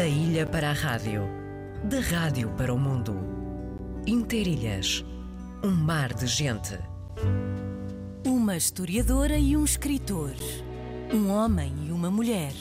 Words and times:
Da 0.00 0.06
ilha 0.06 0.46
para 0.46 0.70
a 0.70 0.72
rádio, 0.72 1.28
da 1.84 2.00
rádio 2.00 2.48
para 2.56 2.72
o 2.72 2.78
mundo. 2.78 3.14
Interilhas, 4.06 5.04
um 5.62 5.72
mar 5.72 6.14
de 6.14 6.26
gente. 6.26 6.78
Uma 8.24 8.56
historiadora 8.56 9.36
e 9.36 9.54
um 9.54 9.62
escritor. 9.62 10.32
Um 11.12 11.30
homem 11.30 11.74
e 11.86 11.92
uma 11.92 12.10
mulher. 12.10 12.54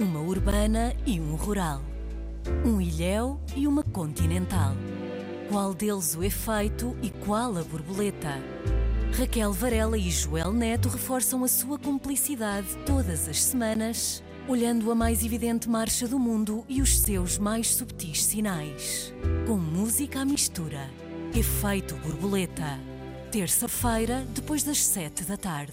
Uma 0.00 0.18
urbana 0.18 0.92
e 1.06 1.20
um 1.20 1.36
rural. 1.36 1.80
Um 2.66 2.80
ilhéu 2.80 3.40
e 3.54 3.68
uma 3.68 3.84
continental. 3.84 4.72
Qual 5.48 5.72
deles 5.74 6.16
o 6.16 6.24
efeito 6.24 6.96
e 7.00 7.10
qual 7.10 7.56
a 7.58 7.62
borboleta? 7.62 8.40
Raquel 9.16 9.52
Varela 9.52 9.96
e 9.96 10.10
Joel 10.10 10.52
Neto 10.52 10.88
reforçam 10.88 11.44
a 11.44 11.48
sua 11.48 11.78
cumplicidade 11.78 12.76
todas 12.84 13.28
as 13.28 13.40
semanas, 13.40 14.20
olhando 14.48 14.90
a 14.90 14.94
mais 14.94 15.24
evidente 15.24 15.68
marcha 15.68 16.08
do 16.08 16.18
mundo 16.18 16.64
e 16.68 16.82
os 16.82 16.98
seus 16.98 17.38
mais 17.38 17.74
subtis 17.74 18.24
sinais. 18.24 19.12
Com 19.46 19.56
música 19.56 20.20
à 20.20 20.24
mistura. 20.24 20.90
Efeito 21.34 21.94
borboleta. 21.96 22.78
Terça-feira, 23.30 24.26
depois 24.34 24.62
das 24.62 24.84
sete 24.84 25.24
da 25.24 25.36
tarde. 25.36 25.72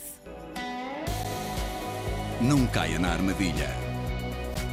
Não 2.41 2.65
caia 2.67 2.99
na 2.99 3.09
armadilha. 3.09 3.69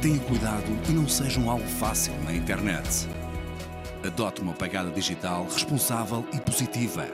Tenha 0.01 0.19
cuidado 0.19 0.71
e 0.87 0.91
não 0.93 1.07
seja 1.07 1.39
um 1.39 1.49
alvo 1.49 1.67
fácil 1.67 2.13
na 2.23 2.33
internet. 2.33 3.07
Adote 4.05 4.41
uma 4.41 4.53
pegada 4.53 4.91
digital 4.91 5.45
responsável 5.45 6.23
e 6.31 6.39
positiva. 6.39 7.07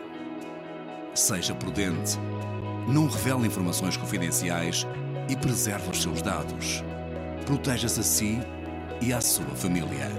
Seja 1.16 1.56
prudente. 1.56 2.20
Não 2.88 3.08
revele 3.08 3.48
informações 3.48 3.96
confidenciais 3.96 4.86
e 5.30 5.36
preserve 5.36 5.90
os 5.90 6.02
seus 6.02 6.22
dados. 6.22 6.82
Proteja-se 7.46 8.00
a 8.00 8.04
si 8.04 8.40
e 9.02 9.12
à 9.14 9.20
sua 9.22 9.56
família. 9.56 10.10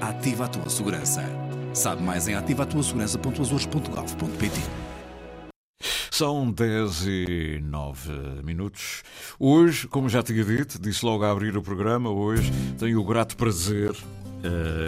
Ativa 0.00 0.46
a 0.46 0.48
tua 0.48 0.68
segurança. 0.68 1.22
Sabe 1.72 2.02
mais 2.02 2.26
em 2.28 2.34
ativatuasegurança.azores.gov.pt 2.34 4.60
São 6.10 6.52
10 6.52 7.06
e 7.06 7.60
9 7.62 8.12
minutos. 8.44 9.02
Hoje, 9.38 9.86
como 9.88 10.08
já 10.08 10.22
tinha 10.22 10.44
dito, 10.44 10.80
disse 10.80 11.04
logo 11.04 11.24
a 11.24 11.30
abrir 11.30 11.56
o 11.56 11.62
programa, 11.62 12.10
hoje 12.10 12.52
tenho 12.78 13.00
o 13.00 13.04
grato 13.04 13.36
prazer, 13.36 13.92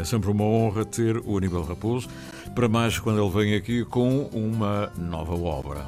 é 0.01 0.05
sempre 0.05 0.31
uma 0.31 0.45
honra 0.45 0.85
ter 0.85 1.17
o 1.17 1.37
Aníbal 1.37 1.65
Raposo, 1.65 2.09
para 2.55 2.69
mais 2.69 2.97
quando 2.99 3.21
ele 3.21 3.31
vem 3.31 3.55
aqui 3.57 3.85
com 3.85 4.23
uma 4.33 4.93
nova 4.97 5.35
obra. 5.35 5.85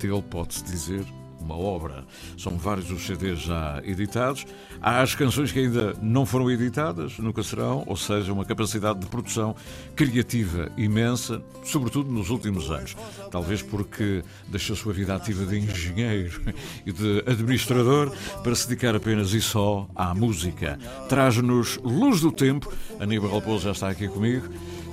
Dele 0.00 0.22
pode-se 0.22 0.64
dizer 0.64 1.04
uma 1.42 1.56
obra. 1.56 2.04
São 2.38 2.56
vários 2.56 2.90
os 2.90 3.04
CDs 3.04 3.40
já 3.40 3.80
editados. 3.84 4.46
Há 4.80 5.00
as 5.00 5.14
canções 5.14 5.52
que 5.52 5.60
ainda 5.60 5.94
não 6.02 6.24
foram 6.24 6.50
editadas, 6.50 7.18
nunca 7.18 7.42
serão, 7.42 7.84
ou 7.86 7.96
seja, 7.96 8.32
uma 8.32 8.44
capacidade 8.44 9.00
de 9.00 9.06
produção 9.06 9.54
criativa 9.94 10.70
imensa, 10.76 11.42
sobretudo 11.64 12.10
nos 12.10 12.30
últimos 12.30 12.70
anos. 12.70 12.96
Talvez 13.30 13.62
porque 13.62 14.22
deixou 14.48 14.74
sua 14.74 14.92
vida 14.92 15.14
ativa 15.14 15.44
de 15.44 15.58
engenheiro 15.58 16.40
e 16.86 16.92
de 16.92 17.22
administrador 17.26 18.10
para 18.42 18.54
se 18.54 18.68
dedicar 18.68 18.96
apenas 18.96 19.32
e 19.32 19.40
só 19.40 19.88
à 19.94 20.14
música. 20.14 20.78
Traz-nos 21.08 21.78
Luz 21.82 22.20
do 22.20 22.32
Tempo. 22.32 22.72
Aníbal 22.98 23.34
Raposo 23.34 23.64
já 23.64 23.72
está 23.72 23.88
aqui 23.88 24.08
comigo. 24.08 24.48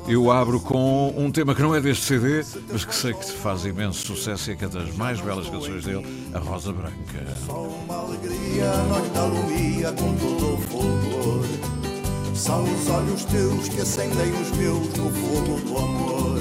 Eu 0.09 0.31
abro 0.31 0.59
com 0.59 1.13
um 1.15 1.29
tema 1.29 1.53
que 1.53 1.61
não 1.61 1.75
é 1.75 1.79
deste 1.79 2.03
CD, 2.03 2.43
mas 2.71 2.83
que 2.83 2.95
sei 2.95 3.13
que 3.13 3.31
faz 3.31 3.63
imenso 3.63 4.07
sucesso 4.07 4.49
e 4.49 4.53
é 4.53 4.55
que 4.55 4.65
é 4.65 4.67
das 4.67 4.91
mais 4.95 5.21
belas 5.21 5.47
canções 5.47 5.85
dele, 5.85 6.03
A 6.33 6.39
Rosa 6.39 6.73
Branca. 6.73 6.95
Só 7.45 7.61
uma 7.61 7.95
alegria, 7.95 8.71
com 9.91 10.15
todo 10.15 10.55
o 10.55 10.57
fulgor. 10.61 11.45
São 12.33 12.63
os 12.63 12.89
olhos 12.89 13.23
teus 13.25 13.69
que 13.69 13.81
acendem 13.81 14.31
os 14.31 14.49
meus 14.57 14.87
no 14.95 15.11
fogo 15.11 15.59
do 15.67 15.77
amor. 15.77 16.39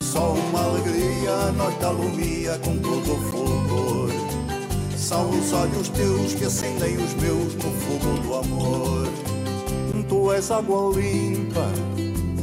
Só 0.00 0.32
uma 0.32 0.64
alegria, 0.64 2.58
com 2.64 2.76
todo 2.78 3.12
o 3.12 3.30
fulgor. 3.30 4.10
São 4.96 5.30
os 5.30 5.52
olhos 5.52 5.88
teus 5.90 6.34
que 6.34 6.46
acendem 6.46 6.96
os 6.96 7.14
meus 7.14 7.54
no 7.54 7.70
fogo 7.80 8.22
do 8.22 8.34
amor. 8.34 9.08
Tu 10.08 10.32
és 10.32 10.50
água 10.50 10.92
limpa 10.98 11.91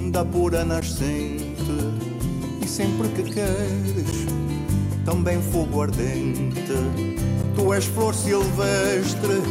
da 0.09 0.25
pura 0.25 0.65
nascente 0.65 1.55
e 2.61 2.67
sempre 2.67 3.07
que 3.09 3.23
queres 3.23 4.25
também 5.05 5.41
fogo 5.41 5.81
ardente. 5.81 6.73
Tu 7.55 7.73
és 7.73 7.85
flor 7.85 8.13
silvestre 8.13 9.41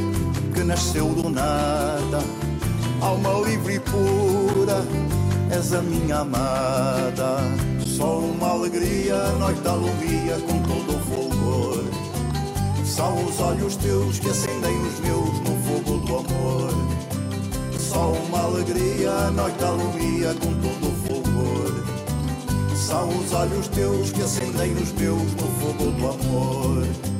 que 0.55 0.63
nasceu 0.65 1.09
do 1.09 1.29
nada, 1.29 2.23
alma 3.01 3.31
livre 3.47 3.75
e 3.75 3.81
pura, 3.81 4.85
és 5.51 5.73
a 5.73 5.83
minha 5.83 6.19
amada. 6.21 7.39
Só 7.85 8.19
uma 8.19 8.51
alegria, 8.51 9.17
noite 9.39 9.61
da 9.61 9.73
alumia 9.73 10.39
com 10.47 10.63
todo 10.63 10.97
o 10.97 11.01
fulgor. 11.01 11.85
São 12.85 13.25
os 13.25 13.41
olhos 13.41 13.77
teus 13.77 14.19
que 14.19 14.31
acendem 14.31 14.77
os 14.83 15.01
meus 15.01 15.41
no 15.41 15.57
fogo 15.63 15.99
do 16.07 16.17
amor. 16.19 17.18
Só 17.89 18.13
uma 18.13 18.41
alegria, 18.41 19.31
noite 19.31 19.59
da 19.59 19.69
alumia 19.69 20.35
com 20.35 20.53
todo 20.61 20.89
o 20.89 20.93
fulgor. 21.07 22.77
São 22.77 23.09
os 23.09 23.33
olhos 23.33 23.67
teus 23.69 24.13
que 24.13 24.21
acendem 24.21 24.75
os 24.75 24.93
meus 24.93 25.33
no 25.35 25.49
fogo 25.59 25.91
do 25.93 26.09
amor. 26.09 27.18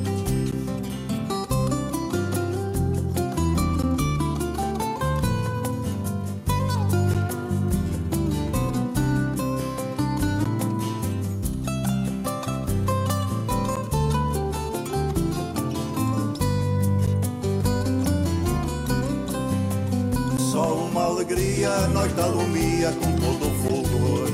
Uma 20.89 21.03
alegria, 21.03 21.87
noite 21.89 22.13
da 22.15 22.23
alumia 22.23 22.91
com 22.93 23.11
todo 23.17 23.47
o 23.47 23.55
fulgor. 23.61 24.29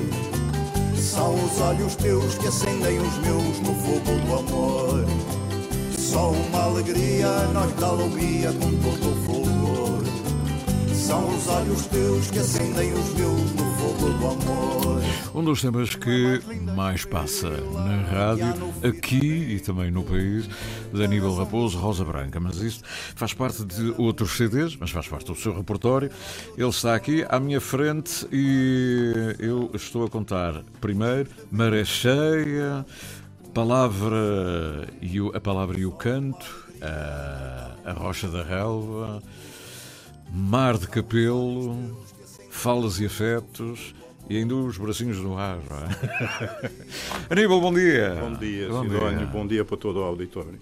São 0.96 1.34
os 1.34 1.60
olhos 1.60 1.96
teus 1.96 2.38
que 2.38 2.48
acendem 2.48 2.98
os 3.00 3.18
meus 3.20 3.60
no 3.60 3.76
fogo 3.76 4.20
do 4.26 4.36
amor. 4.40 5.06
Só 5.98 6.32
uma 6.32 6.64
alegria, 6.64 7.30
noite 7.54 7.74
da 7.74 7.88
alumia 7.88 8.54
com 8.54 8.72
todo 8.72 9.12
o 9.12 9.26
fulgor. 9.26 9.65
São 11.06 11.38
os 11.38 11.48
olhos 11.48 11.86
teus 11.86 12.32
que 12.32 12.40
acendem 12.40 12.92
os 12.92 13.14
meus 13.14 13.52
no 13.52 13.76
fogo 13.76 14.10
do 14.10 14.26
amor. 14.26 15.04
Um 15.36 15.44
dos 15.44 15.62
temas 15.62 15.94
que 15.94 16.42
mais 16.76 17.06
passa 17.06 17.48
na 17.52 18.02
rádio, 18.02 18.74
aqui 18.84 19.54
e 19.54 19.60
também 19.60 19.92
no 19.92 20.04
país, 20.04 20.50
de 20.92 21.04
Aníbal 21.04 21.36
Raposo, 21.36 21.78
Rosa 21.78 22.04
Branca. 22.04 22.40
Mas 22.40 22.58
isto 22.58 22.84
faz 23.16 23.36
parte 23.36 23.64
de 23.64 23.94
outros 24.00 24.32
CDs, 24.32 24.76
mas 24.78 24.90
faz 24.90 25.08
parte 25.08 25.28
do 25.28 25.36
seu 25.36 25.56
repertório. 25.56 26.10
Ele 26.58 26.70
está 26.70 26.96
aqui 26.96 27.24
à 27.30 27.40
minha 27.40 27.62
frente 27.62 28.28
e 28.32 29.36
eu 29.38 29.70
estou 29.76 30.06
a 30.06 30.10
contar 30.10 30.64
primeiro 30.82 31.30
Maré 31.52 31.86
Cheia, 31.86 32.84
Palavra 33.54 34.88
e 35.04 35.22
o, 35.22 35.32
a 35.38 35.40
Palavra 35.40 35.80
e 35.80 35.86
o 35.86 35.92
Canto, 35.92 36.66
a, 36.82 37.92
a 37.92 37.94
Rocha 37.94 38.28
da 38.28 38.42
Relva, 38.42 39.22
Mar 40.32 40.78
de 40.78 40.88
Capelo, 40.88 41.98
Falas 42.50 43.00
e 43.00 43.06
Afetos 43.06 43.94
e 44.30 44.38
ainda 44.38 44.56
os 44.56 44.78
bracinhos 44.78 45.18
no 45.20 45.38
ar. 45.38 45.60
é? 45.60 46.72
Aníbal, 47.30 47.62
bom 47.62 47.74
dia. 47.74 48.18
Bom 48.20 48.34
dia, 48.34 48.68
Bom 48.70 48.84
Sidónio. 48.84 49.18
dia. 49.20 49.28
Bom 49.28 49.48
dia 49.48 49.66
para 49.66 49.78
todo 49.78 50.00
o 50.00 50.04
auditório. 50.04 50.60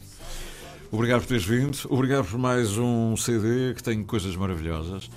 Obrigado 0.91 1.21
por 1.21 1.27
teres 1.27 1.45
vindo. 1.45 1.77
Obrigado 1.89 2.25
por 2.25 2.37
mais 2.37 2.77
um 2.77 3.15
CD 3.17 3.73
que 3.73 3.81
tem 3.81 4.03
coisas 4.03 4.35
maravilhosas. 4.35 5.09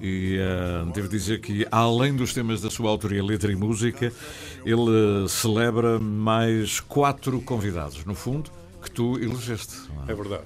E 0.00 0.38
eh, 0.40 0.90
devo 0.94 1.08
dizer 1.08 1.40
que, 1.42 1.66
além 1.70 2.16
dos 2.16 2.32
temas 2.32 2.62
da 2.62 2.70
sua 2.70 2.88
autoria, 2.88 3.22
letra 3.22 3.52
e 3.52 3.54
música, 3.54 4.10
ele 4.64 5.28
celebra 5.28 5.98
mais 6.00 6.80
quatro 6.80 7.38
convidados, 7.42 8.02
no 8.06 8.14
fundo, 8.14 8.50
que 8.82 8.90
tu 8.90 9.18
elegeste. 9.18 9.74
é? 10.08 10.12
É 10.12 10.14
verdade. 10.14 10.44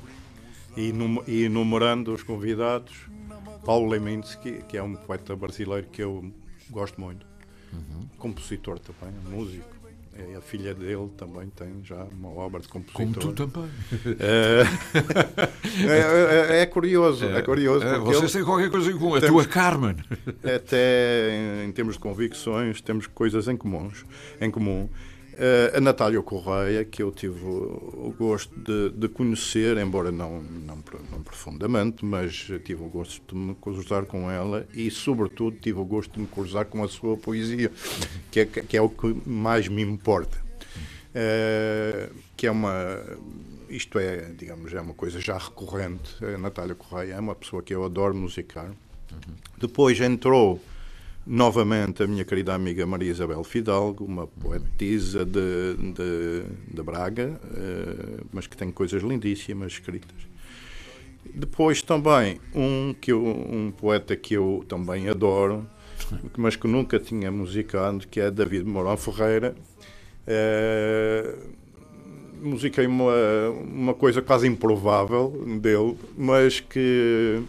E, 0.76 0.92
num- 0.92 1.22
e 1.24 1.44
enumerando 1.44 2.12
os 2.12 2.24
convidados, 2.24 2.92
Paulo 3.64 3.88
Leminski, 3.88 4.62
que 4.68 4.76
é 4.76 4.82
um 4.82 4.94
poeta 4.94 5.34
brasileiro 5.36 5.86
que 5.88 6.02
eu 6.02 6.30
gosto 6.70 7.00
muito, 7.00 7.26
Uhum. 7.72 8.06
compositor 8.18 8.78
também, 8.78 9.14
músico. 9.30 9.74
É, 10.16 10.36
a 10.36 10.40
filha 10.40 10.72
dele 10.72 11.10
também 11.16 11.48
tem 11.48 11.82
já 11.82 12.04
uma 12.04 12.28
obra 12.28 12.60
de 12.60 12.68
Como 12.68 12.84
compositor. 12.84 13.32
tu 13.34 13.48
também. 13.48 13.68
É, 15.80 15.88
é- 15.88 16.56
é- 16.58 16.60
é 16.62 16.66
curioso, 16.66 17.24
é, 17.26 17.42
curioso. 17.42 17.84
Porque 17.84 18.14
vocês 18.14 18.32
têm 18.32 18.44
qualquer 18.44 18.70
coisa 18.70 18.92
em 18.92 18.96
comum. 18.96 19.16
A 19.16 19.20
Temos- 19.20 19.44
tua 19.44 19.52
Carmen. 19.52 19.96
até 20.44 21.30
em, 21.64 21.68
em 21.68 21.72
termos 21.72 21.94
de 21.94 22.00
convicções 22.00 22.80
temos 22.80 23.06
coisas 23.08 23.48
em 23.48 23.56
comuns 23.56 24.04
em 24.40 24.50
comum 24.52 24.88
a 25.74 25.80
Natália 25.80 26.22
Correia, 26.22 26.84
que 26.84 27.02
eu 27.02 27.10
tive 27.10 27.44
o, 27.44 28.14
gosto 28.18 28.52
de, 28.58 28.90
de, 28.90 29.08
conhecer, 29.08 29.76
embora 29.78 30.10
não, 30.10 30.42
não, 30.42 30.78
não, 31.10 31.22
profundamente, 31.22 32.04
mas 32.04 32.50
tive 32.64 32.82
o 32.82 32.88
gosto 32.88 33.34
de 33.34 33.40
me 33.40 33.54
cruzar 33.54 34.04
com 34.06 34.30
ela 34.30 34.66
e, 34.74 34.90
sobretudo, 34.90 35.56
tive 35.60 35.78
o 35.78 35.84
gosto 35.84 36.12
de 36.12 36.20
me 36.20 36.26
cruzar 36.26 36.66
com 36.66 36.82
a 36.82 36.88
sua 36.88 37.16
poesia, 37.16 37.70
que 38.30 38.40
é, 38.40 38.46
que 38.46 38.76
é 38.76 38.82
o 38.82 38.88
que 38.88 39.16
mais 39.26 39.68
me 39.68 39.82
importa. 39.82 40.38
Uh, 41.14 42.12
que 42.36 42.46
é 42.46 42.50
uma. 42.50 43.00
Isto 43.68 43.98
é, 43.98 44.32
digamos, 44.36 44.72
é 44.72 44.80
uma 44.80 44.94
coisa 44.94 45.20
já 45.20 45.38
recorrente. 45.38 46.24
A 46.24 46.38
Natália 46.38 46.74
Correia 46.74 47.14
é 47.14 47.20
uma 47.20 47.34
pessoa 47.34 47.62
que 47.62 47.74
eu 47.74 47.84
adoro 47.84 48.14
musicar. 48.14 48.66
Uhum. 48.66 49.34
Depois 49.58 50.00
entrou 50.00 50.60
novamente 51.26 52.02
a 52.02 52.06
minha 52.06 52.24
querida 52.24 52.54
amiga 52.54 52.86
Maria 52.86 53.10
Isabel 53.10 53.42
Fidalgo, 53.44 54.04
uma 54.04 54.26
poetisa 54.26 55.24
de, 55.24 55.74
de, 55.76 56.44
de 56.72 56.82
Braga, 56.82 57.40
uh, 57.42 58.26
mas 58.32 58.46
que 58.46 58.56
tem 58.56 58.70
coisas 58.70 59.02
lindíssimas 59.02 59.72
escritas. 59.72 60.16
Depois 61.34 61.80
também 61.82 62.38
um, 62.54 62.94
que 63.00 63.12
eu, 63.12 63.24
um 63.24 63.72
poeta 63.72 64.14
que 64.14 64.34
eu 64.34 64.64
também 64.68 65.08
adoro, 65.08 65.66
mas 66.36 66.54
que 66.56 66.68
nunca 66.68 66.98
tinha 66.98 67.30
musicado, 67.32 68.06
que 68.06 68.20
é 68.20 68.30
David 68.30 68.64
Mourão 68.64 68.96
Ferreira. 68.96 69.54
Uh, 70.28 71.64
musiquei 72.42 72.86
uma, 72.86 73.14
uma 73.50 73.94
coisa 73.94 74.20
quase 74.20 74.46
improvável 74.46 75.30
dele, 75.60 75.96
mas 76.16 76.60
que 76.60 77.42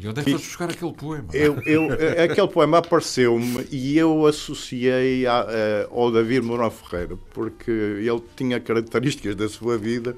e 0.00 0.08
onde 0.08 0.20
é 0.20 0.24
que 0.24 0.30
foste 0.30 0.46
buscar 0.46 0.70
aquele 0.70 0.94
poema? 0.94 1.28
Eu, 1.34 1.60
eu, 1.66 1.88
aquele 2.24 2.48
poema 2.48 2.78
apareceu-me 2.78 3.66
e 3.70 3.98
eu 3.98 4.24
associei 4.24 5.26
a, 5.26 5.40
a, 5.40 5.46
ao 5.90 6.10
David 6.10 6.40
Mourão 6.46 6.70
Ferreira, 6.70 7.18
porque 7.34 7.70
ele 7.70 8.22
tinha 8.34 8.58
características 8.58 9.34
da 9.34 9.46
sua 9.46 9.76
vida 9.76 10.16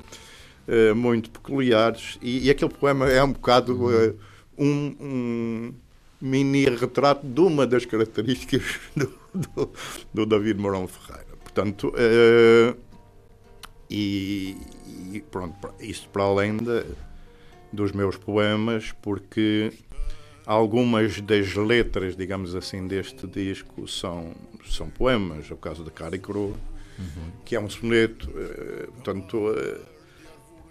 uh, 0.69 0.95
muito 0.95 1.31
peculiares 1.31 2.17
e, 2.23 2.47
e, 2.47 2.51
aquele 2.51 2.73
poema 2.73 3.11
é 3.11 3.23
um 3.25 3.33
bocado 3.33 3.75
uh, 3.75 4.17
um, 4.57 4.97
um, 5.01 5.75
mini 6.21 6.65
retrato 6.67 7.27
de 7.27 7.41
uma 7.41 7.67
das 7.67 7.85
características 7.85 8.63
do, 8.95 9.13
do, 9.35 9.71
do 10.15 10.27
David 10.27 10.61
Mourão 10.61 10.87
Ferreira. 10.87 11.27
Portanto, 11.43 11.89
uh, 11.89 12.77
e, 13.91 14.57
e, 15.13 15.21
pronto, 15.29 15.75
isso 15.81 16.09
para 16.09 16.23
além 16.23 16.57
de 16.57 16.85
dos 17.73 17.93
meus 17.93 18.17
poemas, 18.17 18.93
porque 19.01 19.73
algumas 20.45 21.21
das 21.21 21.55
letras, 21.55 22.17
digamos 22.17 22.55
assim, 22.55 22.87
deste 22.87 23.27
disco 23.27 23.87
são, 23.89 24.35
são 24.65 24.91
poemas. 24.91 25.51
É 25.51 25.55
o 25.55 25.57
caso 25.57 25.85
da 25.85 25.91
Cara 25.91 26.17
e 26.17 26.19
Cruz, 26.19 26.55
uhum. 26.99 27.33
que 27.45 27.57
é 27.57 27.61
um 27.61 27.71
soneto. 27.71 28.29
Uh, 28.31 28.93
portanto, 28.93 29.37
uh, 29.39 29.81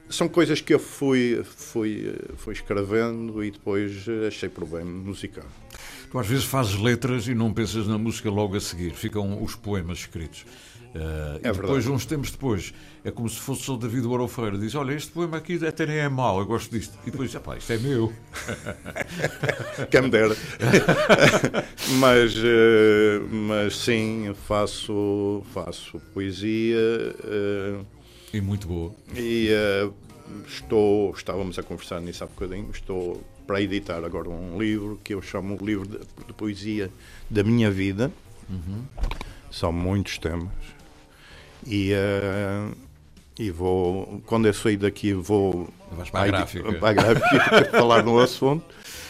são 0.09 0.27
coisas 0.27 0.61
que 0.61 0.73
eu 0.73 0.79
fui, 0.79 1.41
fui, 1.43 2.13
fui 2.35 2.53
escrevendo 2.53 3.43
e 3.43 3.51
depois 3.51 4.05
achei 4.27 4.49
por 4.49 4.65
bem 4.65 4.83
musicar. 4.83 5.45
Tu 6.11 6.19
às 6.19 6.27
vezes 6.27 6.43
fazes 6.43 6.75
letras 6.75 7.27
e 7.27 7.33
não 7.33 7.53
pensas 7.53 7.87
na 7.87 7.97
música 7.97 8.29
logo 8.29 8.57
a 8.57 8.59
seguir, 8.59 8.91
ficam 8.91 9.41
os 9.41 9.55
poemas 9.55 9.99
escritos. 9.99 10.45
Uh, 10.93 11.35
é 11.41 11.49
e 11.49 11.53
depois, 11.53 11.57
verdade. 11.57 11.89
uns 11.89 12.05
tempos 12.05 12.31
depois, 12.31 12.73
é 13.05 13.11
como 13.11 13.29
se 13.29 13.39
fosse 13.39 13.71
o 13.71 13.77
David 13.77 14.05
Barão 14.05 14.27
Feira. 14.27 14.57
Diz: 14.57 14.75
Olha, 14.75 14.91
este 14.93 15.09
poema 15.09 15.37
aqui 15.37 15.65
até 15.65 15.85
nem 15.85 15.99
é 15.99 16.09
mau, 16.09 16.39
eu 16.39 16.45
gosto 16.45 16.69
disto. 16.69 16.99
E 17.07 17.11
depois, 17.11 17.33
pá, 17.35 17.55
isto 17.55 17.71
é 17.71 17.77
meu. 17.77 18.11
Quem 19.89 20.01
me 20.01 20.09
dera. 20.09 20.35
mas, 21.97 22.35
uh, 22.35 23.25
mas 23.31 23.77
sim, 23.77 24.33
faço, 24.45 25.41
faço 25.53 25.97
poesia. 26.13 26.77
Uh, 27.23 27.85
e 28.33 28.41
muito 28.41 28.67
boa. 28.67 28.93
E 29.15 29.47
estou, 30.45 31.11
estávamos 31.11 31.57
a 31.57 31.63
conversar 31.63 32.01
nisso 32.01 32.25
há 32.25 32.27
bocadinho, 32.27 32.69
estou 32.71 33.21
para 33.45 33.61
editar 33.61 34.03
agora 34.03 34.29
um 34.29 34.59
livro 34.59 34.99
que 35.03 35.13
eu 35.13 35.21
chamo 35.21 35.57
o 35.59 35.65
livro 35.65 35.87
de, 35.87 35.97
de 36.25 36.33
poesia 36.33 36.89
da 37.29 37.43
minha 37.43 37.69
vida. 37.69 38.11
Uhum. 38.49 38.83
São 39.49 39.71
muitos 39.71 40.17
temas 40.17 40.49
e, 41.65 41.93
uh, 41.93 42.75
e 43.37 43.51
vou, 43.51 44.21
quando 44.25 44.47
eu 44.47 44.53
sair 44.53 44.77
daqui, 44.77 45.13
vou 45.13 45.69
Vais 45.91 46.09
para 46.09 46.21
a 46.21 46.27
gráfica, 46.27 46.73
para 46.73 46.89
a 46.89 46.93
gráfica 46.93 47.69
falar 47.71 48.03
no 48.03 48.19
assunto. 48.19 48.65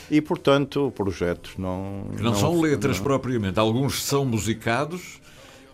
E, 0.10 0.20
portanto, 0.20 0.92
projetos 0.94 1.54
não. 1.58 2.08
Que 2.18 2.22
não, 2.22 2.32
não 2.32 2.38
são 2.38 2.60
letras 2.60 2.98
não. 2.98 3.04
propriamente. 3.04 3.58
Alguns 3.58 4.04
são 4.04 4.26
musicados, 4.26 5.21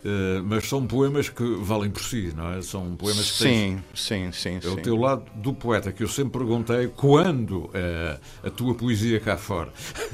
uh, 0.03 0.43
mas 0.43 0.67
são 0.67 0.85
poemas 0.85 1.29
que 1.29 1.43
valem 1.61 1.89
por 1.89 2.01
si, 2.01 2.33
não 2.35 2.53
é? 2.53 2.61
São 2.61 2.95
poemas 2.95 3.31
que 3.31 3.37
Sim, 3.37 3.83
tens... 3.93 4.01
sim, 4.01 4.31
sim. 4.31 4.55
É 4.57 4.61
sim. 4.61 4.69
o 4.69 4.77
teu 4.77 4.95
lado 4.95 5.23
do 5.35 5.53
poeta, 5.53 5.91
que 5.91 6.03
eu 6.03 6.07
sempre 6.07 6.39
perguntei 6.39 6.87
quando 6.87 7.65
uh, 7.65 8.19
a 8.43 8.49
tua 8.49 8.75
poesia 8.75 9.19
cá 9.19 9.37
fora. 9.37 9.71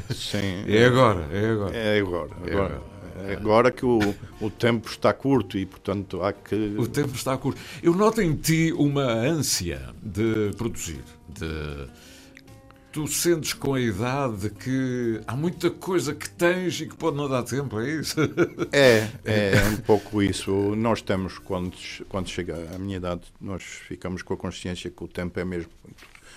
Sim. 0.09 0.63
é 0.67 0.85
agora, 0.85 1.27
é 1.31 1.49
agora. 1.49 1.75
É 1.75 1.99
agora. 1.99 2.29
É 2.45 2.51
agora. 2.51 2.75
agora. 2.75 2.93
Agora 3.37 3.71
que 3.71 3.85
o, 3.85 3.99
o 4.41 4.49
tempo 4.49 4.89
está 4.89 5.13
curto 5.13 5.57
e, 5.57 5.65
portanto, 5.65 6.23
há 6.23 6.33
que. 6.33 6.75
O 6.77 6.87
tempo 6.87 7.15
está 7.15 7.37
curto. 7.37 7.59
Eu 7.81 7.93
noto 7.93 8.21
em 8.21 8.35
ti 8.35 8.73
uma 8.73 9.03
ânsia 9.03 9.89
de 10.01 10.51
produzir, 10.57 11.03
de 11.29 11.87
tu 12.93 13.07
sentes 13.07 13.53
com 13.53 13.73
a 13.73 13.81
idade 13.81 14.51
que 14.51 15.19
há 15.25 15.35
muita 15.35 15.71
coisa 15.71 16.13
que 16.13 16.29
tens 16.29 16.79
e 16.79 16.87
que 16.87 16.95
pode 16.95 17.17
não 17.17 17.27
dar 17.27 17.41
tempo, 17.41 17.79
é 17.79 17.89
isso? 17.89 18.15
É, 18.71 19.09
é 19.25 19.63
um 19.69 19.77
pouco 19.77 20.21
isso. 20.21 20.51
Nós 20.75 21.01
temos, 21.01 21.39
quando, 21.39 21.75
quando 22.07 22.29
chega 22.29 22.69
a 22.73 22.77
minha 22.77 22.97
idade, 22.97 23.21
nós 23.41 23.63
ficamos 23.63 24.21
com 24.21 24.33
a 24.35 24.37
consciência 24.37 24.91
que 24.91 25.03
o 25.03 25.07
tempo 25.07 25.39
é 25.39 25.43
mesmo 25.43 25.71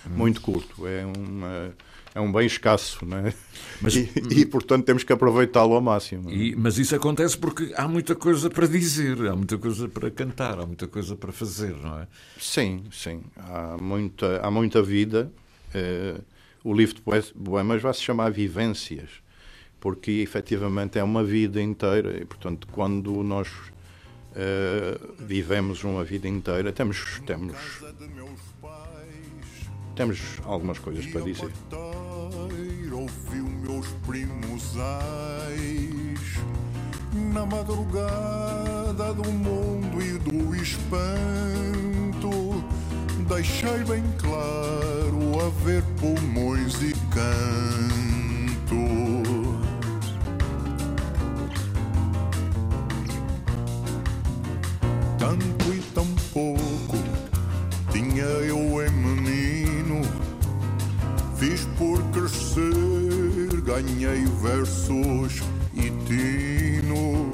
muito, 0.05 0.17
muito 0.17 0.41
curto. 0.41 0.87
É 0.87 1.05
uma 1.05 1.73
é 2.15 2.19
um 2.19 2.31
bem 2.31 2.47
escasso, 2.47 3.05
não 3.05 3.17
é? 3.17 3.33
Mas, 3.79 3.95
e, 3.95 4.09
e, 4.31 4.45
portanto 4.45 4.83
temos 4.85 5.03
que 5.03 5.13
aproveitá-lo 5.13 5.75
ao 5.75 5.81
máximo. 5.81 6.31
E, 6.31 6.55
mas 6.55 6.79
isso 6.79 6.95
acontece 6.95 7.37
porque 7.37 7.71
há 7.75 7.87
muita 7.87 8.15
coisa 8.15 8.49
para 8.49 8.65
dizer, 8.67 9.27
há 9.27 9.35
muita 9.35 9.57
coisa 9.59 9.87
para 9.87 10.09
cantar, 10.09 10.59
há 10.59 10.65
muita 10.65 10.87
coisa 10.87 11.15
para 11.15 11.31
fazer, 11.31 11.75
não 11.75 11.99
é? 11.99 12.07
Sim, 12.39 12.83
sim. 12.91 13.21
Há 13.35 13.77
muita, 13.79 14.39
há 14.41 14.49
muita 14.49 14.81
vida. 14.81 15.31
Uh, 15.75 16.36
o 16.67 16.73
livro 16.73 16.95
de 16.95 17.01
poemas 17.01 17.81
vai 17.81 17.93
se 17.93 18.01
chamar 18.01 18.29
Vivências, 18.29 19.09
porque 19.79 20.11
efetivamente 20.11 20.99
é 20.99 21.03
uma 21.03 21.23
vida 21.23 21.61
inteira 21.61 22.21
e, 22.21 22.25
portanto, 22.25 22.67
quando 22.69 23.23
nós 23.23 23.47
uh, 23.47 25.13
vivemos 25.17 25.85
uma 25.85 26.03
vida 26.03 26.27
inteira, 26.27 26.73
temos, 26.73 27.21
temos 27.25 27.55
temos 29.95 30.19
algumas 30.43 30.77
coisas 30.77 31.05
para 31.05 31.21
dizer. 31.21 31.49
Ouviu 32.91 33.45
meus 33.45 33.87
primos 34.05 34.73
na 37.13 37.45
madrugada 37.45 39.13
do 39.13 39.31
mundo 39.31 40.01
e 40.01 40.17
do 40.19 40.53
espanto. 40.55 41.86
Deixei 43.27 43.83
bem 43.83 44.03
claro 44.17 45.45
haver 45.45 45.83
pulmões 45.99 46.81
e 46.81 46.93
canto. 47.11 48.77
Tanto 55.19 55.73
e 55.73 55.81
tão 55.93 56.07
pouco 56.33 56.97
tinha 57.91 58.23
eu 58.23 58.85
em 58.85 58.97
Fiz 61.37 61.67
por 61.77 62.01
crescer, 62.11 63.61
ganhei 63.61 64.25
versos 64.41 65.43
e 65.75 65.91
tino. 66.07 67.31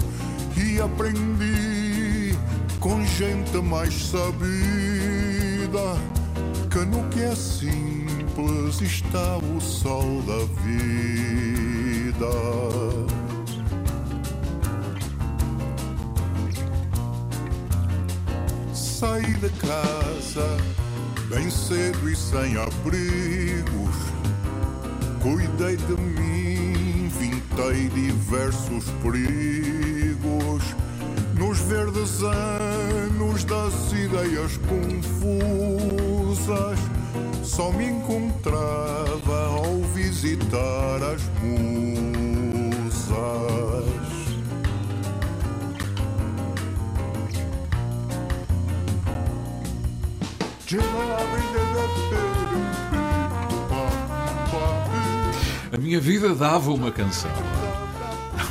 E 0.57 0.81
aprendi 0.81 2.35
com 2.81 3.05
gente 3.05 3.61
mais 3.61 3.93
sabida 3.93 5.52
que 6.69 6.85
no 6.85 7.03
que 7.09 7.21
é 7.21 7.35
simples 7.35 8.79
está 8.79 9.37
o 9.37 9.59
sol 9.59 10.21
da 10.27 10.45
vida. 10.61 12.27
Saí 18.71 19.33
de 19.33 19.49
casa 19.49 20.57
bem 21.27 21.49
cedo 21.49 22.07
e 22.07 22.15
sem 22.15 22.55
abrigos. 22.55 23.95
Cuidei 25.23 25.77
de 25.77 25.99
mim, 25.99 27.09
vintei 27.19 27.89
diversos 27.89 28.85
perigos. 29.01 30.63
Nos 31.35 31.59
verdes 31.61 32.21
anos 32.21 32.62
luz 33.33 33.43
das 33.45 33.91
ideias 33.91 34.57
confusas, 34.69 35.27
só 37.43 37.71
me 37.71 37.85
encontrava 37.85 39.47
ao 39.47 39.81
visitar 39.93 41.01
as 41.01 41.23
musas. 41.41 41.73
A 55.71 55.77
minha 55.79 55.99
vida 55.99 56.35
dava 56.35 56.71
uma 56.71 56.91
canção. 56.91 57.31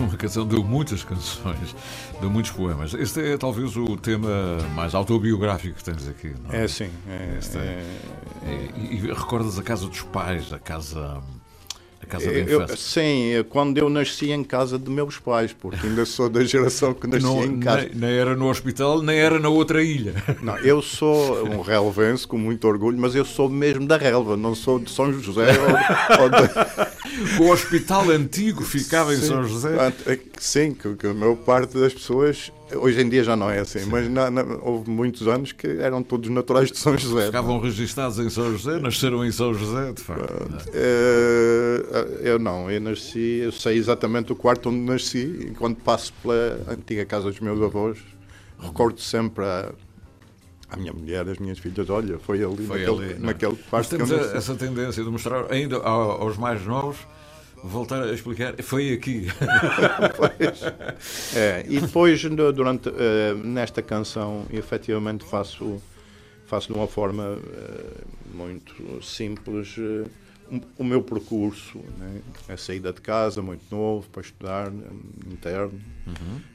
Uma 0.03 0.17
canção 0.17 0.45
deu 0.47 0.65
muitas 0.65 1.05
canções, 1.05 1.75
deu 2.21 2.29
muitos 2.29 2.51
poemas. 2.51 2.93
Este 2.95 3.21
é 3.21 3.37
talvez 3.39 3.77
o 3.77 3.97
tema 3.97 4.59
mais 4.75 4.95
autobiográfico 4.95 5.77
que 5.77 5.85
tens 5.85 6.09
aqui. 6.09 6.35
Não 6.45 6.53
é? 6.53 6.65
É 6.65 6.69
sim. 6.69 6.91
É, 7.09 7.37
Este 7.39 7.57
é- 7.59 7.85
é- 8.45 8.69
e, 8.77 8.95
e 8.97 9.13
recordas 9.13 9.59
a 9.59 9.63
casa 9.63 9.87
dos 9.87 10.03
pais, 10.03 10.53
a 10.53 10.59
casa, 10.59 11.21
casa 12.09 12.27
da 12.27 12.33
eu- 12.33 12.63
infância. 12.63 12.77
sim, 12.77 13.33
é 13.33 13.43
quando 13.45 13.79
eu 13.79 13.89
nasci 13.89 14.33
em 14.33 14.43
casa 14.43 14.77
de 14.79 14.91
meus 14.91 15.19
pais, 15.19 15.53
porque 15.53 15.87
ainda 15.87 16.05
sou 16.05 16.29
da 16.29 16.45
geração 16.45 16.93
que 16.93 17.07
nasci 17.07 17.25
Não, 17.25 17.43
em 17.45 17.59
casa. 17.61 17.83
nem, 17.83 17.95
nem 17.95 18.11
era 18.11 18.35
no 18.37 18.49
hospital, 18.51 19.01
nem 19.03 19.17
era 19.19 19.39
na 19.39 19.49
outra 19.49 19.83
ilha. 19.85 20.15
Não, 20.43 20.59
eu 20.59 20.83
sou 20.83 21.47
um 21.47 21.61
relvense 21.61 22.27
com 22.27 22.37
muito 22.37 22.67
orgulho, 22.67 22.99
mas 22.99 23.15
eu 23.15 23.25
sou 23.25 23.49
mesmo 23.49 23.87
da 23.87 23.97
relva, 23.97 24.37
não 24.37 24.55
sou 24.55 24.79
de 24.81 24.91
São 24.91 25.13
José 25.13 25.47
ou, 25.61 26.23
ou 26.25 26.29
de... 26.29 26.93
O 27.41 27.51
hospital 27.51 28.11
antigo 28.11 28.63
ficava 28.65 29.15
em 29.15 29.19
São 29.19 29.45
José. 29.45 29.77
É 30.07 30.19
Sim, 30.39 30.73
que, 30.75 30.95
que 30.97 31.07
a 31.07 31.15
maior 31.15 31.37
parte 31.37 31.77
das 31.79 31.93
pessoas, 31.95 32.51
hoje 32.75 33.01
em 33.01 33.09
dia 33.09 33.23
já 33.23 33.37
não 33.37 33.49
é 33.51 33.61
assim, 33.61 33.85
mas 33.87 34.09
na- 34.11 34.31
na- 34.31 34.43
houve 34.63 34.91
muitos 34.91 35.27
anos 35.29 35.53
que 35.53 35.67
eram 35.67 36.03
todos 36.03 36.29
naturais 36.31 36.71
de 36.71 36.79
São 36.79 36.97
José. 36.97 37.27
Ficavam 37.27 37.61
registados 37.61 38.19
em 38.19 38.29
São 38.31 38.51
José, 38.57 38.79
nasceram 38.79 39.25
em 39.25 39.31
São 39.33 39.53
José, 39.55 39.93
de 39.93 40.03
facto. 40.03 40.25
Eh, 40.73 42.21
eu 42.23 42.39
não, 42.39 42.71
eu 42.71 42.81
nasci, 42.81 43.41
eu 43.43 43.53
sei 43.53 43.77
exatamente 43.77 44.33
o 44.33 44.37
quarto 44.37 44.69
onde 44.69 44.79
nasci, 44.81 45.19
e 45.19 45.51
quando 45.57 45.77
passo 45.77 46.13
pela 46.23 46.61
antiga 46.69 47.05
casa 47.05 47.31
dos 47.31 47.41
meus 47.41 47.61
avós, 47.63 47.99
recordo 48.61 49.01
sempre 49.01 49.45
a, 49.45 49.71
a 50.73 50.77
minha 50.77 50.93
mulher, 50.93 51.29
as 51.29 51.39
minhas 51.39 51.59
filhas, 51.59 51.89
olha, 51.91 52.19
foi 52.19 52.43
ali, 52.43 52.67
Foi 52.67 52.81
naquele, 52.87 53.05
ali, 53.05 53.13
é? 53.15 53.19
naquele 53.19 53.57
eu 53.71 53.89
temos 53.89 54.13
a- 54.13 54.37
essa 54.37 54.55
tendência 54.55 55.03
de 55.05 55.11
mostrar 55.11 55.51
ainda 55.53 55.77
ao- 55.77 56.23
aos 56.23 56.37
mais 56.37 56.65
novos, 56.65 56.99
voltar 57.63 58.03
a 58.03 58.13
explicar, 58.13 58.55
foi 58.63 58.93
aqui. 58.93 59.27
É, 61.35 61.65
e 61.69 61.81
depois, 61.81 62.23
durante, 62.23 62.89
eh, 62.89 63.35
nesta 63.43 63.83
canção, 63.83 64.47
efetivamente 64.53 65.25
faço, 65.25 65.81
faço 66.47 66.69
de 66.73 66.79
uma 66.79 66.87
forma 66.87 67.39
eh, 67.53 68.05
muito 68.35 69.03
simples 69.03 69.75
eh, 69.79 70.07
um- 70.51 70.61
o 70.79 70.85
meu 70.85 71.03
percurso. 71.03 71.79
Né? 71.99 72.21
A 72.49 72.57
saída 72.57 72.93
de 72.93 73.01
casa, 73.01 73.41
muito 73.43 73.63
novo, 73.71 74.09
para 74.11 74.23
estudar, 74.23 74.73
interno, 75.31 75.81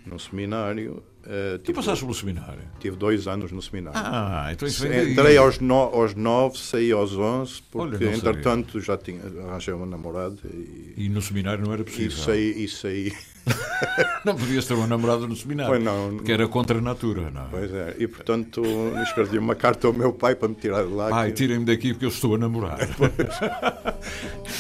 no 0.05 0.19
seminário. 0.19 1.03
Eh, 1.25 1.59
Tu 1.63 1.74
passaste 1.74 2.03
pelo 2.03 2.13
seminário. 2.15 2.62
tive 2.79 2.95
dois 2.95 3.27
anos 3.27 3.51
no 3.51 3.62
seminário. 3.62 4.00
Ah, 4.01 4.50
então 4.51 4.67
isso 4.67 4.81
vem 4.83 4.91
daí. 4.91 5.12
Entrei 5.12 5.38
aos, 5.38 5.59
no, 5.59 5.74
aos 5.75 6.15
nove, 6.15 6.57
saí 6.57 6.91
aos 6.91 7.13
onze, 7.15 7.62
Olha, 7.74 7.91
porque 7.91 8.05
sabia. 8.05 8.17
entretanto 8.17 8.79
já 8.79 8.97
tinha 8.97 9.21
arranjei 9.50 9.74
uma 9.74 9.86
namorada 9.86 10.38
e, 10.53 10.93
E 10.97 11.09
no 11.09 11.21
seminário 11.21 11.65
não 11.65 11.74
era 11.74 11.83
possível. 11.83 12.12
saí, 12.17 12.63
e 12.63 12.67
saí. 12.67 13.13
Não 14.25 14.36
podias 14.36 14.65
ter 14.65 14.74
uma 14.74 14.88
namorada 14.88 15.25
no 15.25 15.33
seminário. 15.33 15.71
Pois 15.71 15.81
não. 15.81 16.17
Porque 16.17 16.33
era 16.33 16.45
contra 16.50 16.79
a 16.79 16.81
natura, 16.81 17.31
não 17.31 17.43
é? 17.43 17.47
Pois 17.50 17.71
é, 17.74 17.95
e 17.97 18.05
portanto 18.05 18.62
escrevi 19.03 19.38
uma 19.38 19.55
carta 19.55 19.88
ao 19.88 19.93
meu 19.93 20.12
pai 20.12 20.36
para 20.36 20.50
me 20.50 20.55
tirar 20.55 20.83
de 20.86 20.91
lá. 20.91 21.07
Ai, 21.13 21.29
que- 21.29 21.36
tirem-me 21.38 21.63
daqui 21.63 21.93
porque 21.93 22.03
eu 22.03 22.09
estou 22.09 22.36
a 22.36 22.38
namorar. 22.38 22.77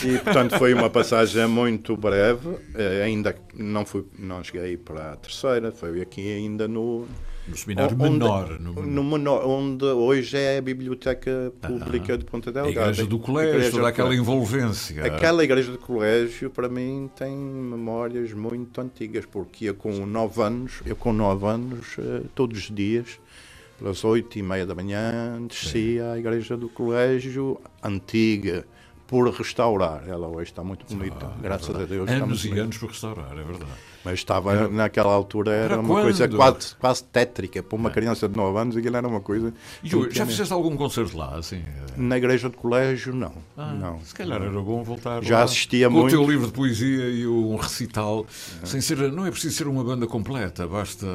E 0.05 0.17
portanto 0.19 0.57
foi 0.57 0.73
uma 0.73 0.89
passagem 0.89 1.47
muito 1.47 1.95
breve, 1.97 2.49
eh, 2.75 3.03
ainda 3.03 3.35
não, 3.55 3.85
fui, 3.85 4.05
não 4.19 4.43
cheguei 4.43 4.77
para 4.77 5.13
a 5.13 5.15
terceira, 5.15 5.71
foi 5.71 6.01
aqui 6.01 6.21
ainda 6.47 6.67
no. 6.67 7.05
No 7.47 7.55
seminário 7.55 7.95
onde- 7.97 8.09
menor. 8.11 8.59
No, 8.59 8.73
no 8.85 9.03
menor, 9.05 9.45
onde 9.45 9.85
hoje 9.85 10.35
é 10.37 10.57
a 10.57 10.61
Biblioteca 10.61 11.53
Pública 11.61 12.17
de 12.17 12.25
Ponta 12.25 12.49
a 12.49 12.53
Delgada. 12.53 12.91
igreja 12.91 13.05
do 13.05 13.15
A 13.15 13.19
colégio, 13.19 13.49
igreja 13.51 13.71
toda 13.71 13.83
do 13.83 13.87
aquela 13.87 14.13
envolvência. 14.15 15.05
Aquela 15.05 15.43
igreja 15.45 15.71
de 15.71 15.77
colégio, 15.77 16.49
para 16.49 16.67
mim, 16.67 17.09
tem 17.15 17.33
memórias 17.37 18.33
muito 18.33 18.81
antigas, 18.81 19.25
porque 19.25 19.63
eu 19.69 19.75
com 19.75 20.05
nove 20.05 20.41
anos, 20.41 20.81
eu 20.85 20.95
com 20.95 21.13
nove 21.13 21.45
anos, 21.47 21.95
eh, 21.99 22.23
todos 22.35 22.57
os 22.67 22.75
dias, 22.75 23.17
pelas 23.79 24.03
oito 24.03 24.37
e 24.37 24.43
meia 24.43 24.65
da 24.65 24.75
manhã, 24.75 25.39
descia 25.47 26.11
à 26.11 26.19
igreja 26.19 26.57
do 26.57 26.67
colégio, 26.67 27.61
antiga, 27.81 28.65
por 29.07 29.29
restaurar. 29.31 30.03
Ela 30.05 30.27
hoje 30.27 30.51
está 30.51 30.65
muito 30.65 30.85
bonita, 30.93 31.31
graças 31.41 31.73
a 31.73 31.85
Deus. 31.85 32.09
Anos 32.09 32.43
e 32.43 32.47
bonita. 32.49 32.63
anos 32.65 32.77
por 32.77 32.89
restaurar, 32.89 33.31
é 33.31 33.41
verdade. 33.43 33.71
Mas 34.07 34.19
estava, 34.19 34.69
naquela 34.69 35.13
altura, 35.13 35.51
era, 35.51 35.73
Era 35.73 35.81
uma 35.81 36.01
coisa 36.01 36.29
quando? 36.29 36.37
quase, 36.37 36.75
quase 36.75 37.03
tétrica. 37.03 37.61
Para 37.61 37.75
uma 37.75 37.89
criança 37.89 38.29
de 38.29 38.37
nove 38.37 38.57
anos, 38.57 38.77
aquilo 38.77 38.95
era 38.95 39.05
uma 39.05 39.19
coisa... 39.19 39.53
E 39.83 39.93
hoje, 39.93 40.15
já 40.15 40.25
fizeste 40.25 40.53
algum 40.53 40.77
concerto 40.77 41.17
lá, 41.17 41.35
assim? 41.35 41.61
Na 41.97 42.17
igreja 42.17 42.49
de 42.49 42.55
colégio, 42.55 43.13
não. 43.13 43.33
não. 43.57 43.99
Se 43.99 44.15
calhar 44.15 44.41
era 44.41 44.61
bom 44.61 44.81
voltar 44.81 45.21
Já 45.25 45.39
lá, 45.39 45.43
assistia 45.43 45.87
com 45.89 45.95
muito. 45.95 46.07
o 46.07 46.09
teu 46.19 46.29
livro 46.31 46.47
de 46.47 46.53
poesia 46.53 47.09
e 47.09 47.27
um 47.27 47.57
recital, 47.57 48.25
sem 48.63 48.79
ser, 48.79 48.97
não 49.11 49.25
é 49.25 49.31
preciso 49.31 49.57
ser 49.57 49.67
uma 49.67 49.83
banda 49.83 50.07
completa, 50.07 50.65
basta 50.65 51.05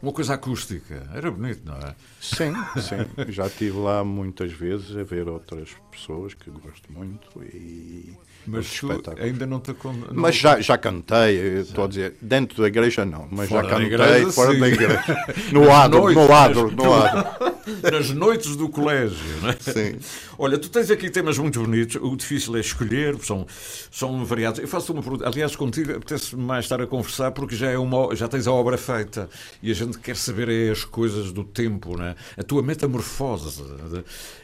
uma 0.00 0.12
coisa 0.12 0.32
acústica. 0.32 1.06
Era 1.12 1.30
bonito, 1.30 1.60
não 1.66 1.76
é? 1.76 1.94
Sim, 2.22 2.54
sim. 2.80 3.32
Já 3.32 3.48
estive 3.48 3.76
lá 3.76 4.02
muitas 4.02 4.50
vezes 4.50 4.96
a 4.96 5.02
ver 5.02 5.28
outras 5.28 5.68
pessoas 5.90 6.32
que 6.32 6.50
gosto 6.50 6.90
muito 6.90 7.28
e 7.42 8.16
Mas 8.46 8.70
tu 8.78 8.88
ainda 9.18 9.46
não 9.46 9.58
te 9.60 9.72
não- 9.82 10.06
Mas 10.12 10.36
já, 10.36 10.60
já 10.60 10.76
cantei, 10.76 11.60
estou 11.60 11.84
a 11.84 11.88
dizer, 11.88 12.14
dentro 12.20 12.60
da 12.62 12.68
igreja 12.68 13.04
não, 13.04 13.26
mas 13.30 13.48
Fora 13.48 13.62
já 13.64 13.70
cantei 13.70 13.86
igreja, 13.86 14.32
fora 14.32 14.52
sim. 14.52 14.60
da 14.60 14.68
igreja. 14.68 15.04
No 15.52 15.70
adro, 15.72 16.12
no 16.12 16.32
adro, 16.32 16.70
no 16.70 16.92
adro. 17.02 17.53
nas 17.90 18.10
noites 18.10 18.56
do 18.56 18.68
colégio, 18.68 19.18
não 19.40 19.50
é? 19.50 19.56
Sim. 19.58 19.98
Olha, 20.38 20.58
tu 20.58 20.68
tens 20.68 20.90
aqui 20.90 21.10
temas 21.10 21.38
muito 21.38 21.60
bonitos, 21.60 21.96
o 22.00 22.16
difícil 22.16 22.56
é 22.56 22.60
escolher, 22.60 23.16
são, 23.20 23.46
são 23.90 24.24
variados. 24.24 24.60
Eu 24.60 24.68
faço 24.68 24.92
uma 24.92 25.02
pergunta, 25.02 25.26
aliás, 25.26 25.56
contigo 25.56 25.92
apetece 25.92 26.36
mais 26.36 26.64
estar 26.64 26.80
a 26.80 26.86
conversar 26.86 27.32
porque 27.32 27.56
já, 27.56 27.70
é 27.70 27.78
uma, 27.78 28.14
já 28.14 28.28
tens 28.28 28.46
a 28.46 28.52
obra 28.52 28.76
feita 28.76 29.28
e 29.62 29.70
a 29.70 29.74
gente 29.74 29.98
quer 29.98 30.16
saber 30.16 30.48
é 30.48 30.70
as 30.70 30.84
coisas 30.84 31.32
do 31.32 31.44
tempo, 31.44 31.96
né? 31.96 32.14
a 32.36 32.42
tua 32.42 32.62
metamorfose. 32.62 33.62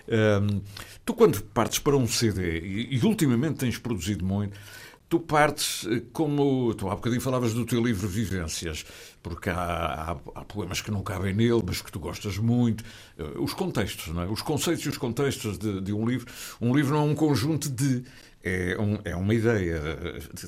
Hum, 0.08 0.60
tu, 1.04 1.14
quando 1.14 1.40
partes 1.42 1.78
para 1.78 1.96
um 1.96 2.06
CD, 2.06 2.60
e, 2.60 2.96
e 2.96 3.00
ultimamente 3.04 3.58
tens 3.58 3.78
produzido 3.78 4.24
muito, 4.24 4.58
Tu 5.10 5.18
partes 5.20 5.86
eh, 5.90 6.02
como. 6.12 6.72
Tu 6.74 6.88
há 6.88 6.94
bocadinho 6.94 7.20
falavas 7.20 7.52
do 7.52 7.66
teu 7.66 7.82
livro 7.84 8.08
Vivências, 8.08 8.86
porque 9.22 9.50
há, 9.50 9.54
há- 10.12 10.16
há 10.36 10.44
poemas 10.44 10.80
que 10.80 10.90
não 10.90 11.02
cabem 11.02 11.34
nele, 11.34 11.62
mas 11.66 11.82
que 11.82 11.90
tu 11.92 11.98
gostas 11.98 12.38
muito. 12.38 12.84
Eh, 13.18 13.24
Os 13.40 13.52
contextos, 13.52 14.14
não 14.14 14.22
é? 14.22 14.26
Os 14.28 14.40
conceitos 14.40 14.84
e 14.86 14.88
os 14.88 14.96
contextos 14.96 15.58
de, 15.58 15.80
de 15.80 15.92
um 15.92 16.06
livro. 16.08 16.32
Um 16.60 16.74
livro 16.74 16.94
não 16.94 17.02
é 17.08 17.10
um 17.10 17.14
conjunto 17.14 17.68
de. 17.68 18.04
É, 18.42 18.74
um- 18.80 18.98
é 19.04 19.14
uma 19.14 19.34
ideia, 19.34 19.78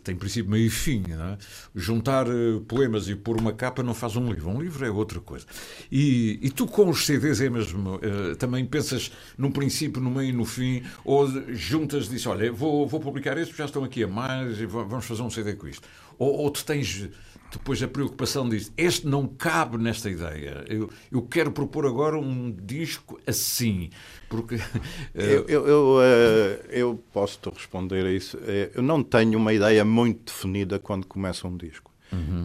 tem 0.02 0.16
princípio, 0.16 0.50
meio 0.50 0.66
e 0.66 0.70
fim. 0.70 1.04
É? 1.10 1.36
Juntar 1.74 2.26
eh, 2.26 2.60
poemas 2.66 3.06
e 3.08 3.14
pôr 3.14 3.38
uma 3.38 3.52
capa 3.52 3.82
não 3.82 3.92
faz 3.94 4.16
um 4.16 4.32
livro. 4.32 4.48
Um 4.48 4.62
livro 4.62 4.86
é 4.86 4.90
outra 4.90 5.20
coisa. 5.20 5.44
E, 5.90 6.38
e 6.40 6.50
tu 6.50 6.66
com 6.66 6.88
os 6.88 7.04
CDs 7.04 7.40
é 7.42 7.50
mesmo. 7.50 7.98
eh, 8.02 8.34
também 8.36 8.64
pensas 8.64 9.12
no 9.36 9.50
princípio, 9.52 10.00
no 10.00 10.10
meio 10.10 10.30
e 10.30 10.32
no 10.32 10.44
fim, 10.46 10.82
ou 11.04 11.28
juntas 11.54 12.08
disso, 12.08 12.30
olha, 12.30 12.50
vou, 12.50 12.86
vou 12.86 12.98
publicar 13.00 13.36
estes, 13.36 13.56
já 13.56 13.66
estão 13.66 13.84
aqui 13.84 14.02
a 14.04 14.08
mais 14.08 14.58
e 14.58 14.64
va- 14.66 14.84
vamos 14.84 15.04
fazer 15.04 15.22
um 15.22 15.30
CD 15.30 15.52
com 15.54 15.68
isto. 15.68 15.86
Ou, 16.18 16.30
ou 16.38 16.50
tu 16.50 16.64
tens 16.64 17.08
depois 17.52 17.82
a 17.82 17.88
preocupação 17.88 18.48
diz 18.48 18.72
este 18.76 19.06
não 19.06 19.26
cabe 19.26 19.76
nesta 19.78 20.08
ideia. 20.10 20.64
Eu, 20.68 20.90
eu 21.10 21.22
quero 21.22 21.52
propor 21.52 21.84
agora 21.86 22.18
um 22.18 22.50
disco 22.50 23.20
assim, 23.26 23.90
porque 24.28 24.54
eh, 25.14 25.34
Eu, 25.34 25.44
eu, 25.48 25.66
eu, 25.68 25.96
eh, 26.02 26.60
eu 26.70 27.02
posso 27.12 27.38
te 27.40 27.50
responder 27.50 28.04
a 28.06 28.10
isso. 28.12 28.38
Eh, 28.46 28.70
Eu 28.74 28.82
não 28.82 29.02
tenho 29.02 29.38
uma 29.38 29.52
ideia 29.52 29.84
muito 29.84 30.32
definida 30.32 30.78
quando 30.78 31.06
começa 31.06 31.46
um 31.46 31.56
disco. 31.56 31.90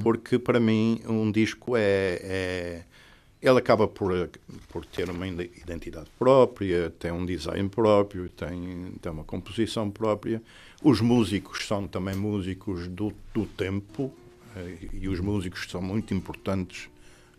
Porque 0.02 0.40
para 0.40 0.60
mim 0.62 1.02
um 1.08 1.30
disco 1.32 1.76
é, 1.76 2.20
é- 2.24 2.84
ele 3.42 3.60
acaba 3.60 3.86
por, 3.88 4.30
por 4.70 4.86
ter 4.86 5.10
uma 5.10 5.28
ide- 5.28 5.52
identidade 5.62 6.08
própria, 6.18 6.90
tem 6.98 7.12
um 7.12 7.26
design 7.26 7.68
próprio, 7.70 8.30
tem, 8.30 8.94
tem 9.02 9.12
uma 9.12 9.24
composição 9.26 9.92
própria. 9.92 10.42
Os 10.82 11.02
músicos 11.02 11.66
são 11.68 11.86
também 11.88 12.16
músicos 12.16 12.88
do, 12.88 13.14
do 13.34 13.46
tempo 13.46 14.12
e 14.94 15.08
os 15.08 15.20
músicos 15.20 15.68
são 15.70 15.82
muito 15.82 16.14
importantes 16.14 16.90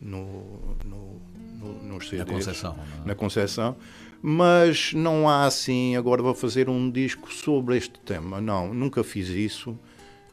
no, 0.01 0.77
no, 0.85 1.21
no, 1.59 1.83
nos 1.83 2.09
CDs. 2.09 2.29
Concepção, 2.29 2.77
não 2.77 3.03
é? 3.05 3.07
Na 3.07 3.15
Conceição. 3.15 3.77
Mas 4.21 4.93
não 4.93 5.29
há 5.29 5.45
assim, 5.45 5.97
agora 5.97 6.23
vou 6.23 6.35
fazer 6.35 6.69
um 6.69 6.91
disco 6.91 7.33
sobre 7.33 7.77
este 7.77 7.99
tema. 8.01 8.41
Não, 8.41 8.75
nunca 8.75 9.05
fiz 9.05 9.29
isso. 9.29 9.79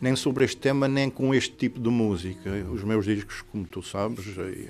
Nem 0.02 0.16
sobre 0.16 0.44
este 0.44 0.58
tema, 0.58 0.88
nem 0.88 1.10
com 1.10 1.34
este 1.34 1.56
tipo 1.56 1.80
de 1.80 1.90
música. 1.90 2.50
Os 2.72 2.84
meus 2.84 3.06
discos, 3.06 3.42
como 3.44 3.66
tu 3.66 3.82
sabes, 3.82 4.26
eh, 4.38 4.68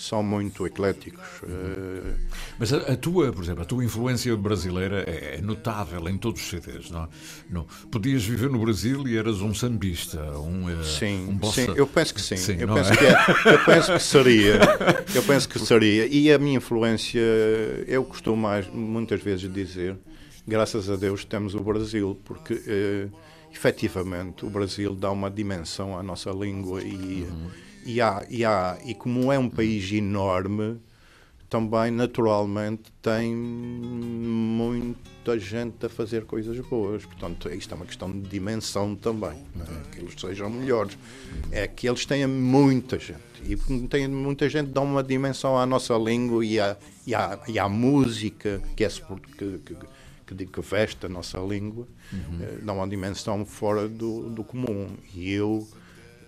são 0.00 0.22
muito 0.22 0.66
ecléticos. 0.66 1.20
Eh, 1.44 2.14
Mas 2.58 2.72
a, 2.72 2.78
a 2.78 2.96
tua, 2.96 3.32
por 3.32 3.44
exemplo, 3.44 3.62
a 3.62 3.66
tua 3.66 3.84
influência 3.84 4.34
brasileira 4.36 5.04
é, 5.06 5.36
é 5.38 5.40
notável 5.42 6.08
em 6.08 6.16
todos 6.16 6.40
os 6.42 6.48
CDs, 6.48 6.90
não, 6.90 7.04
é? 7.04 7.08
não 7.50 7.66
Podias 7.90 8.24
viver 8.24 8.48
no 8.50 8.58
Brasil 8.58 9.06
e 9.06 9.16
eras 9.16 9.40
um 9.40 9.52
sambista, 9.54 10.20
um, 10.38 10.68
eh, 10.70 10.82
Sim, 10.84 11.28
um 11.28 11.36
bossa... 11.36 11.64
sim, 11.66 11.72
eu 11.76 11.86
penso 11.86 12.14
que 12.14 12.20
sim. 12.22 12.56
eu, 12.58 12.66
não 12.66 12.74
penso 12.74 12.92
é? 12.92 12.96
que 12.96 13.04
é- 13.04 13.54
eu 13.54 13.64
penso 13.66 13.92
que 13.92 14.02
seria. 14.02 14.60
Eu 15.14 15.22
penso 15.22 15.48
que 15.48 15.58
seria. 15.58 16.06
E 16.06 16.32
a 16.32 16.38
minha 16.38 16.56
influência, 16.56 17.20
eu 17.86 18.04
costumo 18.04 18.36
mais, 18.36 18.66
muitas 18.68 19.20
vezes 19.22 19.52
dizer, 19.52 19.96
graças 20.46 20.88
a 20.90 20.96
Deus 20.96 21.24
temos 21.24 21.54
o 21.54 21.60
Brasil, 21.60 22.18
porque 22.24 22.60
eh, 22.66 23.08
efetivamente 23.52 24.44
o 24.46 24.50
Brasil 24.50 24.94
dá 24.94 25.10
uma 25.10 25.30
dimensão 25.30 25.98
à 25.98 26.02
nossa 26.02 26.30
língua 26.30 26.80
e, 26.82 27.26
uhum. 27.28 27.50
E, 27.84 28.00
há, 28.00 28.24
e, 28.28 28.44
há, 28.44 28.78
e 28.84 28.94
como 28.94 29.32
é 29.32 29.38
um 29.38 29.48
país 29.48 29.90
enorme, 29.92 30.80
também 31.50 31.90
naturalmente 31.90 32.92
tem 33.02 33.34
muita 33.34 35.36
gente 35.36 35.84
a 35.84 35.88
fazer 35.88 36.24
coisas 36.24 36.56
boas. 36.60 37.04
Portanto, 37.04 37.50
isto 37.50 37.74
é 37.74 37.76
uma 37.76 37.86
questão 37.86 38.08
de 38.08 38.28
dimensão 38.28 38.94
também. 38.94 39.36
É? 39.58 39.90
Que 39.90 40.00
eles 40.00 40.14
sejam 40.16 40.48
melhores. 40.48 40.96
É 41.50 41.66
que 41.66 41.88
eles 41.88 42.06
têm 42.06 42.24
muita 42.28 43.00
gente. 43.00 43.18
E 43.42 43.56
tem 43.88 44.06
muita 44.06 44.48
gente 44.48 44.70
dá 44.70 44.80
uma 44.80 45.02
dimensão 45.02 45.58
à 45.58 45.66
nossa 45.66 45.94
língua 45.94 46.46
e 46.46 46.60
à, 46.60 46.76
e 47.04 47.14
à, 47.14 47.40
e 47.48 47.58
à 47.58 47.68
música, 47.68 48.62
que 48.76 48.84
é 48.84 48.88
que, 48.88 49.58
que, 49.58 49.76
que, 50.26 50.46
que 50.46 50.60
veste 50.60 51.06
a 51.06 51.08
nossa 51.08 51.38
língua, 51.38 51.88
uhum. 52.12 52.42
Eh, 52.42 52.58
dá 52.62 52.72
uma 52.72 52.86
dimensão 52.86 53.44
fora 53.44 53.88
do, 53.88 54.30
do 54.30 54.44
comum. 54.44 54.88
E 55.14 55.32
eu 55.32 55.66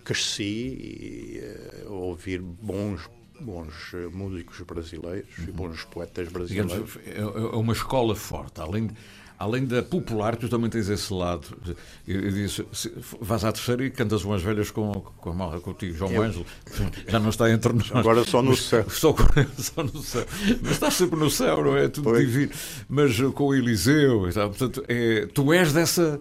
cresci 0.03 0.43
e, 0.43 1.85
uh, 1.85 1.93
ouvir 1.93 2.41
bons 2.41 3.09
bons 3.39 3.73
eh, 3.93 4.07
músicos 4.11 4.61
brasileiros 4.61 5.37
uhum. 5.37 5.45
e 5.47 5.51
bons 5.51 5.83
poetas 5.85 6.29
brasileiros. 6.29 6.71
Digamos, 6.71 6.97
é, 7.05 7.19
é 7.19 7.57
uma 7.57 7.73
escola 7.73 8.15
forte, 8.15 8.61
além 8.61 8.87
de, 8.87 8.93
além 9.37 9.65
da 9.65 9.83
popular, 9.83 10.35
tu 10.35 10.47
também 10.47 10.69
tens 10.69 10.89
esse 10.89 11.13
lado. 11.13 11.47
Eu, 12.07 12.31
disse, 12.31 12.65
vais 13.19 13.43
à 13.43 13.51
terceira 13.51 13.85
e 13.85 13.91
cantas 13.91 14.23
umas 14.23 14.41
velhas 14.41 14.71
com, 14.71 14.91
com 14.93 15.29
a 15.29 15.33
malra 15.33 15.59
contigo, 15.59 15.93
João 15.95 16.11
eu... 16.11 16.23
Ângelo, 16.23 16.45
já 17.07 17.19
não 17.19 17.29
está 17.29 17.51
entre 17.51 17.73
nós. 17.73 17.91
Agora 17.91 18.23
só 18.23 18.41
no 18.41 18.55
céu. 18.55 18.85
Só, 18.89 19.13
só, 19.57 19.83
no 19.83 20.01
céu. 20.01 20.25
Mas 20.61 20.71
estás 20.71 20.93
sempre 20.93 21.19
no 21.19 21.29
céu, 21.29 21.63
não 21.63 21.75
é? 21.75 21.87
Tudo 21.87 22.11
Foi. 22.11 22.25
divino. 22.25 22.51
Mas 22.87 23.19
com 23.33 23.45
o 23.45 23.55
Eliseu, 23.55 24.21
portanto, 24.33 24.83
é, 24.87 25.27
tu 25.33 25.51
és 25.51 25.73
dessa, 25.73 26.19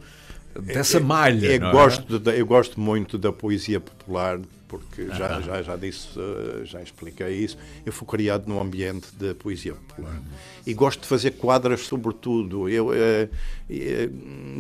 dessa 0.61 1.00
malha. 1.00 1.47
Eu, 1.47 1.61
eu 1.61 1.68
é? 1.68 1.73
gosto 1.73 2.18
de, 2.18 2.38
eu 2.38 2.47
gosto 2.47 2.80
muito 2.80 3.18
da 3.18 3.32
poesia 3.32 3.80
popular 3.80 4.40
porque 4.73 5.06
já, 5.09 5.38
já, 5.42 5.62
já 5.62 5.76
disse, 5.76 6.18
eh, 6.18 6.64
já 6.64 6.80
expliquei 6.80 7.28
isso. 7.28 7.59
Eu 7.85 7.92
fui 7.92 8.09
criado 8.09 8.49
num 8.49 8.59
ambiente 8.59 9.06
de 9.18 9.35
poesia 9.35 9.75
popular. 9.75 10.18
E 10.66 10.73
gosto 10.73 11.02
de 11.02 11.06
fazer 11.06 11.32
quadras, 11.32 11.82
sobretudo. 11.82 12.71
Eu 12.71 12.90
é, 12.90 13.28
é, 13.68 14.09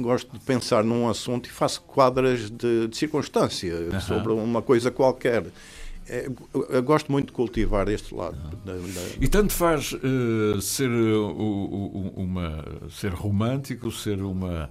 gosto 0.02 0.30
de 0.30 0.38
pensar 0.40 0.84
num 0.84 1.08
assunto 1.08 1.46
e 1.46 1.50
faço 1.50 1.80
quadras 1.80 2.50
de, 2.50 2.88
de 2.88 2.96
circunstância, 2.96 3.74
uhum. 3.74 4.00
sobre 4.02 4.32
uma 4.32 4.60
coisa 4.60 4.90
qualquer. 4.90 5.46
É, 6.06 6.28
eu 6.68 6.82
gosto 6.82 7.10
muito 7.10 7.28
de 7.28 7.32
cultivar 7.32 7.88
este 7.88 8.14
lado. 8.14 8.36
Da, 8.66 8.74
da... 8.74 9.08
E 9.18 9.26
tanto 9.28 9.54
faz 9.54 9.92
uh, 9.94 10.60
ser, 10.60 10.90
uh, 10.90 12.12
uma, 12.16 12.62
ser 12.90 13.14
romântico, 13.14 13.90
ser 13.90 14.20
uma 14.20 14.68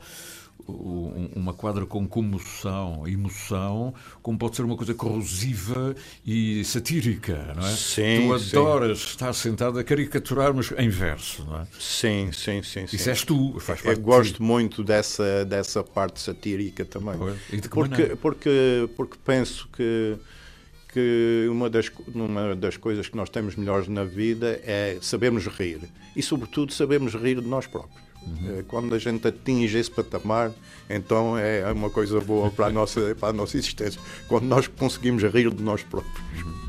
uma 0.67 1.53
quadra 1.53 1.85
com 1.85 2.07
comoção, 2.07 3.07
emoção, 3.07 3.93
como 4.21 4.37
pode 4.37 4.55
ser 4.55 4.63
uma 4.63 4.75
coisa 4.75 4.93
corrosiva 4.93 5.95
e 6.25 6.63
satírica, 6.65 7.53
não 7.55 7.67
é? 7.67 7.71
Sim, 7.71 8.27
tu 8.27 8.33
adoras 8.33 8.99
sim. 8.99 9.07
estar 9.07 9.33
sentado 9.33 9.79
a 9.79 9.83
caricaturar, 9.83 10.53
mas 10.53 10.71
em 10.77 10.89
verso, 10.89 11.45
não 11.45 11.61
é? 11.61 11.67
Sim, 11.79 12.31
sim, 12.31 12.61
sim. 12.63 12.85
Isso 12.91 13.09
és 13.09 13.23
tu, 13.23 13.59
faz 13.59 13.81
parte 13.81 13.99
Eu 13.99 14.03
gosto 14.03 14.35
de 14.37 14.41
muito 14.41 14.83
dessa, 14.83 15.45
dessa 15.45 15.83
parte 15.83 16.19
satírica 16.19 16.85
também. 16.85 17.15
Porque, 17.69 18.15
porque, 18.15 18.89
porque 18.95 19.17
penso 19.23 19.67
que 19.75 20.17
que 20.93 21.47
uma 21.49 21.69
das, 21.69 21.89
uma 22.13 22.55
das 22.55 22.77
coisas 22.77 23.07
que 23.07 23.15
nós 23.15 23.29
temos 23.29 23.55
melhores 23.55 23.87
na 23.87 24.03
vida 24.03 24.59
é 24.63 24.97
sabermos 25.01 25.47
rir. 25.47 25.79
E, 26.15 26.21
sobretudo, 26.21 26.73
sabermos 26.73 27.15
rir 27.15 27.39
de 27.39 27.47
nós 27.47 27.65
próprios. 27.65 28.10
Uhum. 28.25 28.63
Quando 28.67 28.95
a 28.95 28.99
gente 28.99 29.27
atinge 29.27 29.77
esse 29.77 29.89
patamar, 29.89 30.51
então 30.89 31.37
é 31.37 31.71
uma 31.71 31.89
coisa 31.89 32.19
boa 32.21 32.51
para 32.51 32.67
a 32.67 32.69
nossa, 32.69 33.15
para 33.15 33.29
a 33.29 33.33
nossa 33.33 33.57
existência. 33.57 33.99
Quando 34.27 34.45
nós 34.45 34.67
conseguimos 34.67 35.23
rir 35.23 35.49
de 35.53 35.63
nós 35.63 35.83
próprios. 35.83 36.21
Uhum. 36.43 36.61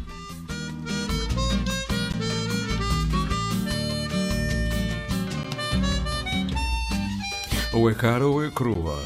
Ou 7.74 7.90
é 7.90 7.94
cara 7.94 8.26
ou 8.26 8.44
é 8.44 8.50
crua. 8.50 9.00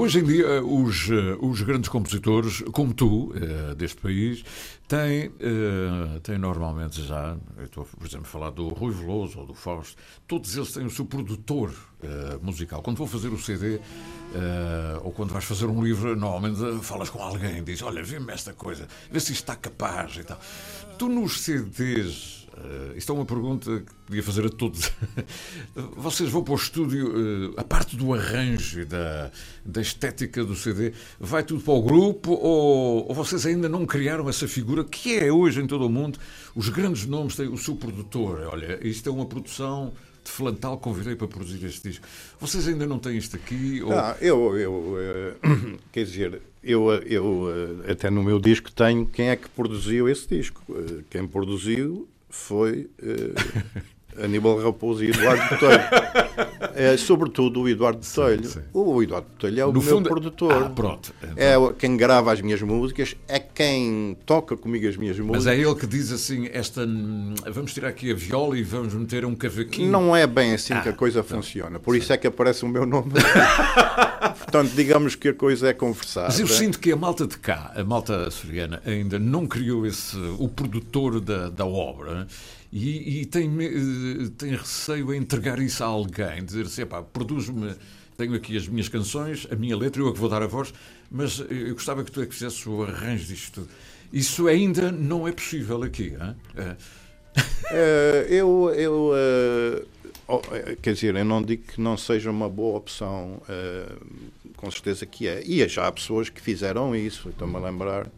Hoje 0.00 0.20
em 0.20 0.24
dia, 0.24 0.46
eh, 0.46 0.60
os, 0.62 1.10
eh, 1.10 1.36
os 1.42 1.60
grandes 1.60 1.90
compositores, 1.90 2.62
como 2.72 2.94
tu, 2.94 3.34
eh, 3.36 3.74
deste 3.74 4.00
país, 4.00 4.42
têm, 4.88 5.30
têm 6.22 6.38
normalmente 6.38 7.02
já, 7.02 7.36
estou, 7.62 7.84
por 7.84 8.06
exemplo, 8.06 8.24
a 8.24 8.30
falar 8.30 8.48
do 8.48 8.68
Rui 8.68 8.94
Veloso 8.94 9.40
ou 9.40 9.46
do 9.46 9.52
Fausto, 9.52 9.98
todos 10.26 10.56
eles 10.56 10.72
têm 10.72 10.86
o 10.86 10.90
seu 10.90 11.04
produtor 11.04 11.70
musical. 12.40 12.82
Quando 12.82 12.96
vou 12.96 13.06
fazer 13.06 13.28
o 13.28 13.38
CD 13.38 13.78
ou 15.04 15.12
quando 15.12 15.32
vais 15.32 15.44
fazer 15.44 15.66
um 15.66 15.84
livro, 15.84 16.16
normalmente 16.16 16.82
falas 16.82 17.08
com 17.08 17.22
alguém, 17.22 17.62
diz: 17.62 17.82
Olha, 17.82 18.02
vê-me 18.02 18.32
esta 18.32 18.52
coisa, 18.52 18.88
vê 19.12 19.20
se 19.20 19.32
isto 19.32 19.42
está 19.42 19.54
capaz 19.54 20.16
e 20.16 20.24
tal. 20.24 20.40
Tu 20.98 21.08
nos 21.08 21.40
CDs 21.40 22.39
Uh, 22.60 22.96
isto 22.96 23.10
é 23.10 23.14
uma 23.14 23.24
pergunta 23.24 23.80
que 23.80 23.94
podia 24.06 24.22
fazer 24.22 24.44
a 24.44 24.50
todos. 24.50 24.92
Vocês 25.96 26.28
vão 26.28 26.44
para 26.44 26.52
o 26.52 26.56
estúdio, 26.56 27.08
uh, 27.08 27.54
a 27.56 27.64
parte 27.64 27.96
do 27.96 28.12
arranjo 28.12 28.80
e 28.80 28.84
da, 28.84 29.30
da 29.64 29.80
estética 29.80 30.44
do 30.44 30.54
CD, 30.54 30.92
vai 31.18 31.42
tudo 31.42 31.62
para 31.62 31.72
o 31.72 31.80
grupo 31.80 32.32
ou, 32.32 33.08
ou, 33.08 33.14
vocês 33.14 33.46
ainda 33.46 33.68
não 33.68 33.86
criaram 33.86 34.28
essa 34.28 34.46
figura 34.46 34.84
que 34.84 35.16
é 35.16 35.32
hoje 35.32 35.60
em 35.60 35.66
todo 35.66 35.86
o 35.86 35.88
mundo? 35.88 36.18
Os 36.54 36.68
grandes 36.68 37.06
nomes 37.06 37.34
têm 37.34 37.48
o 37.48 37.56
seu 37.56 37.74
produtor. 37.76 38.48
Olha, 38.52 38.78
isto 38.86 39.08
é 39.08 39.12
uma 39.12 39.24
produção 39.24 39.92
de 40.22 40.30
Flantal, 40.30 40.76
convidei 40.76 41.16
para 41.16 41.26
produzir 41.26 41.64
este 41.64 41.88
disco. 41.88 42.06
Vocês 42.38 42.68
ainda 42.68 42.86
não 42.86 42.98
têm 42.98 43.16
isto 43.16 43.36
aqui? 43.36 43.82
Ou... 43.82 43.92
Ah, 43.92 44.16
eu, 44.20 44.58
eu 44.58 44.72
uh, 44.72 45.78
quer 45.90 46.04
dizer, 46.04 46.42
eu, 46.62 46.92
eu 47.06 47.48
até 47.88 48.10
no 48.10 48.22
meu 48.22 48.38
disco 48.38 48.70
tenho 48.70 49.06
quem 49.06 49.30
é 49.30 49.36
que 49.36 49.48
produziu 49.48 50.08
esse 50.10 50.28
disco. 50.28 50.62
Quem 51.08 51.26
produziu 51.26 52.06
foi 52.30 52.88
uh, 53.02 53.90
Aníbal 54.22 54.62
Raposo 54.62 55.04
e 55.04 55.10
Eduardo 55.10 55.42
Botelho. 55.48 56.50
É, 56.74 56.96
sobretudo 56.96 57.62
o 57.62 57.68
Eduardo 57.68 57.98
Botelho. 57.98 58.44
Sim, 58.44 58.60
sim. 58.60 58.66
O 58.72 59.02
Eduardo 59.02 59.26
Botelho 59.28 59.60
é 59.60 59.64
o 59.64 59.72
no 59.72 59.82
meu 59.82 59.96
fundo... 59.96 60.08
produtor. 60.08 60.64
Ah, 60.66 60.70
pronto. 60.70 61.12
É 61.36 61.54
quem 61.78 61.96
grava 61.96 62.32
as 62.32 62.40
minhas 62.40 62.62
músicas, 62.62 63.16
é 63.28 63.38
quem 63.38 64.16
toca 64.24 64.56
comigo 64.56 64.86
as 64.88 64.96
minhas 64.96 65.18
músicas. 65.18 65.44
Mas 65.44 65.46
é 65.46 65.58
ele 65.58 65.74
que 65.74 65.86
diz 65.86 66.12
assim: 66.12 66.48
esta, 66.52 66.86
vamos 67.50 67.74
tirar 67.74 67.88
aqui 67.88 68.10
a 68.10 68.14
viola 68.14 68.58
e 68.58 68.62
vamos 68.62 68.94
meter 68.94 69.24
um 69.24 69.34
cavaquinho. 69.34 69.90
Não 69.90 70.14
é 70.14 70.26
bem 70.26 70.54
assim 70.54 70.72
ah, 70.72 70.80
que 70.80 70.88
a 70.90 70.92
coisa 70.92 71.20
então, 71.20 71.38
funciona. 71.38 71.78
Por 71.78 71.96
isso 71.96 72.12
é 72.12 72.16
que 72.16 72.26
aparece 72.26 72.64
o 72.64 72.68
meu 72.68 72.86
nome. 72.86 73.12
Portanto, 74.38 74.72
digamos 74.74 75.14
que 75.14 75.28
a 75.28 75.34
coisa 75.34 75.68
é 75.68 75.72
conversada. 75.72 76.28
Mas 76.28 76.40
eu 76.40 76.46
sinto 76.46 76.78
que 76.78 76.92
a 76.92 76.96
malta 76.96 77.26
de 77.26 77.38
cá, 77.38 77.72
a 77.74 77.84
malta 77.84 78.26
açoriana, 78.26 78.82
ainda 78.84 79.18
não 79.18 79.46
criou 79.46 79.86
esse, 79.86 80.16
o 80.38 80.48
produtor 80.48 81.20
da, 81.20 81.48
da 81.48 81.64
obra 81.64 82.26
e, 82.72 83.20
e 83.20 83.26
tem, 83.26 83.50
eh, 83.60 84.30
tem 84.38 84.50
receio 84.50 85.12
em 85.12 85.18
entregar 85.18 85.58
isso 85.58 85.82
a 85.82 85.86
alguém, 85.86 86.44
dizer 86.44 86.66
assim, 86.66 86.82
produz-me, 87.12 87.74
tenho 88.16 88.34
aqui 88.34 88.56
as 88.56 88.68
minhas 88.68 88.88
canções, 88.88 89.46
a 89.50 89.56
minha 89.56 89.76
letra, 89.76 90.00
eu 90.02 90.08
é 90.08 90.12
que 90.12 90.18
vou 90.18 90.28
dar 90.28 90.42
a 90.42 90.46
voz, 90.46 90.72
mas 91.10 91.40
eu 91.50 91.74
gostava 91.74 92.04
que 92.04 92.12
tu 92.12 92.22
é 92.22 92.26
que 92.26 92.34
fizesse 92.34 92.68
o 92.68 92.82
arranjo 92.84 93.24
disto 93.24 93.62
tudo. 93.62 93.68
Isso 94.12 94.46
ainda 94.46 94.92
não 94.92 95.26
é 95.26 95.32
possível 95.32 95.82
aqui? 95.82 96.14
É. 96.56 96.76
Uh, 97.70 98.26
eu, 98.30 98.70
eu 98.74 99.12
uh, 99.12 99.86
oh, 100.28 100.40
quer 100.80 100.94
dizer, 100.94 101.16
eu 101.16 101.24
não 101.24 101.42
digo 101.42 101.64
que 101.64 101.80
não 101.80 101.96
seja 101.96 102.30
uma 102.30 102.48
boa 102.48 102.78
opção, 102.78 103.40
uh, 103.48 104.52
com 104.56 104.70
certeza 104.70 105.06
que 105.06 105.26
é. 105.26 105.42
E 105.44 105.66
já 105.68 105.86
há 105.86 105.92
pessoas 105.92 106.28
que 106.28 106.40
fizeram 106.40 106.94
isso, 106.94 107.30
estou-me 107.30 107.56
a 107.56 107.60
lembrar, 107.60 108.08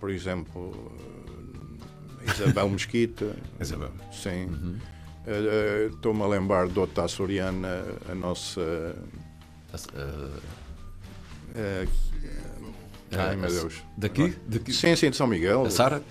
por 0.00 0.10
exemplo, 0.10 0.92
Isabel 2.26 2.68
Mesquita. 2.68 3.36
Isabel. 3.60 3.92
Sim. 4.12 4.46
Uhum. 4.46 4.78
Estou-me 5.90 6.22
a 6.22 6.26
lembrar 6.26 6.68
de 6.68 6.78
outra 6.78 7.04
açoriana, 7.04 7.84
a 8.10 8.14
nossa. 8.14 8.60
Uh, 9.72 10.40
uh, 11.56 11.88
ai 13.16 13.36
meu 13.36 13.50
Deus. 13.50 13.82
Daqui? 13.96 14.34
Daqui? 14.46 14.72
Sim, 14.72 14.94
sim, 14.96 15.10
de 15.10 15.16
São 15.16 15.26
Miguel. 15.26 15.64
A 15.64 15.70
Sara? 15.70 16.02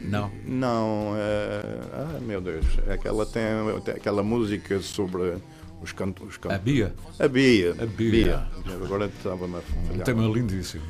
Não. 0.00 0.30
Não. 0.46 1.12
Uh, 1.12 1.90
ah, 1.92 2.20
meu 2.20 2.40
Deus. 2.40 2.64
Aquela 2.88 3.26
tem, 3.26 3.42
tem 3.84 3.94
aquela 3.94 4.22
música 4.22 4.78
sobre 4.80 5.38
os 5.82 5.92
cantos. 5.92 6.28
Os 6.28 6.36
cantos. 6.36 6.56
A 6.56 6.60
Bia? 6.60 6.94
A 7.18 7.26
Bia. 7.26 7.72
A 7.72 7.86
Bia. 7.86 8.10
Bia. 8.10 8.48
Agora 8.84 9.06
estava-me 9.06 9.56
a 9.56 9.60
falhar. 9.60 9.94
Um 9.94 10.04
tema 10.04 10.22
lindíssimo. 10.28 10.84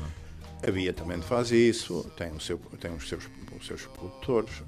A 0.65 0.69
Bia 0.69 0.93
também 0.93 1.19
faz 1.21 1.51
isso, 1.51 2.03
tem, 2.15 2.31
o 2.31 2.39
seu, 2.39 2.59
tem 2.79 2.93
os, 2.93 3.09
seus, 3.09 3.23
os 3.59 3.65
seus 3.65 3.81
produtores. 3.87 4.61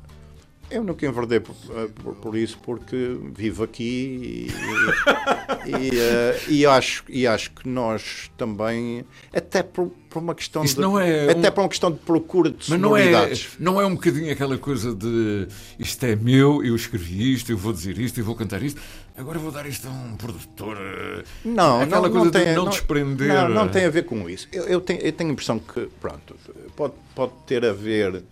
Eu 0.74 0.84
nunca 0.84 1.06
enverdei 1.06 1.40
por, 1.40 1.56
eh, 1.70 1.88
por, 2.02 2.16
por 2.16 2.36
isso 2.38 2.58
porque 2.64 3.18
vivo 3.36 3.64
aqui 3.64 4.48
e, 5.66 5.70
e, 5.70 5.90
uh, 5.90 6.52
e, 6.52 6.66
acho, 6.66 7.04
e 7.08 7.28
acho 7.28 7.52
que 7.52 7.68
nós 7.70 8.32
também, 8.38 9.06
até 9.34 9.62
por, 9.62 9.90
por 10.10 10.20
uma 10.20 10.34
questão 10.34 10.64
Isso 10.64 10.76
de. 10.76 10.82
não 10.82 11.00
é 11.00 11.30
até 11.32 11.50
um- 11.50 11.52
por 11.52 11.62
uma 11.62 11.70
questão 11.70 11.92
de 11.92 12.00
procura 12.00 12.50
de 12.50 12.70
Mas 12.72 12.80
não 12.80 12.98
é, 12.98 13.32
não 13.60 13.80
é 13.82 13.86
um 13.86 13.94
bocadinho 13.96 14.32
aquela 14.32 14.58
coisa 14.58 14.94
de 14.96 15.48
isto 15.78 16.04
é 16.06 16.16
meu, 16.16 16.64
eu 16.64 16.76
escrevi 16.76 17.34
isto, 17.34 17.52
eu 17.52 17.58
vou 17.58 17.72
dizer 17.72 17.98
isto, 18.00 18.20
eu 18.20 18.26
vou 18.26 18.36
cantar 18.36 18.62
isto, 18.64 18.82
agora 19.16 19.38
vou 19.38 19.52
dar 19.52 19.66
isto 19.68 19.88
a 19.88 19.92
um 19.92 20.16
produtor. 20.18 20.78
eh, 20.80 21.24
Não, 21.46 21.82
aquela 21.82 22.08
não, 22.08 22.12
coisa 22.12 22.26
não 22.26 22.32
tem, 22.32 22.46
de 22.46 22.56
não, 22.56 22.70
desprender. 22.70 23.28
Não, 23.28 23.50
não 23.50 23.70
tem 23.70 23.86
a 23.86 23.90
ver 23.90 24.06
com 24.06 24.30
isso. 24.30 24.48
Eu, 24.52 24.64
eu 24.64 24.82
tenho, 24.82 25.02
eu 25.02 25.12
tenho 25.12 25.30
a 25.30 25.34
impressão 25.34 25.60
que, 25.60 25.88
pronto, 26.02 26.36
pode, 26.76 26.94
pode 27.16 27.34
ter 27.46 27.64
a 27.64 27.74
ver 27.74 28.24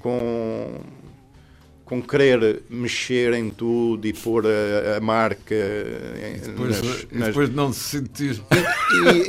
com, 0.00 0.80
com 1.86 2.02
querer 2.02 2.62
mexer 2.68 3.32
em 3.32 3.48
tudo 3.48 4.06
e 4.08 4.12
pôr 4.12 4.44
a, 4.44 4.96
a 4.96 5.00
marca 5.00 5.54
Depois, 6.44 6.82
nas- 6.82 7.06
e 7.12 7.16
nas- 7.16 7.26
depois 7.28 7.54
não 7.54 7.72
se 7.72 7.78
sentir. 7.98 8.42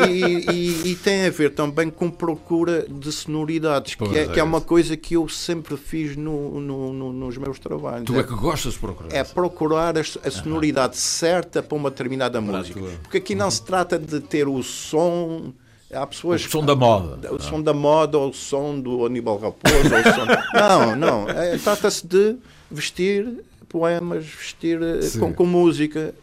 e, 0.10 0.52
e- 0.52 0.92
e- 0.92 0.96
tem 0.96 1.26
a 1.28 1.30
ver 1.30 1.52
também 1.52 1.90
com 1.90 2.10
procura 2.10 2.86
de 2.90 3.12
sonoridades, 3.12 3.94
que 3.94 4.04
é, 4.06 4.24
é 4.24 4.28
que 4.28 4.40
é 4.40 4.44
uma 4.44 4.58
isso. 4.58 4.68
coisa 4.68 4.98
que 4.98 5.14
eu 5.14 5.30
sempre 5.30 5.78
fiz 5.78 6.16
no- 6.18 6.60
no- 6.60 6.92
no- 6.94 7.14
nos 7.14 7.38
meus 7.38 7.60
trabalhos. 7.60 8.06
Tu 8.06 8.20
é 8.20 8.24
que 8.24 8.34
gostas 8.34 8.74
de 8.74 8.80
procurar. 8.80 9.14
É 9.16 9.24
procurar 9.24 9.96
a, 9.96 10.02
a 10.02 10.32
sonoridade 10.32 10.98
certa 10.98 11.62
para 11.62 11.78
uma 11.78 11.92
determinada 11.92 12.42
música. 12.42 12.80
tua. 12.80 12.90
Porque 13.04 13.18
aqui 13.18 13.36
não 13.36 13.52
se 13.52 13.64
trata 13.64 14.00
de 14.00 14.20
ter 14.20 14.48
o 14.48 14.64
som. 14.64 15.54
Há 15.92 16.06
pessoas 16.06 16.46
O 16.46 16.50
som 16.50 16.66
da 16.66 16.76
moda. 16.76 17.34
o 17.34 17.40
som 17.40 17.62
da 17.62 17.74
moda 17.74 18.18
ou 18.18 18.30
o 18.30 18.34
som 18.34 18.80
do 18.80 19.06
Aníbal 19.06 19.38
Raposo. 19.38 19.76
som... 20.14 20.26
Não, 20.58 20.96
não. 20.96 21.30
É, 21.30 21.58
Trata-se 21.58 22.06
de 22.06 22.36
vestir 22.70 23.44
poemas, 23.70 24.26
vestir 24.26 24.82
eh, 24.82 25.00
com, 25.20 25.34
com 25.34 25.46
música. 25.46 26.14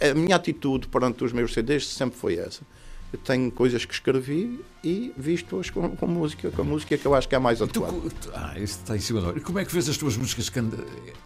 A 0.00 0.14
minha 0.14 0.36
atitude 0.36 0.86
perante 0.88 1.24
os 1.24 1.32
meus 1.32 1.52
CDs 1.52 1.86
sempre 1.86 2.18
foi 2.18 2.36
essa. 2.36 2.60
Eu 3.12 3.18
tenho 3.18 3.50
coisas 3.50 3.84
que 3.84 3.94
escrevi 3.94 4.60
e 4.84 5.12
visto-as 5.16 5.70
com, 5.70 5.96
com 5.96 6.06
música, 6.06 6.50
com 6.50 6.62
a 6.62 6.64
música 6.64 6.96
que 6.98 7.06
eu 7.06 7.14
acho 7.14 7.26
que 7.28 7.34
é 7.34 7.38
mais 7.38 7.62
adequada. 7.62 7.94
tu- 8.20 8.30
ah, 8.34 8.52
isso 8.56 8.78
está 8.82 8.94
em 8.94 9.00
cima 9.00 9.20
da 9.20 9.28
hora. 9.28 9.38
E 9.38 9.40
como 9.40 9.58
é 9.58 9.64
que 9.64 9.72
vês 9.72 9.88
as 9.88 9.96
tuas 9.96 10.16
músicas 10.16 10.48
can- 10.50 10.68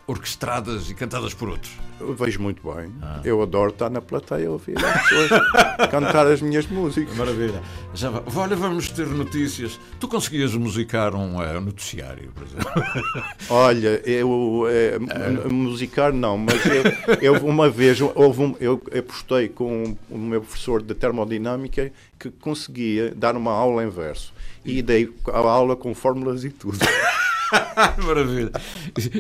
orquestradas 0.07 0.91
e 0.91 0.95
cantadas 0.95 1.35
por 1.35 1.49
outros? 1.49 1.73
Eu 2.01 2.15
vejo 2.15 2.41
muito 2.41 2.63
bem. 2.63 2.93
Ah. 3.03 3.21
Eu 3.25 3.43
adoro 3.43 3.71
estar 3.71 3.91
na 3.91 4.01
plateia 4.01 4.49
a 4.49 4.53
ouvir 4.53 4.77
as 4.79 5.03
pessoas 5.09 5.31
cantar 5.91 6.27
as 6.29 6.41
minhas 6.41 6.67
músicas. 6.69 7.17
Maravilha. 7.17 7.61
Já 7.95 8.23
Olha, 8.37 8.55
vamos 8.55 8.89
ter 8.91 9.07
notícias. 9.09 9.79
Tu 9.99 10.07
conseguias 10.07 10.55
musicar 10.55 11.15
um 11.15 11.43
eh, 11.43 11.59
noticiário, 11.59 12.31
por 12.33 12.45
exemplo? 12.45 12.71
Olha, 13.51 14.01
eu 14.09 14.65
eh, 14.69 14.97
m- 14.97 15.53
musicar 15.53 16.13
não, 16.13 16.39
mas 16.39 16.55
eu, 16.65 17.35
eu 17.35 17.35
uma 17.47 17.69
vez 17.69 18.01
houve 18.01 18.43
um, 18.43 18.55
eu 18.61 18.81
apostei 18.97 19.49
com 19.49 19.97
o 20.09 20.17
meu 20.19 20.41
professor 20.41 20.81
de 20.83 20.95
termodinâmica 20.95 21.93
que 22.19 22.31
conseguia 22.31 23.15
dar 23.15 23.37
uma 23.37 23.53
aula 23.53 23.85
em 23.85 23.91
verso 23.91 24.33
e 24.65 24.83
dei 24.83 25.13
a 25.33 25.39
aula 25.39 25.77
com 25.77 25.95
fórmulas 25.95 26.45
e 26.45 26.51
tudo. 26.51 26.79
Maravilha. 28.05 28.51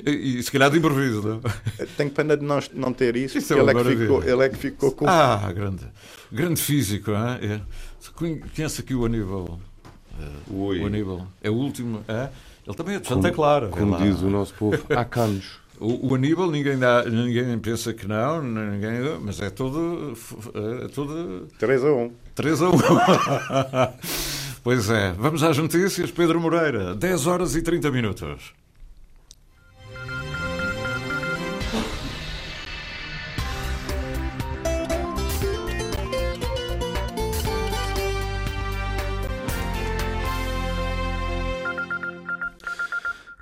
E, 0.06 0.38
e 0.38 0.42
se 0.42 0.50
calhar 0.50 0.70
de 0.70 0.78
improviso, 0.78 1.22
não? 1.22 1.40
Tenho 1.96 2.10
pena 2.10 2.36
de 2.36 2.44
não, 2.44 2.58
não 2.74 2.92
ter 2.92 3.16
isso, 3.16 3.38
Isso 3.38 3.54
é 3.54 3.58
ele, 3.58 3.70
é 3.70 3.74
que 3.74 3.96
ficou, 3.96 4.22
ele 4.22 4.44
é 4.44 4.48
que 4.48 4.56
ficou 4.56 4.92
com. 4.92 5.08
Ah, 5.08 5.50
grande. 5.52 5.86
Grande 6.30 6.60
físico, 6.60 7.10
hein? 7.12 7.38
é? 7.42 7.60
Conhe- 8.14 8.42
Conhece 8.54 8.80
aqui 8.80 8.94
o 8.94 9.04
Aníbal? 9.06 9.58
Oi. 10.50 10.80
O 10.80 10.86
Aníbal. 10.86 11.26
É 11.42 11.48
o 11.48 11.54
último. 11.54 12.04
É? 12.08 12.28
Ele 12.66 12.76
também 12.76 12.96
é 12.96 13.00
de 13.00 13.06
Santa 13.08 13.30
Clara. 13.32 13.68
Como 13.68 13.92
lá. 13.92 13.98
diz 13.98 14.20
o 14.20 14.28
nosso 14.28 14.52
povo, 14.54 14.78
há 14.90 15.04
canos. 15.04 15.58
O, 15.80 16.08
o 16.08 16.14
Aníbal, 16.14 16.50
ninguém, 16.50 16.78
dá, 16.78 17.04
ninguém 17.04 17.58
pensa 17.58 17.92
que 17.92 18.06
não, 18.06 18.42
ninguém, 18.42 19.18
mas 19.20 19.40
é 19.40 19.50
todo. 19.50 20.14
É 20.84 20.88
todo 20.88 21.46
3 21.58 21.84
a 21.84 21.92
1. 21.92 22.12
3 22.34 22.62
a 22.62 22.68
1. 22.70 22.72
pois 24.64 24.90
é. 24.90 25.12
Vamos 25.12 25.42
às 25.42 25.56
notícias. 25.56 26.10
Pedro 26.10 26.40
Moreira, 26.40 26.94
10 26.94 27.26
horas 27.26 27.54
e 27.54 27.62
30 27.62 27.90
minutos. 27.90 28.52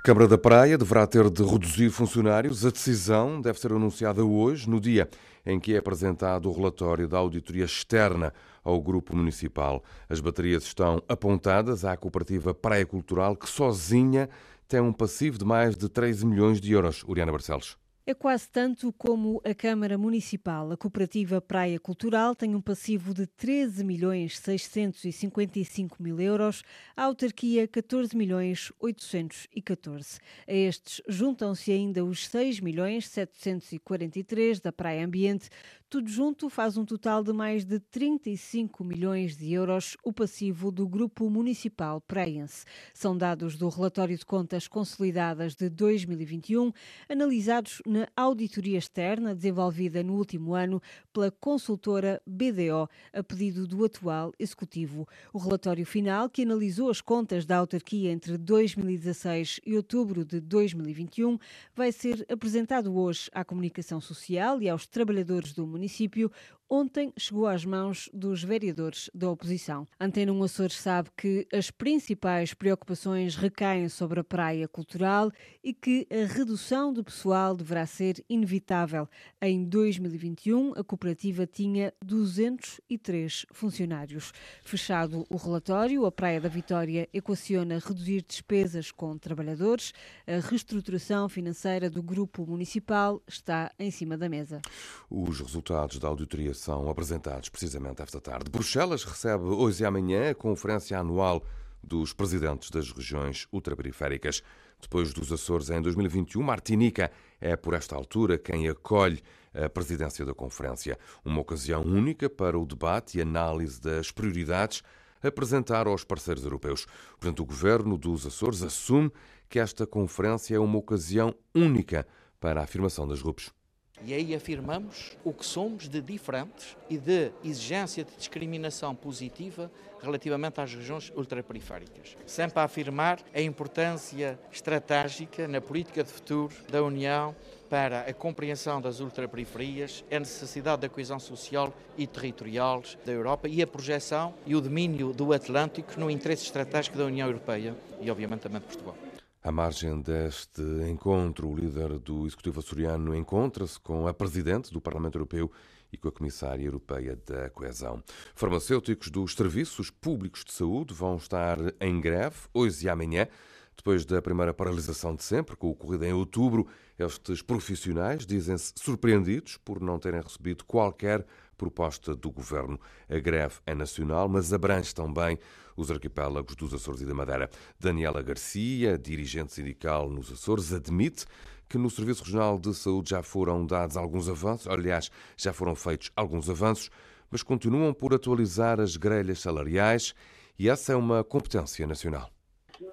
Câmara 0.07 0.25
da 0.25 0.37
Praia 0.37 0.77
deverá 0.77 1.05
ter 1.05 1.29
de 1.29 1.43
reduzir 1.43 1.89
funcionários. 1.89 2.65
A 2.65 2.69
decisão 2.69 3.41
deve 3.41 3.59
ser 3.59 3.73
anunciada 3.73 4.23
hoje, 4.23 4.69
no 4.69 4.79
dia 4.79 5.09
em 5.45 5.59
que 5.59 5.73
é 5.73 5.79
apresentado 5.79 6.49
o 6.49 6.53
relatório 6.53 7.09
da 7.09 7.17
auditoria 7.17 7.65
externa 7.65 8.33
ao 8.63 8.81
Grupo 8.81 9.13
Municipal. 9.13 9.83
As 10.07 10.21
baterias 10.21 10.63
estão 10.63 11.03
apontadas 11.09 11.83
à 11.83 11.97
cooperativa 11.97 12.53
Praia 12.53 12.85
Cultural, 12.85 13.35
que 13.35 13.49
sozinha 13.49 14.29
tem 14.65 14.79
um 14.79 14.93
passivo 14.93 15.37
de 15.37 15.43
mais 15.43 15.75
de 15.75 15.89
13 15.89 16.25
milhões 16.25 16.61
de 16.61 16.71
euros. 16.71 17.03
Uriana 17.05 17.33
Barcelos. 17.33 17.77
É 18.09 18.13
quase 18.13 18.47
tanto 18.47 18.93
como 18.93 19.41
a 19.43 19.53
Câmara 19.53 19.97
Municipal. 19.97 20.71
A 20.71 20.77
cooperativa 20.77 21.41
Praia 21.41 21.77
Cultural 21.77 22.33
tem 22.33 22.55
um 22.55 22.61
passivo 22.61 23.13
de 23.13 23.27
13 23.27 23.83
milhões 23.83 24.39
655 24.39 26.01
mil 26.01 26.17
euros, 26.17 26.63
a 26.95 27.03
autarquia 27.03 27.67
14 27.67 28.15
milhões 28.15 28.71
814. 28.79 30.21
A 30.47 30.53
estes 30.53 31.01
juntam-se 31.05 31.69
ainda 31.69 32.05
os 32.05 32.29
6 32.29 32.61
milhões 32.61 33.09
743 33.09 34.61
da 34.61 34.71
Praia 34.71 35.05
Ambiente. 35.05 35.49
Tudo 35.89 36.09
junto 36.09 36.49
faz 36.49 36.75
um 36.75 36.83
total 36.83 37.23
de 37.23 37.31
mais 37.31 37.63
de 37.63 37.79
35 37.79 38.83
milhões 38.83 39.37
de 39.37 39.53
euros 39.53 39.95
o 40.03 40.11
passivo 40.11 40.69
do 40.69 40.85
Grupo 40.85 41.29
Municipal 41.29 42.01
Praiense. 42.01 42.65
São 42.93 43.17
dados 43.17 43.55
do 43.55 43.69
relatório 43.69 44.17
de 44.17 44.25
contas 44.25 44.67
consolidadas 44.67 45.55
de 45.55 45.69
2021, 45.69 46.73
analisados 47.07 47.81
na 47.85 48.05
auditoria 48.17 48.77
externa 48.77 49.33
desenvolvida 49.33 50.03
no 50.03 50.15
último 50.17 50.55
ano 50.55 50.81
pela 51.13 51.31
consultora 51.31 52.21
BDO, 52.27 52.89
a 53.13 53.23
pedido 53.23 53.65
do 53.65 53.85
atual 53.85 54.33
executivo. 54.37 55.07
O 55.31 55.37
relatório 55.37 55.85
final, 55.85 56.29
que 56.29 56.41
analisou 56.41 56.89
as 56.89 56.99
contas 56.99 57.45
da 57.45 57.55
autarquia 57.55 58.11
entre 58.11 58.37
2016 58.37 59.61
e 59.65 59.77
outubro 59.77 60.25
de 60.25 60.41
2021, 60.41 61.39
vai 61.73 61.93
ser 61.93 62.25
apresentado 62.29 62.93
hoje 62.93 63.29
à 63.31 63.45
comunicação 63.45 64.01
social 64.01 64.61
e 64.61 64.67
aos 64.67 64.85
trabalhadores 64.85 65.53
do 65.53 65.61
município 65.61 65.76
município, 65.77 66.31
Ontem 66.69 67.13
chegou 67.17 67.47
às 67.47 67.63
mãos 67.63 68.09
dos 68.13 68.43
vereadores 68.43 69.09
da 69.13 69.29
oposição. 69.31 69.87
Antena 69.97 70.33
1 70.33 70.43
Açores 70.43 70.75
sabe 70.75 71.09
que 71.15 71.47
as 71.53 71.71
principais 71.71 72.53
preocupações 72.53 73.37
recaem 73.37 73.87
sobre 73.87 74.19
a 74.19 74.23
praia 74.23 74.67
cultural 74.67 75.31
e 75.63 75.73
que 75.73 76.05
a 76.11 76.25
redução 76.25 76.91
de 76.91 77.01
pessoal 77.01 77.55
deverá 77.55 77.85
ser 77.85 78.21
inevitável. 78.29 79.07
Em 79.41 79.63
2021, 79.63 80.73
a 80.73 80.83
cooperativa 80.83 81.47
tinha 81.47 81.93
203 82.03 83.45
funcionários. 83.53 84.33
Fechado 84.61 85.25
o 85.29 85.37
relatório, 85.37 86.05
a 86.05 86.11
Praia 86.11 86.41
da 86.41 86.49
Vitória 86.49 87.07
equaciona 87.13 87.79
reduzir 87.79 88.25
despesas 88.27 88.91
com 88.91 89.17
trabalhadores. 89.17 89.93
A 90.27 90.45
reestruturação 90.45 91.29
financeira 91.29 91.89
do 91.89 92.03
grupo 92.03 92.45
municipal 92.45 93.23
está 93.25 93.71
em 93.79 93.89
cima 93.89 94.17
da 94.17 94.27
mesa. 94.27 94.61
Os 95.09 95.39
resultados 95.39 95.97
da 95.97 96.09
auditoria 96.09 96.56
são 96.57 96.89
apresentados 96.89 97.49
precisamente 97.49 98.01
esta 98.01 98.19
tarde. 98.19 98.49
Bruxelas 98.49 99.03
recebe 99.03 99.45
hoje 99.45 99.83
e 99.83 99.85
amanhã 99.85 100.31
a 100.31 100.35
conferência 100.35 100.97
anual 100.99 101.43
dos 101.83 102.13
presidentes 102.13 102.69
das 102.69 102.91
regiões 102.91 103.47
ultraperiféricas. 103.51 104.41
Depois 104.79 105.13
dos 105.13 105.31
Açores 105.31 105.69
em 105.69 105.81
2021, 105.81 106.41
Martinica 106.41 107.11
é, 107.39 107.55
por 107.55 107.73
esta 107.73 107.95
altura, 107.95 108.37
quem 108.37 108.67
acolhe 108.67 109.21
a 109.53 109.69
presidência 109.69 110.25
da 110.25 110.33
conferência. 110.33 110.99
Uma 111.25 111.41
ocasião 111.41 111.81
única 111.81 112.29
para 112.29 112.59
o 112.59 112.65
debate 112.65 113.17
e 113.17 113.21
análise 113.21 113.81
das 113.81 114.11
prioridades 114.11 114.83
apresentar 115.21 115.87
aos 115.87 116.03
parceiros 116.03 116.43
europeus. 116.43 116.85
Portanto, 117.19 117.39
o 117.41 117.45
governo 117.45 117.97
dos 117.97 118.25
Açores 118.25 118.61
assume 118.61 119.11
que 119.49 119.59
esta 119.59 119.87
conferência 119.87 120.55
é 120.55 120.59
uma 120.59 120.77
ocasião 120.77 121.33
única 121.55 122.05
para 122.39 122.61
a 122.61 122.63
afirmação 122.63 123.07
das 123.07 123.21
RUPs. 123.21 123.56
E 124.05 124.13
aí 124.13 124.35
afirmamos 124.35 125.17
o 125.23 125.33
que 125.33 125.45
somos 125.45 125.89
de 125.89 125.99
diferentes 126.01 126.77
e 126.89 126.97
de 126.97 127.31
exigência 127.43 128.03
de 128.03 128.15
discriminação 128.15 128.93
positiva 128.95 129.71
relativamente 130.01 130.61
às 130.61 130.73
regiões 130.73 131.11
ultraperiféricas. 131.15 132.15
Sempre 132.25 132.59
a 132.59 132.63
afirmar 132.63 133.19
a 133.33 133.41
importância 133.41 134.39
estratégica 134.51 135.47
na 135.47 135.59
política 135.59 136.03
de 136.03 136.11
futuro 136.11 136.53
da 136.69 136.83
União 136.83 137.35
para 137.69 138.01
a 138.01 138.13
compreensão 138.13 138.79
das 138.79 138.99
ultraperiferias, 138.99 140.05
a 140.11 140.19
necessidade 140.19 140.81
da 140.81 140.89
coesão 140.89 141.19
social 141.19 141.73
e 141.97 142.07
territorial 142.07 142.83
da 143.05 143.11
Europa 143.11 143.47
e 143.47 143.61
a 143.61 143.67
projeção 143.67 144.33
e 144.45 144.55
o 144.55 144.61
domínio 144.61 145.11
do 145.11 145.33
Atlântico 145.33 145.99
no 145.99 146.09
interesse 146.09 146.43
estratégico 146.43 146.97
da 146.97 147.05
União 147.05 147.27
Europeia 147.27 147.75
e, 147.99 148.09
obviamente, 148.09 148.41
também 148.41 148.61
de 148.61 148.67
Portugal. 148.67 149.06
À 149.47 149.51
margem 149.51 150.01
deste 150.01 150.61
encontro, 150.91 151.47
o 151.47 151.55
líder 151.55 151.99
do 151.99 152.27
Executivo 152.27 152.59
açoriano 152.59 153.15
encontra-se 153.15 153.79
com 153.79 154.05
a 154.05 154.13
Presidente 154.13 154.73
do 154.73 154.81
Parlamento 154.81 155.15
Europeu 155.15 155.49
e 155.89 155.95
com 155.95 156.09
a 156.09 156.11
Comissária 156.11 156.65
Europeia 156.65 157.17
da 157.25 157.49
Coesão. 157.51 158.03
Farmacêuticos 158.35 159.09
dos 159.09 159.35
Serviços 159.35 159.89
Públicos 159.89 160.43
de 160.43 160.51
Saúde 160.51 160.93
vão 160.93 161.15
estar 161.15 161.57
em 161.79 162.01
greve 162.01 162.35
hoje 162.53 162.87
e 162.87 162.89
amanhã. 162.89 163.25
Depois 163.73 164.03
da 164.03 164.21
primeira 164.21 164.53
paralisação 164.53 165.15
de 165.15 165.23
sempre, 165.23 165.55
com 165.55 165.69
ocorrida 165.69 166.05
em 166.05 166.11
outubro, 166.11 166.67
estes 166.99 167.41
profissionais 167.41 168.25
dizem-se 168.25 168.73
surpreendidos 168.75 169.55
por 169.55 169.79
não 169.79 169.97
terem 169.97 170.19
recebido 170.19 170.65
qualquer 170.65 171.25
proposta 171.57 172.13
do 172.13 172.29
governo. 172.29 172.77
A 173.09 173.17
greve 173.17 173.55
é 173.65 173.73
nacional, 173.73 174.27
mas 174.27 174.51
abrange 174.51 174.93
também 174.93 175.39
os 175.77 175.89
arquipélagos 175.89 176.55
dos 176.55 176.73
Açores 176.73 176.99
e 176.99 177.05
da 177.05 177.13
Madeira. 177.13 177.49
Daniela 177.79 178.21
Garcia, 178.21 178.97
dirigente 178.97 179.53
sindical 179.53 180.09
nos 180.09 180.31
Açores, 180.31 180.73
admite 180.73 181.25
que 181.69 181.77
no 181.77 181.89
Serviço 181.89 182.23
Regional 182.23 182.59
de 182.59 182.73
Saúde 182.73 183.11
já 183.11 183.23
foram 183.23 183.65
dados 183.65 183.95
alguns 183.95 184.27
avanços, 184.27 184.67
aliás, 184.67 185.09
já 185.37 185.53
foram 185.53 185.75
feitos 185.75 186.11
alguns 186.15 186.49
avanços, 186.49 186.89
mas 187.31 187.43
continuam 187.43 187.93
por 187.93 188.13
atualizar 188.13 188.81
as 188.81 188.97
grelhas 188.97 189.39
salariais 189.39 190.13
e 190.57 190.69
essa 190.69 190.91
é 190.91 190.95
uma 190.95 191.23
competência 191.23 191.85
nacional 191.85 192.31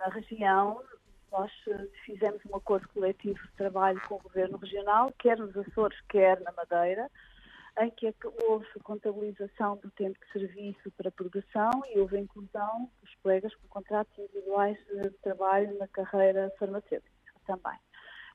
na 0.05 0.09
região, 0.09 0.83
nós 1.33 1.51
eh, 1.69 1.87
fizemos 2.05 2.41
um 2.51 2.57
acordo 2.57 2.89
coletivo 2.89 3.39
de 3.39 3.53
trabalho 3.57 4.01
com 4.07 4.17
o 4.17 4.23
Governo 4.23 4.59
Regional, 4.59 5.13
quer 5.19 5.39
nos 5.39 5.57
Açores, 5.57 5.99
quer 6.09 6.41
na 6.41 6.53
Madeira, 6.53 7.11
em 7.81 7.91
que 7.91 8.13
houve 8.47 8.67
contabilização 8.83 9.77
do 9.79 9.91
tempo 9.91 10.19
de 10.19 10.33
serviço 10.33 10.91
para 10.93 11.11
produção 11.11 11.71
e 11.93 11.99
houve 11.99 12.19
inclusão 12.19 12.91
dos 13.03 13.15
colegas 13.17 13.55
com 13.57 13.69
contratos 13.69 14.17
individuais 14.19 14.79
de 14.87 15.11
trabalho 15.23 15.77
na 15.79 15.89
carreira 15.89 16.53
farmacêutica 16.59 17.13
também. 17.47 17.79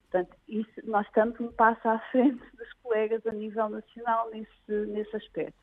Portanto, 0.09 0.35
isso, 0.47 0.71
nós 0.85 1.05
estamos 1.07 1.39
um 1.39 1.51
passo 1.51 1.87
à 1.87 1.99
frente 2.11 2.43
dos 2.57 2.73
colegas 2.83 3.25
a 3.27 3.31
nível 3.31 3.69
nacional 3.69 4.29
nesse, 4.29 4.71
nesse 4.87 5.15
aspecto. 5.15 5.59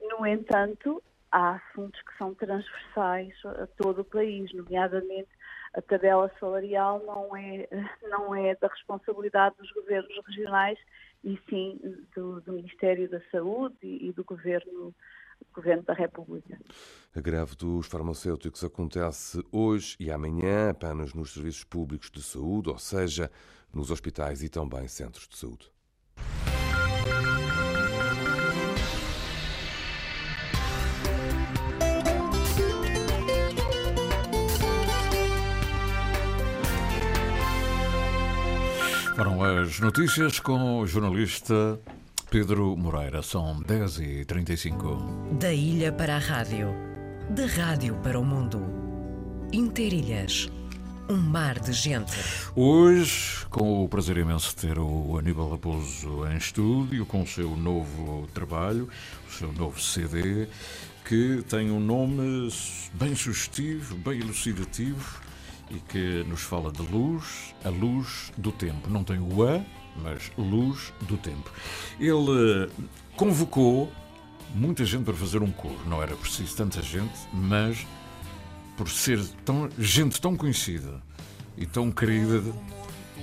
No 0.00 0.24
entanto, 0.26 1.02
há 1.32 1.56
assuntos 1.56 2.00
que 2.02 2.16
são 2.16 2.34
transversais 2.34 3.34
a 3.44 3.66
todo 3.66 4.00
o 4.02 4.04
país, 4.04 4.52
nomeadamente 4.54 5.28
a 5.74 5.82
tabela 5.82 6.32
salarial 6.40 7.00
não 7.04 7.36
é, 7.36 7.68
não 8.08 8.34
é 8.34 8.54
da 8.54 8.68
responsabilidade 8.68 9.56
dos 9.58 9.70
governos 9.72 10.16
regionais 10.26 10.78
e 11.24 11.38
sim 11.48 11.80
do, 12.14 12.40
do 12.40 12.52
Ministério 12.52 13.08
da 13.08 13.20
Saúde 13.30 13.76
e, 13.82 14.08
e 14.08 14.12
do 14.12 14.24
Governo 14.24 14.94
Governo 15.54 15.84
da 15.84 15.92
República. 15.92 16.58
A 17.14 17.20
greve 17.20 17.54
dos 17.54 17.86
farmacêuticos 17.86 18.64
acontece 18.64 19.42
hoje 19.52 19.96
e 20.00 20.10
amanhã 20.10 20.70
apenas 20.70 21.14
nos 21.14 21.32
serviços 21.32 21.64
públicos 21.64 22.10
de 22.10 22.22
saúde, 22.22 22.70
ou 22.70 22.78
seja, 22.78 23.30
nos 23.72 23.90
hospitais 23.90 24.42
e 24.42 24.48
também 24.48 24.86
centros 24.88 25.28
de 25.28 25.36
saúde. 25.36 25.70
Foram 39.18 39.42
as 39.42 39.80
notícias 39.80 40.38
com 40.38 40.78
o 40.78 40.86
jornalista 40.86 41.76
Pedro 42.30 42.76
Moreira. 42.76 43.20
São 43.20 43.60
10h35. 43.64 45.36
Da 45.40 45.52
ilha 45.52 45.90
para 45.90 46.14
a 46.14 46.18
rádio, 46.20 46.72
da 47.28 47.44
rádio 47.46 47.96
para 47.96 48.16
o 48.16 48.24
mundo. 48.24 48.62
Interilhas. 49.52 50.48
Um 51.10 51.16
mar 51.16 51.58
de 51.58 51.72
gente. 51.72 52.12
Hoje, 52.54 53.44
com 53.50 53.82
o 53.82 53.88
prazer 53.88 54.18
imenso 54.18 54.50
de 54.50 54.68
ter 54.68 54.78
o 54.78 55.18
Aníbal 55.18 55.50
Raposo 55.50 56.24
em 56.28 56.36
estúdio, 56.36 57.04
com 57.04 57.22
o 57.22 57.26
seu 57.26 57.56
novo 57.56 58.28
trabalho, 58.32 58.88
o 59.28 59.32
seu 59.32 59.52
novo 59.52 59.80
CD, 59.80 60.46
que 61.04 61.42
tem 61.48 61.72
um 61.72 61.80
nome 61.80 62.48
bem 62.94 63.16
sugestivo, 63.16 63.96
bem 63.96 64.20
elucidativo 64.20 65.27
e 65.70 65.78
que 65.80 66.24
nos 66.24 66.42
fala 66.42 66.72
de 66.72 66.82
luz, 66.82 67.54
a 67.64 67.68
luz 67.68 68.32
do 68.36 68.52
tempo. 68.52 68.88
Não 68.88 69.04
tem 69.04 69.18
o 69.18 69.46
A, 69.46 69.64
mas 70.02 70.30
luz 70.36 70.92
do 71.02 71.16
tempo. 71.16 71.50
Ele 71.98 72.66
eh, 72.66 72.84
convocou 73.16 73.92
muita 74.54 74.84
gente 74.84 75.04
para 75.04 75.14
fazer 75.14 75.42
um 75.42 75.50
coro. 75.50 75.78
Não 75.86 76.02
era 76.02 76.14
preciso 76.16 76.56
tanta 76.56 76.80
gente, 76.82 77.18
mas 77.32 77.86
por 78.76 78.88
ser 78.88 79.20
tão, 79.44 79.68
gente 79.78 80.20
tão 80.20 80.36
conhecida 80.36 81.02
e 81.56 81.66
tão 81.66 81.90
querida, 81.90 82.40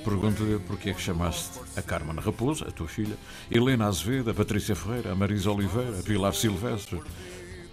pergunto-lhe 0.04 0.60
porquê 0.60 0.90
é 0.90 0.94
que 0.94 1.02
chamaste 1.02 1.60
a 1.78 1.82
Carmen 1.82 2.18
Raposo, 2.18 2.66
a 2.68 2.72
tua 2.72 2.88
filha, 2.88 3.16
Helena 3.50 3.88
Azevedo, 3.88 4.30
a 4.30 4.34
Patrícia 4.34 4.76
Ferreira, 4.76 5.14
a 5.14 5.16
Marisa 5.16 5.50
Oliveira, 5.50 6.00
a 6.00 6.04
Pilar 6.04 6.34
Silvestre, 6.34 7.02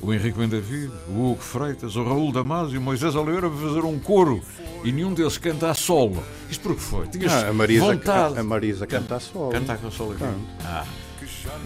o 0.02 0.12
Henrique 0.12 0.36
Bendavid, 0.36 0.90
o 1.08 1.30
Hugo 1.30 1.40
Freitas, 1.40 1.94
o 1.94 2.02
Raul 2.02 2.32
Damasio 2.32 2.74
e 2.74 2.78
o 2.78 2.82
Moisés 2.82 3.14
Oliveira 3.14 3.48
para 3.48 3.68
fazer 3.68 3.84
um 3.84 3.98
coro 4.00 4.42
e 4.82 4.90
nenhum 4.90 5.14
deles 5.14 5.38
canta 5.38 5.70
a 5.70 5.74
solo. 5.74 6.22
Isto 6.50 6.62
porque 6.62 6.80
foi? 6.80 7.06
Tinhas 7.06 7.32
ah, 7.32 7.48
a 7.48 7.52
Marisa, 7.52 7.84
vontade. 7.84 8.36
A, 8.36 8.40
a 8.40 8.42
Marisa 8.42 8.86
canta 8.86 9.16
a 9.16 9.20
solo. 9.20 9.52
Canta 9.52 9.74
a 9.74 9.90
solo 9.90 10.12
aqui. 10.12 10.24
Ah. 10.64 10.84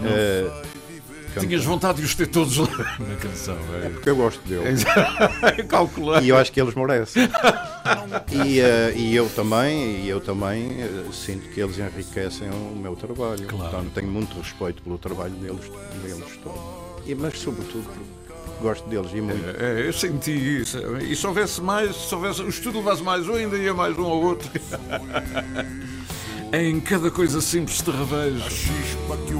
Uh, 0.01 1.41
Tinhas 1.41 1.65
vontade 1.65 1.99
de 1.99 2.05
os 2.05 2.15
ter 2.15 2.27
todos 2.27 2.59
lá 2.59 2.69
na 3.01 3.17
canção. 3.17 3.57
É, 3.83 3.87
é 3.87 3.91
porque 3.91 4.11
eu 4.11 4.17
gosto 4.17 4.47
deles. 4.47 4.85
Calculei. 5.69 6.25
E 6.25 6.29
eu 6.29 6.37
acho 6.37 6.53
que 6.53 6.61
eles 6.61 6.75
merecem. 6.75 7.25
e, 8.33 8.61
uh, 8.61 8.99
e 8.99 9.17
eu 9.17 9.31
também, 9.31 10.05
e 10.05 10.09
eu 10.09 10.21
também 10.21 10.69
uh, 10.85 11.13
sinto 11.13 11.49
que 11.49 11.61
eles 11.61 11.79
enriquecem 11.79 12.51
o 12.51 12.77
meu 12.77 12.95
trabalho. 12.97 13.47
Claro. 13.47 13.71
Portanto, 13.71 13.93
tenho 13.95 14.09
muito 14.09 14.39
respeito 14.39 14.83
pelo 14.83 14.99
trabalho 14.99 15.35
deles, 15.35 15.71
deles 16.03 16.39
todos. 16.43 16.61
E, 17.07 17.15
mas 17.15 17.39
sobretudo 17.39 17.89
gosto 18.61 18.89
deles 18.89 19.11
e 19.13 19.21
muito. 19.21 19.45
É, 19.61 19.83
é, 19.83 19.89
eu 19.89 19.93
senti 19.93 20.33
isso. 20.33 20.79
E 20.99 21.15
se 21.15 21.27
houvesse 21.27 21.61
mais, 21.61 21.95
se 21.95 22.15
houvesse, 22.15 22.43
o 22.43 22.49
estudo 22.49 22.79
levasse 22.79 23.03
mais 23.03 23.29
um, 23.29 23.35
ainda 23.35 23.57
ia 23.57 23.75
mais 23.75 23.97
um 23.99 24.05
ou 24.05 24.25
outro. 24.25 24.51
em 26.53 26.81
cada 26.81 27.11
coisa 27.11 27.41
simples 27.41 27.83
te 27.83 27.91
revejo. 27.91 28.45
A 28.45 28.51
chispa 28.51 29.17
que 29.27 29.35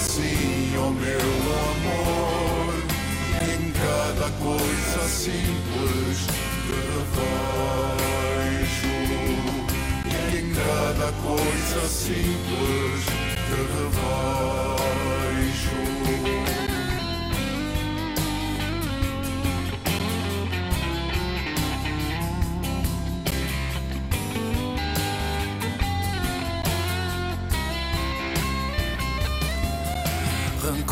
assim, 0.00 0.72
ó 0.78 0.90
meu 0.90 1.20
amor, 1.70 2.72
em 3.42 3.70
cada 3.72 4.28
coisa 4.38 5.00
simples 5.08 6.26
que 6.64 6.72
revejo, 6.96 8.08
em 10.38 10.46
cada 10.54 11.08
coisa 11.22 11.82
simples 11.88 13.04
que 13.46 13.54
revejo. 13.54 14.49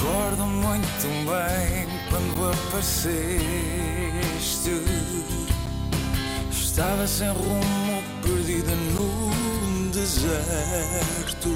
Recordo 0.08 0.46
muito 0.46 1.06
bem 1.28 1.86
quando 2.08 2.50
apareceste. 2.50 3.42
Estava 6.50 7.06
sem 7.06 7.28
rumo, 7.28 8.02
perdida 8.22 8.74
no 8.94 9.90
deserto. 9.90 11.50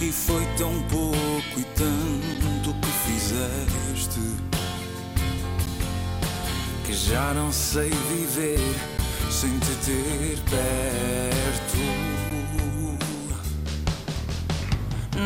E 0.00 0.10
foi 0.10 0.42
tão 0.56 0.72
pouco 0.84 1.60
e 1.60 1.64
tanto 1.74 2.74
que 2.80 2.88
fizeste 3.04 4.36
que 6.86 6.94
já 6.94 7.34
não 7.34 7.52
sei 7.52 7.90
viver 7.90 8.74
sem 9.30 9.58
te 9.58 9.74
ter 9.84 10.38
perto. 10.48 12.19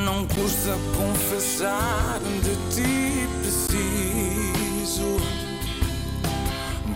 Não 0.02 0.26
custa 0.26 0.76
confessar 0.96 2.18
de 2.42 2.57
ti 2.74 3.28
preciso, 3.40 5.20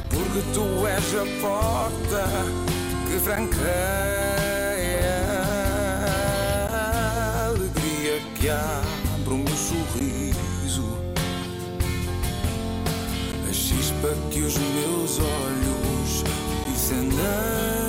porque 0.08 0.42
tu 0.52 0.86
és 0.86 1.14
a 1.14 1.24
porta 1.40 2.24
que 3.06 3.20
franqueia. 3.20 3.68
A 6.72 7.46
alegria 7.46 8.20
que 8.34 8.48
abre 8.50 9.34
o 9.34 9.38
meu 9.38 9.56
sorriso, 9.56 10.98
a 13.48 13.52
chispa 13.52 14.08
que 14.30 14.40
os 14.40 14.58
meus 14.58 15.20
olhos 15.20 16.24
incendam. 16.66 17.87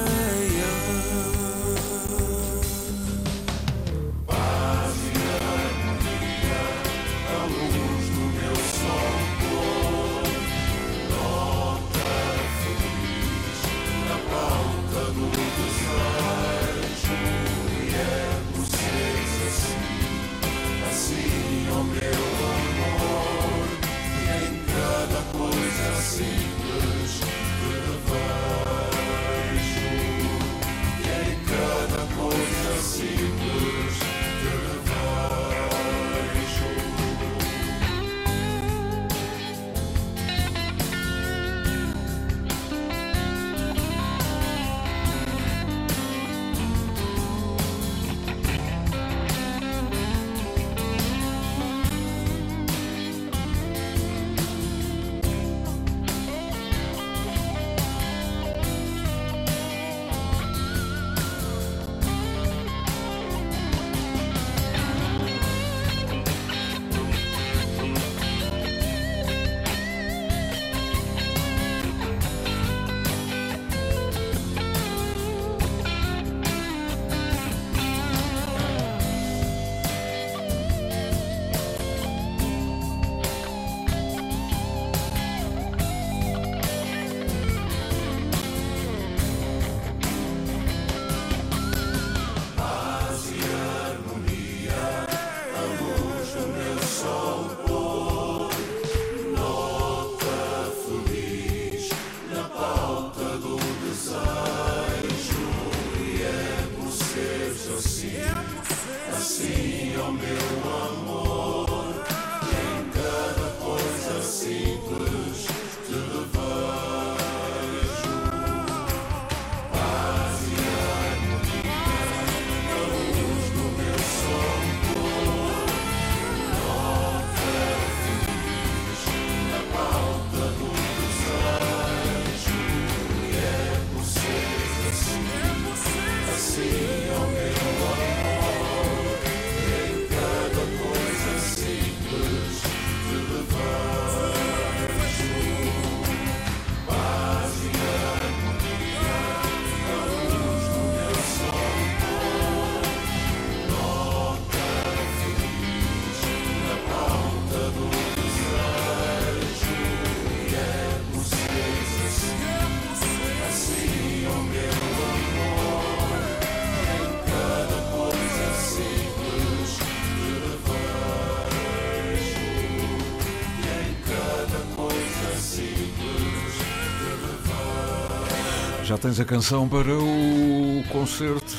Tens 178.99 179.17
a 179.17 179.23
canção 179.23 179.67
para 179.69 179.93
o 179.93 180.83
concerto, 180.91 181.55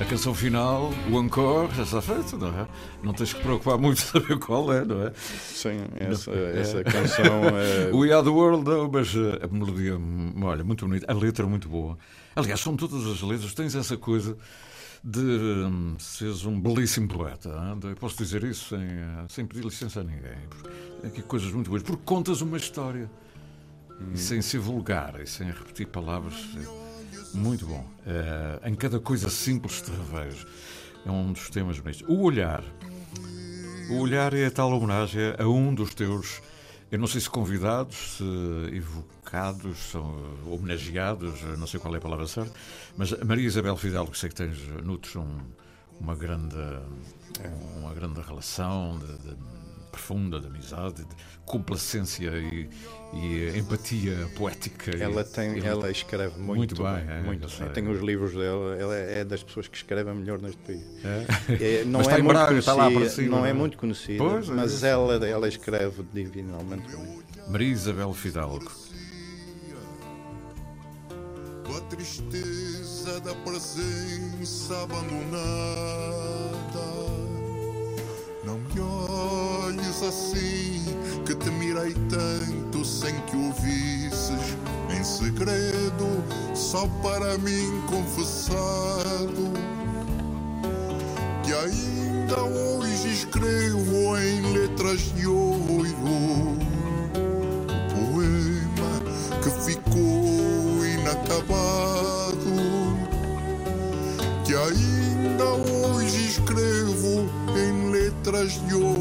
a 0.00 0.04
canção 0.04 0.32
final, 0.32 0.92
o 1.10 1.18
encore, 1.20 1.74
já 1.74 1.82
está 1.82 2.00
feito, 2.00 2.38
não 2.38 2.48
é? 2.48 2.68
Não 3.02 3.12
tens 3.12 3.32
que 3.32 3.40
preocupar 3.40 3.76
muito 3.76 3.98
saber 4.02 4.38
qual 4.38 4.72
é, 4.72 4.84
não 4.84 5.02
é? 5.02 5.12
Sim, 5.14 5.80
essa, 5.96 6.30
é. 6.30 6.60
essa 6.60 6.84
canção 6.84 7.42
é. 7.58 7.90
We 7.92 8.12
Are 8.12 8.22
the 8.22 8.30
World, 8.30 8.64
não, 8.64 8.88
mas 8.88 9.08
eh, 9.08 9.44
a 9.44 9.48
melodia, 9.48 9.98
olha, 10.40 10.62
muito 10.62 10.86
bonita, 10.86 11.10
a 11.10 11.14
letra 11.14 11.44
muito 11.46 11.68
boa. 11.68 11.98
Aliás, 12.36 12.60
são 12.60 12.76
todas 12.76 13.04
as 13.06 13.20
letras, 13.22 13.52
tens 13.54 13.74
essa 13.74 13.96
coisa 13.96 14.36
de 15.02 15.20
hum, 15.20 15.96
seres 15.98 16.44
um 16.44 16.60
belíssimo 16.60 17.08
poeta. 17.08 17.48
Hein? 17.48 17.90
Eu 17.90 17.96
posso 17.96 18.16
dizer 18.16 18.44
isso 18.44 18.68
sem, 18.68 18.86
eh, 18.86 19.24
sem 19.28 19.44
pedir 19.44 19.64
licença 19.64 20.00
a 20.00 20.04
ninguém. 20.04 20.38
Porque, 20.48 21.06
aqui 21.08 21.22
coisas 21.22 21.50
muito 21.50 21.70
boas, 21.70 21.82
porque 21.82 22.02
contas 22.04 22.40
uma 22.40 22.56
história. 22.56 23.10
E 24.12 24.18
sem 24.18 24.42
ser 24.42 24.58
vulgar 24.58 25.20
e 25.20 25.26
sem 25.26 25.46
repetir 25.46 25.86
palavras. 25.86 26.34
Muito 27.34 27.66
bom. 27.66 27.84
Uh, 28.06 28.68
em 28.68 28.74
cada 28.74 29.00
coisa 29.00 29.28
simples 29.28 29.82
te 29.82 29.90
revejo. 29.90 30.46
É 31.04 31.10
um 31.10 31.32
dos 31.32 31.50
temas 31.50 31.78
bonitos. 31.78 32.04
O 32.08 32.22
olhar. 32.22 32.62
O 33.90 33.98
olhar 33.98 34.32
é 34.32 34.46
a 34.46 34.50
tal 34.50 34.72
homenagem 34.72 35.34
a 35.38 35.46
um 35.46 35.74
dos 35.74 35.94
teus, 35.94 36.40
eu 36.90 36.98
não 36.98 37.06
sei 37.06 37.20
se 37.20 37.28
convidados, 37.28 38.16
se 38.16 38.24
evocados, 38.74 39.76
são 39.90 40.16
homenageados, 40.46 41.42
não 41.58 41.66
sei 41.66 41.78
qual 41.78 41.94
é 41.94 41.98
a 41.98 42.00
palavra 42.00 42.26
certa, 42.26 42.52
mas 42.96 43.12
Maria 43.22 43.46
Isabel 43.46 43.76
Fidalgo, 43.76 44.10
que 44.10 44.18
sei 44.18 44.30
que 44.30 44.36
tens, 44.36 44.56
nutres 44.82 45.14
um, 45.16 45.38
uma 46.00 46.14
grande 46.14 46.56
uma 47.76 47.92
grande 47.92 48.20
relação 48.22 48.98
de, 48.98 49.18
de 49.18 49.36
profunda 49.94 50.40
de 50.40 50.48
amizade, 50.48 51.04
de 51.04 51.14
complacência 51.46 52.30
e, 52.30 52.68
e 53.12 53.56
empatia 53.56 54.28
poética. 54.36 54.90
Ela 54.90 55.22
tem, 55.22 55.56
e, 55.58 55.64
ela 55.64 55.88
escreve 55.90 56.36
muito, 56.38 56.58
muito 56.58 56.82
bem. 56.82 57.06
bem 57.06 57.16
é, 57.16 57.20
muito 57.22 57.48
bem. 57.48 57.68
Tenho 57.72 57.92
os 57.92 58.00
livros 58.00 58.32
dela. 58.32 58.76
Ela 58.76 58.96
é 58.96 59.24
das 59.24 59.42
pessoas 59.44 59.68
que 59.68 59.76
escrevem 59.76 60.12
melhor 60.14 60.42
neste 60.42 60.58
país. 60.58 60.82
É? 61.04 61.26
É, 61.80 61.84
não 61.86 62.00
mas 62.00 62.08
é 62.08 62.18
muito 62.18 62.28
Braga, 62.28 62.46
conhecida, 62.48 63.08
cima, 63.08 63.36
não 63.36 63.46
é, 63.46 63.50
é 63.50 63.52
muito 63.52 63.78
conhecida, 63.78 64.18
pois, 64.18 64.48
é 64.48 64.52
mas 64.52 64.82
ela, 64.82 65.14
ela 65.26 65.46
escreve 65.46 66.04
divinalmente 66.12 66.88
bem. 66.88 67.22
Maria 67.48 67.68
Isabel 67.68 68.12
Fidalgo. 68.12 68.72
Com 71.64 71.76
a 71.76 71.80
tristeza 71.82 73.20
da 73.20 73.34
presença 73.36 74.82
abandonada 74.82 76.14
não 78.46 78.58
me 78.58 78.80
olhes 78.80 80.02
assim, 80.02 80.84
que 81.26 81.34
te 81.34 81.50
mirei 81.50 81.94
tanto 82.08 82.84
sem 82.84 83.14
que 83.22 83.36
o 83.36 83.52
visses 83.52 84.56
em 84.90 85.02
segredo, 85.02 86.24
só 86.54 86.86
para 87.02 87.38
mim 87.38 87.82
confessado. 87.88 89.52
Que 91.42 91.52
ainda 91.52 92.42
hoje 92.42 93.12
escrevo 93.12 94.16
em 94.18 94.52
letras 94.52 95.00
de 95.14 95.26
ouro 95.26 95.84
o 96.02 96.56
poema 97.94 99.02
que 99.42 99.50
ficou 99.64 100.84
inacabado. 100.84 102.54
Que 104.44 104.54
ainda 104.54 105.44
hoje 105.44 106.28
escrevo 106.28 107.28
em 107.56 107.90
letras 107.90 107.93
letras 108.14 108.60
de 108.66 108.74
ouro, 108.74 108.96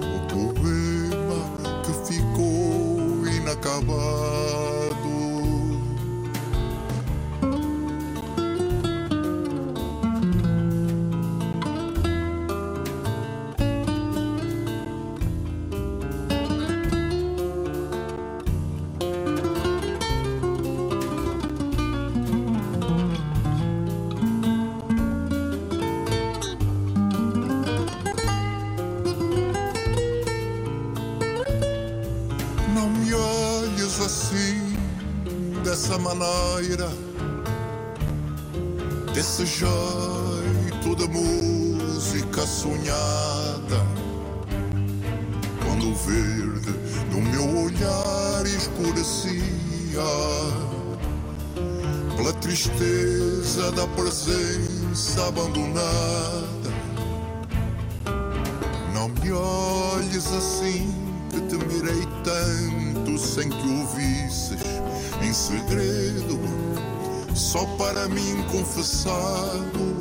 o 0.00 0.20
poema 0.28 1.82
que 1.84 2.12
ficou 2.12 3.26
inacabado. 3.26 4.73
Dessa 35.94 35.98
maneira, 35.98 36.90
desse 39.14 39.46
jeito 39.46 40.96
de 40.96 41.08
música 41.08 42.42
sonhada. 42.46 43.86
Quando 45.64 45.90
o 45.90 45.94
verde 45.94 46.72
do 47.10 47.20
meu 47.20 47.64
olhar 47.64 48.46
escurecia, 48.46 49.42
pela 52.16 52.32
tristeza 52.34 53.70
da 53.72 53.86
presença 53.88 55.28
abandonada. 55.28 56.74
Não 58.92 59.08
me 59.08 59.32
olhes 59.32 60.26
assim 60.32 60.92
que 61.30 61.40
te 61.42 61.56
mirei 61.56 62.06
tanto 62.24 63.18
sem 63.18 63.48
que 63.48 63.68
o 63.68 63.86
visses 63.88 64.63
em 65.24 65.32
segredo, 65.32 66.38
só 67.34 67.64
para 67.78 68.06
mim 68.08 68.44
confessado 68.52 69.96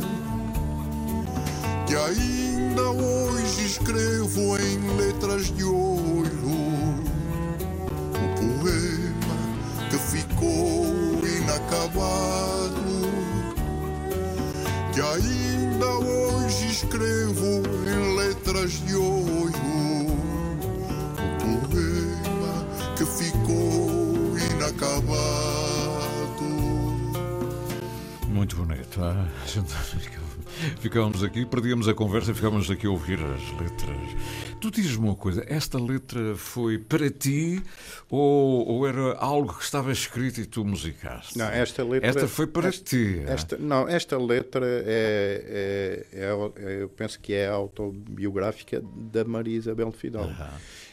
que 1.87 1.95
ainda 1.95 2.81
hoje 2.81 3.65
escrevo 3.65 4.57
em 4.57 4.97
letras 4.97 5.45
de 5.55 5.63
ouro 5.63 6.51
o 8.11 8.27
poema 8.35 9.37
que 9.89 9.97
ficou 9.97 10.85
inacabado, 11.25 12.22
Ficávamos 30.79 31.23
aqui, 31.23 31.45
perdíamos 31.45 31.87
a 31.87 31.93
conversa 31.93 32.31
e 32.31 32.33
ficávamos 32.33 32.69
aqui 32.71 32.87
a 32.87 32.89
ouvir 32.89 33.19
as 33.19 33.59
letras. 33.59 34.57
Tu 34.59 34.71
dizes-me 34.71 35.07
uma 35.07 35.15
coisa, 35.15 35.43
esta 35.47 35.77
letra 35.77 36.35
foi 36.35 36.77
para 36.77 37.09
ti 37.09 37.61
ou, 38.09 38.67
ou, 38.67 38.87
era 38.87 39.15
algo 39.17 39.53
que 39.53 39.63
estava 39.63 39.91
escrito 39.91 40.39
e 40.39 40.45
tu 40.45 40.63
musicaste? 40.63 41.37
Não, 41.37 41.45
esta 41.47 41.83
letra. 41.83 42.09
Esta 42.09 42.27
foi 42.27 42.47
para 42.47 42.69
esta, 42.69 42.83
ti. 42.83 43.21
é? 43.27 43.31
Esta, 43.31 43.57
não, 43.57 43.87
esta 43.87 44.17
letra 44.17 44.65
é, 44.65 46.05
é, 46.13 46.19
é, 46.19 46.81
eu 46.81 46.89
penso 46.89 47.19
que 47.19 47.33
é 47.33 47.47
autobiográfica 47.47 48.81
da 48.95 49.23
Maria 49.23 49.57
Isabel 49.57 49.89
de 49.91 49.97
Fidalgo. 49.97 50.31
Aham. 50.31 50.49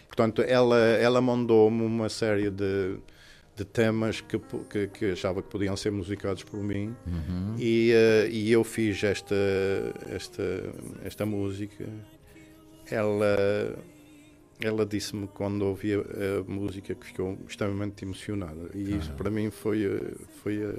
Portanto, 0.07 0.43
ela, 0.43 0.77
ela 0.77 1.21
mandou-me 1.21 1.83
uma 1.83 2.09
série 2.09 2.51
de, 2.51 2.99
de 3.57 3.65
temas 3.65 4.21
que, 4.21 4.39
que, 4.71 4.87
que 4.89 5.05
achava 5.13 5.43
que 5.43 5.49
podiam 5.49 5.77
ser 5.77 5.91
musicados 5.93 6.43
por 6.43 6.63
mim 6.63 6.95
Uhum. 7.07 7.57
e, 7.59 7.91
eh, 7.93 8.29
e 8.31 8.51
eu 8.51 8.65
fiz 8.65 9.03
esta, 9.05 9.35
esta, 10.09 10.43
esta 11.05 11.27
música. 11.27 11.85
Ela, 12.91 13.79
ela 14.61 14.85
disse-me 14.85 15.27
quando 15.29 15.63
ouvia 15.63 16.01
a 16.01 16.51
música 16.51 16.95
que 16.95 17.07
ficou 17.07 17.39
extremamente 17.49 18.05
emocionada 18.05 18.71
e 18.75 18.97
isso 18.97 19.13
para 19.13 19.31
mim 19.31 19.51
foi, 19.51 19.85
eh, 19.85 20.15
foi 20.43 20.63
eh, 20.63 20.75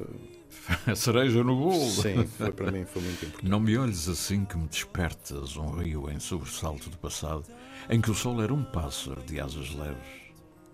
A 0.91 0.95
cereja 0.95 1.43
no 1.43 1.55
bolo. 1.55 1.89
sim, 1.89 2.25
foi 2.25 2.51
para 2.51 2.71
mim 2.71 2.83
foi 2.85 3.01
muito 3.01 3.25
importante. 3.25 3.49
Não 3.49 3.59
me 3.59 3.77
olhes 3.77 4.09
assim 4.09 4.43
que 4.43 4.57
me 4.57 4.67
despertas 4.67 5.55
um 5.55 5.69
rio 5.71 6.09
em 6.09 6.19
sobressalto 6.19 6.89
do 6.89 6.97
passado, 6.97 7.45
em 7.89 8.01
que 8.01 8.11
o 8.11 8.13
sol 8.13 8.41
era 8.41 8.53
um 8.53 8.63
pássaro 8.63 9.21
de 9.23 9.39
asas 9.39 9.73
leves, 9.73 10.20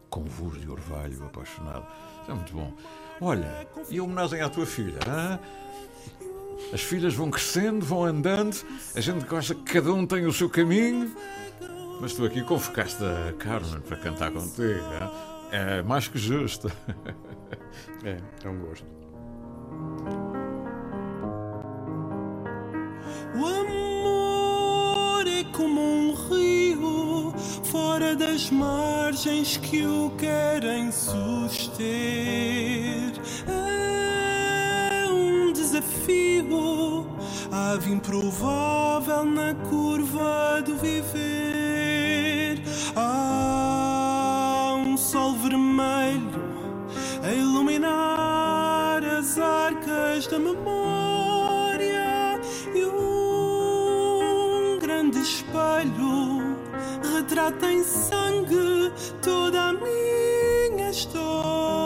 com 0.10 0.24
voz 0.24 0.60
de 0.62 0.70
orvalho 0.70 1.26
apaixonado. 1.26 1.86
Isso 2.22 2.32
é 2.32 2.34
muito 2.34 2.54
bom. 2.54 2.74
Olha, 3.22 3.68
e 3.90 3.98
a 3.98 4.04
homenagem 4.04 4.42
à 4.42 4.50
tua 4.50 4.66
filha? 4.66 5.00
hã? 5.08 5.40
As 6.74 6.82
filhas 6.82 7.14
vão 7.14 7.30
crescendo, 7.30 7.86
vão 7.86 8.04
andando, 8.04 8.58
a 8.96 9.00
gente 9.00 9.26
gosta 9.26 9.54
que 9.56 9.64
cada 9.74 9.94
um 9.94 10.06
tem 10.06 10.26
o 10.26 10.34
seu 10.34 10.50
caminho, 10.50 11.16
mas 12.02 12.14
tu 12.14 12.26
aqui 12.26 12.42
convocaste 12.44 13.04
a 13.04 13.34
Carmen 13.34 13.80
para 13.82 13.98
cantar 13.98 14.32
contigo. 14.32 14.82
hã? 15.02 15.12
É 15.52 15.82
mais 15.84 16.08
que 16.08 16.18
justo. 16.18 16.72
É, 18.04 18.18
é 18.44 18.50
um 18.50 18.60
gosto. 18.60 18.86
O 23.36 23.46
amor 23.46 25.28
é 25.28 25.44
como 25.56 25.80
um 25.80 26.14
rio 26.14 26.67
fora 27.64 28.16
das 28.16 28.50
margens 28.50 29.58
que 29.58 29.86
o 29.86 30.12
querem 30.18 30.92
suster. 30.92 31.84
É 33.48 35.06
um 35.10 35.52
desafio, 35.54 37.08
ave 37.52 37.92
improvável 37.92 39.26
na 39.26 39.54
curva 39.70 40.62
do 40.66 40.76
viver. 40.78 42.62
Há 42.96 44.76
um 44.86 44.98
sol 44.98 45.34
vermelho 45.36 46.48
a 47.24 47.32
iluminar 47.34 49.04
as 49.04 49.38
arcas 49.38 50.28
da 50.28 50.40
memória 50.40 52.40
e 52.74 52.86
um 52.86 54.80
grande 54.80 55.20
espelho 55.20 56.57
retrata 57.18 57.72
em 57.72 57.84
sangue 57.84 58.92
toda 59.24 59.70
a 59.70 59.74
minha 59.74 60.92
história. 60.92 61.77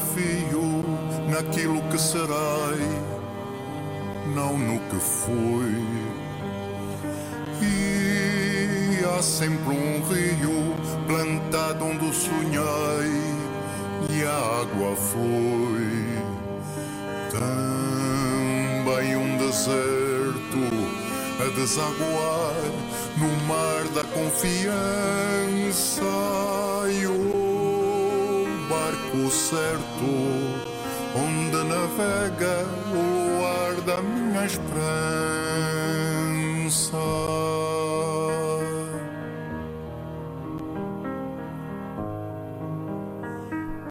Desafio 0.00 0.82
naquilo 1.28 1.82
que 1.90 1.98
serei, 1.98 2.88
não 4.34 4.56
no 4.56 4.80
que 4.88 4.96
fui. 4.96 5.84
E 7.62 9.04
há 9.04 9.20
sempre 9.22 9.68
um 9.70 10.02
rio 10.08 10.74
plantado 11.06 11.84
onde 11.84 12.10
sonhei 12.14 13.12
e 14.10 14.24
a 14.24 14.38
água 14.62 14.96
flui. 14.96 16.18
Também 17.30 19.16
um 19.16 19.36
deserto 19.36 20.70
a 21.40 21.44
desaguar 21.54 22.54
no 23.18 23.28
mar 23.46 23.84
da 23.94 24.04
confiança 24.04 26.09
barco 29.10 29.30
certo 29.30 30.04
onde 31.16 31.56
navega 31.64 32.66
o 32.94 33.44
ar 33.44 33.74
da 33.82 34.00
minha 34.02 34.46
esperança. 34.46 34.70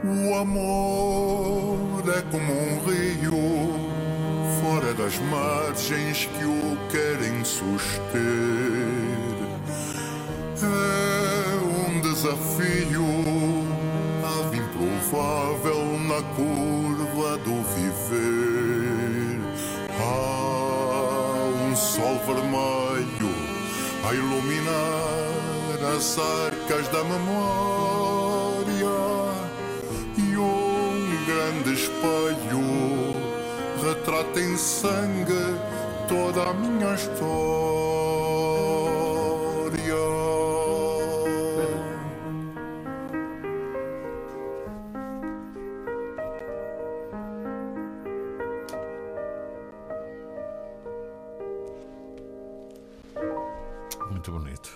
O 0.03 0.35
amor 0.35 2.03
é 2.07 2.21
como 2.31 2.53
um 2.53 2.79
rio 2.85 3.73
fora 4.61 4.93
das 4.93 5.19
margens 5.19 6.29
que 6.37 6.45
o 6.45 6.77
querem 6.89 7.43
suster. 7.43 7.89
É 10.61 11.55
um 11.89 11.99
desafio, 12.01 13.08
inefável 15.09 15.99
na 16.07 16.21
curva 16.35 17.37
do 17.39 17.63
viver. 17.73 19.39
Há 19.99 21.67
um 21.67 21.75
sol 21.75 22.19
vermelho 22.25 23.33
a 24.07 24.13
iluminar 24.13 25.95
as 25.95 26.17
arcas 26.17 26.87
da 26.89 27.03
memória 27.03 28.67
e 30.17 30.37
um 30.37 31.25
grande 31.25 31.73
espelho 31.73 33.15
retrata 33.83 34.39
em 34.39 34.55
sangue 34.57 35.59
toda 36.07 36.49
a 36.49 36.53
minha 36.53 36.93
história. 36.93 37.78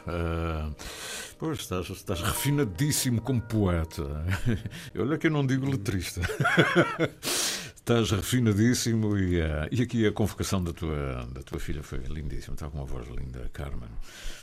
Uh, 0.08 0.76
pois 1.38 1.60
estás, 1.60 1.89
estás 1.89 2.22
refinadíssimo 2.22 3.22
como 3.22 3.41
poeta. 3.41 4.04
Olha 4.97 5.18
que 5.18 5.28
eu 5.28 5.32
não 5.32 5.45
digo 5.45 5.70
letrista. 5.70 6.22
Estás 7.84 8.12
refinadíssimo 8.12 9.18
e, 9.18 9.41
uh, 9.41 9.68
e 9.70 9.82
aqui 9.82 10.08
a 10.08 10.12
convocação 10.14 10.64
da 10.64 10.72
tua, 10.72 11.28
da 11.34 11.43
tua 11.43 11.60
filha 11.60 11.84
foi 11.84 11.99
lindíssima. 11.99 12.54
Está 12.54 12.70
com 12.70 12.78
uma 12.78 12.86
voz 12.86 13.06
linda, 13.10 13.49
Carmen. 13.51 13.89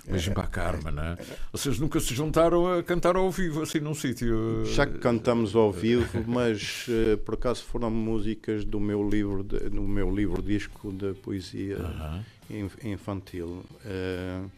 Beijinho 0.07 0.35
para 0.35 0.45
a 0.45 0.47
Carmen, 0.47 0.93
né? 0.93 1.17
Vocês 1.51 1.79
nunca 1.79 1.99
se 2.01 2.15
juntaram 2.15 2.71
a 2.71 2.83
cantar 2.83 3.17
ao 3.17 3.31
vivo, 3.31 3.63
assim, 3.63 3.81
num 3.81 3.95
sítio. 3.95 4.67
Já 4.67 4.87
que 4.87 4.99
cantamos 4.99 5.57
ao 5.57 5.73
vivo, 5.73 6.23
mas 6.29 6.87
uh, 6.89 7.17
por 7.17 7.33
acaso 7.33 7.65
foram 7.65 7.91
músicas 7.91 8.63
do 8.63 8.79
meu 8.79 9.09
livro, 9.09 9.43
de, 9.43 9.71
do 9.71 9.83
meu 9.89 10.15
livro 10.15 10.43
disco 10.43 10.93
de 10.93 11.15
poesia 11.15 11.79
uh 11.79 12.23
-huh. 12.51 12.71
infantil. 12.85 13.65
Uh, 13.87 14.51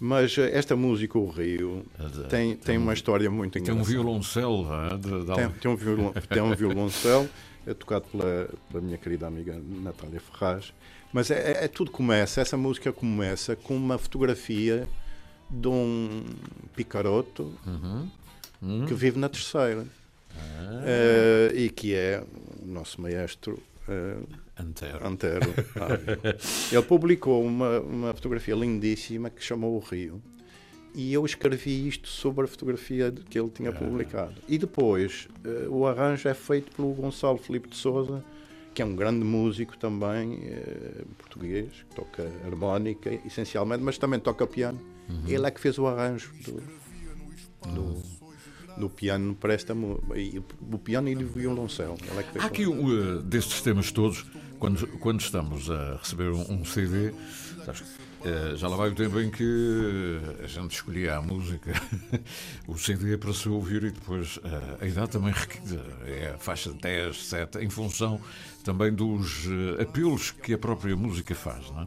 mas 0.00 0.36
esta 0.38 0.76
música, 0.76 1.18
O 1.18 1.28
Rio, 1.28 1.84
tem, 2.28 2.56
tem 2.56 2.78
uma 2.78 2.92
história 2.92 3.30
muito 3.30 3.58
engraçada. 3.58 3.84
Tem 3.84 3.98
um 3.98 4.02
violoncelo. 4.02 4.66
De... 4.96 5.34
Tem, 5.34 5.50
tem, 5.50 5.70
um 5.70 5.76
violon, 5.76 6.12
tem 6.28 6.42
um 6.42 6.54
violoncelo, 6.54 7.28
é 7.66 7.74
tocado 7.74 8.06
pela, 8.12 8.48
pela 8.70 8.82
minha 8.82 8.98
querida 8.98 9.26
amiga 9.26 9.60
Natália 9.82 10.20
Ferraz. 10.20 10.72
Mas 11.12 11.30
é, 11.30 11.52
é, 11.52 11.64
é, 11.64 11.68
tudo 11.68 11.90
começa, 11.90 12.40
essa 12.40 12.56
música 12.56 12.92
começa 12.92 13.56
com 13.56 13.74
uma 13.74 13.98
fotografia 13.98 14.86
de 15.50 15.68
um 15.68 16.24
picaroto 16.76 17.54
uhum. 17.66 18.08
Uhum. 18.60 18.86
que 18.86 18.94
vive 18.94 19.18
na 19.18 19.28
terceira. 19.28 19.86
Ah. 20.36 21.50
Uh, 21.52 21.56
e 21.56 21.70
que 21.70 21.94
é 21.94 22.22
o 22.62 22.66
nosso 22.66 23.00
maestro 23.00 23.60
uh, 23.88 24.28
Antero. 24.58 25.06
Antero. 25.06 25.54
Ele 26.72 26.82
publicou 26.82 27.44
uma, 27.44 27.80
uma 27.80 28.14
fotografia 28.14 28.54
lindíssima 28.54 29.30
que 29.30 29.42
chamou 29.42 29.76
O 29.76 29.78
Rio. 29.78 30.22
E 30.94 31.12
eu 31.12 31.24
escrevi 31.24 31.86
isto 31.86 32.08
sobre 32.08 32.44
a 32.44 32.48
fotografia 32.48 33.12
que 33.12 33.38
ele 33.38 33.50
tinha 33.50 33.72
publicado. 33.72 34.34
E 34.48 34.58
depois, 34.58 35.28
uh, 35.44 35.70
o 35.70 35.86
arranjo 35.86 36.28
é 36.28 36.34
feito 36.34 36.74
pelo 36.74 36.92
Gonçalo 36.92 37.38
Felipe 37.38 37.68
de 37.68 37.76
Souza, 37.76 38.24
que 38.74 38.82
é 38.82 38.84
um 38.84 38.96
grande 38.96 39.24
músico 39.24 39.76
também, 39.76 40.34
uh, 40.34 41.06
português, 41.18 41.68
que 41.88 41.94
toca 41.94 42.28
harmónica 42.44 43.12
essencialmente, 43.24 43.82
mas 43.82 43.98
também 43.98 44.18
toca 44.18 44.46
piano. 44.46 44.80
Uhum. 45.08 45.22
Ele 45.28 45.46
é 45.46 45.50
que 45.50 45.60
fez 45.60 45.78
o 45.78 45.86
arranjo 45.86 46.32
do, 46.44 46.62
do, 47.70 48.02
do 48.78 48.90
piano 48.90 49.34
para 49.34 49.54
esta. 49.54 49.74
O 49.74 50.78
piano 50.78 51.08
e 51.08 51.14
o 51.14 51.28
violoncelo. 51.28 51.96
É 52.36 52.40
Há 52.40 52.46
aqui 52.46 52.66
uh, 52.66 53.22
destes 53.22 53.60
temas 53.62 53.92
todos, 53.92 54.26
quando, 54.58 54.86
quando 54.98 55.20
estamos 55.20 55.70
a 55.70 55.96
receber 55.96 56.30
um, 56.30 56.60
um 56.60 56.64
CD, 56.64 57.12
sabes, 57.64 57.80
uh, 57.80 58.56
já 58.56 58.68
lá 58.68 58.76
vai 58.76 58.90
o 58.90 58.94
tempo 58.94 59.20
em 59.20 59.30
que 59.30 60.18
a 60.42 60.46
gente 60.46 60.72
escolhia 60.72 61.16
a 61.16 61.22
música, 61.22 61.72
o 62.66 62.76
CD 62.76 63.16
para 63.16 63.32
se 63.32 63.48
ouvir 63.48 63.84
e 63.84 63.90
depois 63.90 64.36
uh, 64.38 64.42
a 64.80 64.86
idade 64.86 65.10
também 65.10 65.32
é 66.06 66.34
a 66.34 66.38
faixa 66.38 66.72
de 66.72 66.78
10, 66.78 67.28
7, 67.28 67.58
em 67.58 67.70
função 67.70 68.20
também 68.64 68.92
dos 68.92 69.46
apelos 69.80 70.30
que 70.30 70.52
a 70.52 70.58
própria 70.58 70.94
música 70.96 71.34
faz. 71.34 71.70
Não 71.70 71.82
é? 71.82 71.86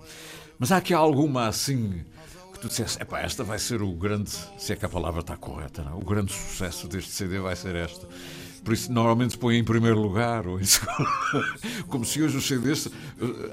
Mas 0.57 0.71
há 0.71 0.77
aqui 0.77 0.93
alguma 0.93 1.47
assim 1.47 2.03
que 2.53 2.59
tu 2.59 2.67
disseste, 2.67 3.01
epá, 3.01 3.19
esta 3.21 3.43
vai 3.43 3.57
ser 3.57 3.81
o 3.81 3.91
grande, 3.93 4.31
se 4.57 4.73
é 4.73 4.75
que 4.75 4.85
a 4.85 4.89
palavra 4.89 5.21
está 5.21 5.35
correta, 5.35 5.83
não? 5.83 5.93
É? 5.93 5.95
o 5.95 6.05
grande 6.05 6.31
sucesso 6.31 6.87
deste 6.87 7.11
CD 7.11 7.39
vai 7.39 7.55
ser 7.55 7.75
esta. 7.75 8.07
Por 8.63 8.73
isso, 8.73 8.91
normalmente 8.91 9.31
se 9.31 9.37
põe 9.37 9.57
em 9.57 9.63
primeiro 9.63 9.99
lugar, 9.99 10.45
ou 10.45 10.59
em 10.59 10.63
segundo. 10.63 11.07
como 11.89 12.05
se 12.05 12.21
hoje 12.21 12.37
os 12.37 12.47
CDs, 12.47 12.89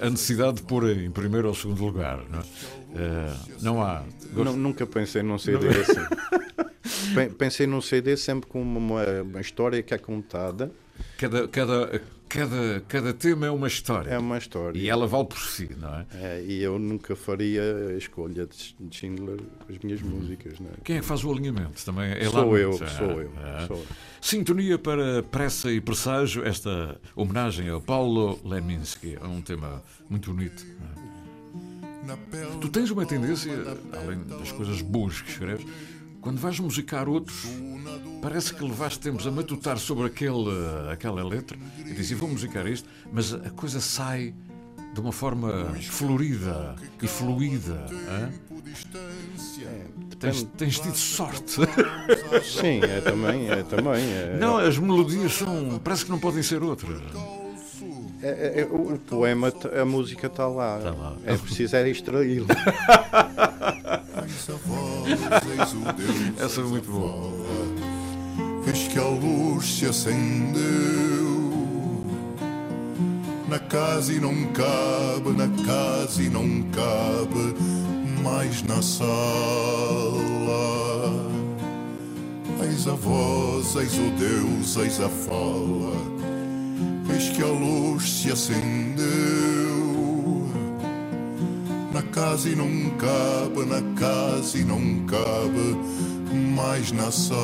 a 0.01 0.11
necessidade 0.11 0.57
de 0.57 0.63
pôr 0.63 0.91
em 0.91 1.11
primeiro 1.11 1.49
ou 1.49 1.55
segundo 1.55 1.83
lugar. 1.83 2.23
Não, 2.29 2.41
é? 2.41 2.43
uh, 2.43 3.63
não 3.63 3.83
há. 3.83 4.05
Nunca 4.33 4.87
pensei 4.87 5.23
num 5.23 5.39
CD 5.39 5.67
não. 5.67 5.81
assim. 5.81 7.31
Pensei 7.39 7.67
num 7.67 7.81
CD 7.81 8.17
sempre 8.17 8.49
com 8.49 8.61
uma, 8.61 9.05
uma 9.23 9.41
história 9.41 9.83
que 9.83 9.95
é 9.95 9.99
contada. 9.99 10.71
Cada, 11.17 11.49
cada, 11.49 12.03
cada, 12.29 12.81
cada 12.87 13.13
tema 13.13 13.47
é 13.47 13.51
uma 13.51 13.67
história. 13.67 14.11
É 14.11 14.19
uma 14.19 14.39
história. 14.39 14.79
E 14.79 14.89
ela 14.89 15.07
vale 15.07 15.27
por 15.27 15.39
si, 15.39 15.71
não 15.79 15.95
é? 15.95 16.07
é 16.15 16.45
e 16.47 16.63
eu 16.63 16.79
nunca 16.79 17.17
faria 17.17 17.63
a 17.91 17.95
escolha 17.95 18.47
de 18.47 18.75
Schindler 18.91 19.41
as 19.69 19.79
minhas 19.79 20.03
músicas. 20.03 20.61
Não 20.61 20.69
é? 20.69 20.75
Quem 20.85 20.97
é 20.97 21.01
que 21.01 21.07
faz 21.07 21.25
o 21.25 21.33
alinhamento? 21.33 21.85
Também 21.85 22.13
é 22.13 22.25
sou, 22.25 22.57
eu, 22.57 22.73
sou, 22.75 23.21
eu, 23.21 23.33
é. 23.45 23.67
sou 23.67 23.77
eu. 23.77 23.87
Sintonia 24.21 24.79
para 24.79 25.23
Pressa 25.23 25.73
e 25.73 25.81
Presságio, 25.81 26.45
esta 26.45 27.01
homenagem 27.17 27.71
a 27.71 27.81
Paulo 27.81 28.39
Leminski. 28.45 29.17
É 29.21 29.27
um 29.27 29.41
tema 29.41 29.83
muito 30.09 30.33
bonito. 30.33 30.65
É? 31.05 31.09
Tu 32.61 32.69
tens 32.71 32.91
uma 32.91 33.05
tendência, 33.05 33.53
além 33.93 34.23
das 34.25 34.51
coisas 34.53 34.81
boas 34.81 35.21
que 35.21 35.31
escreves, 35.31 35.67
quando 36.21 36.39
vais 36.39 36.59
musicar 36.59 37.09
outros, 37.09 37.45
parece 38.21 38.55
que 38.55 38.63
levaste 38.63 39.01
tempos 39.01 39.27
a 39.27 39.31
matutar 39.31 39.79
sobre 39.79 40.07
aquele, 40.07 40.51
aquela 40.91 41.25
letra 41.25 41.57
e 41.79 41.93
dizes, 41.93 42.19
vou 42.19 42.29
musicar 42.29 42.67
isto, 42.67 42.89
mas 43.13 43.33
a 43.33 43.51
coisa 43.51 43.81
sai 43.81 44.35
de 44.95 45.01
uma 45.01 45.13
forma 45.13 45.75
florida 45.83 46.75
e 47.01 47.07
fluida. 47.07 47.87
É, 48.09 48.29
tens, 50.19 50.43
tens, 50.57 50.79
tido 50.81 50.97
sorte. 50.97 51.61
Sim, 52.43 52.81
é 52.83 53.01
também. 53.01 53.51
É 53.51 53.63
também 53.63 54.05
é... 54.13 54.37
Não, 54.39 54.59
as 54.59 54.79
melodias 54.79 55.33
são. 55.35 55.81
parece 55.83 56.05
que 56.05 56.11
não 56.11 56.19
podem 56.19 56.43
ser 56.43 56.63
outras. 56.63 57.01
É, 58.21 58.63
é, 58.63 58.65
o 58.65 58.99
poema, 58.99 59.53
a 59.81 59.85
música 59.85 60.27
está 60.27 60.49
lá. 60.49 60.79
Tá 60.79 60.91
lá. 60.91 61.17
É 61.25 61.37
preciso 61.37 61.77
é 61.77 61.89
extraí-lo. 61.89 62.49
Essa 66.39 66.61
é 66.61 66.65
muito 66.65 66.91
boa. 66.91 67.78
Eis 68.69 68.87
que 68.87 68.99
a 68.99 69.09
luz 69.09 69.79
se 69.79 69.87
acendeu 69.87 70.59
na 73.49 73.59
casa 73.59 74.13
e 74.13 74.21
não 74.21 74.35
cabe, 74.53 75.31
na 75.31 75.49
casa 75.65 76.23
e 76.23 76.29
não 76.29 76.63
cabe 76.71 77.55
mais 78.23 78.63
na 78.65 78.83
sala. 78.83 79.09
Eis 82.63 82.87
a 82.87 82.93
voz, 82.93 83.75
eis 83.77 83.95
o 83.95 84.11
Deus, 84.19 84.77
eis 84.77 85.01
a 85.01 85.09
fala. 85.09 85.97
Eis 87.11 87.31
que 87.31 87.43
a 87.43 87.47
luz 87.47 88.21
se 88.21 88.31
acendeu 88.31 89.09
na 91.91 92.03
casa 92.03 92.51
e 92.51 92.55
não 92.55 92.91
cabe, 92.99 93.65
na 93.65 93.81
casa 93.99 94.59
e 94.59 94.65
não 94.65 95.07
cabe 95.07 96.18
mais 96.35 96.93
na 96.93 97.11
sala. 97.11 97.39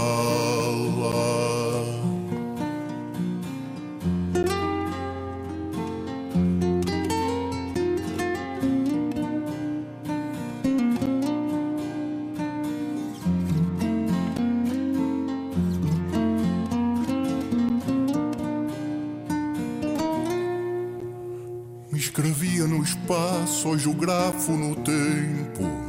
Escrevia 21.92 22.66
no 22.66 22.82
espaço, 22.82 23.68
hoje 23.68 23.88
o 23.88 23.94
grafo 23.94 24.52
no 24.52 24.76
tempo. 24.76 25.83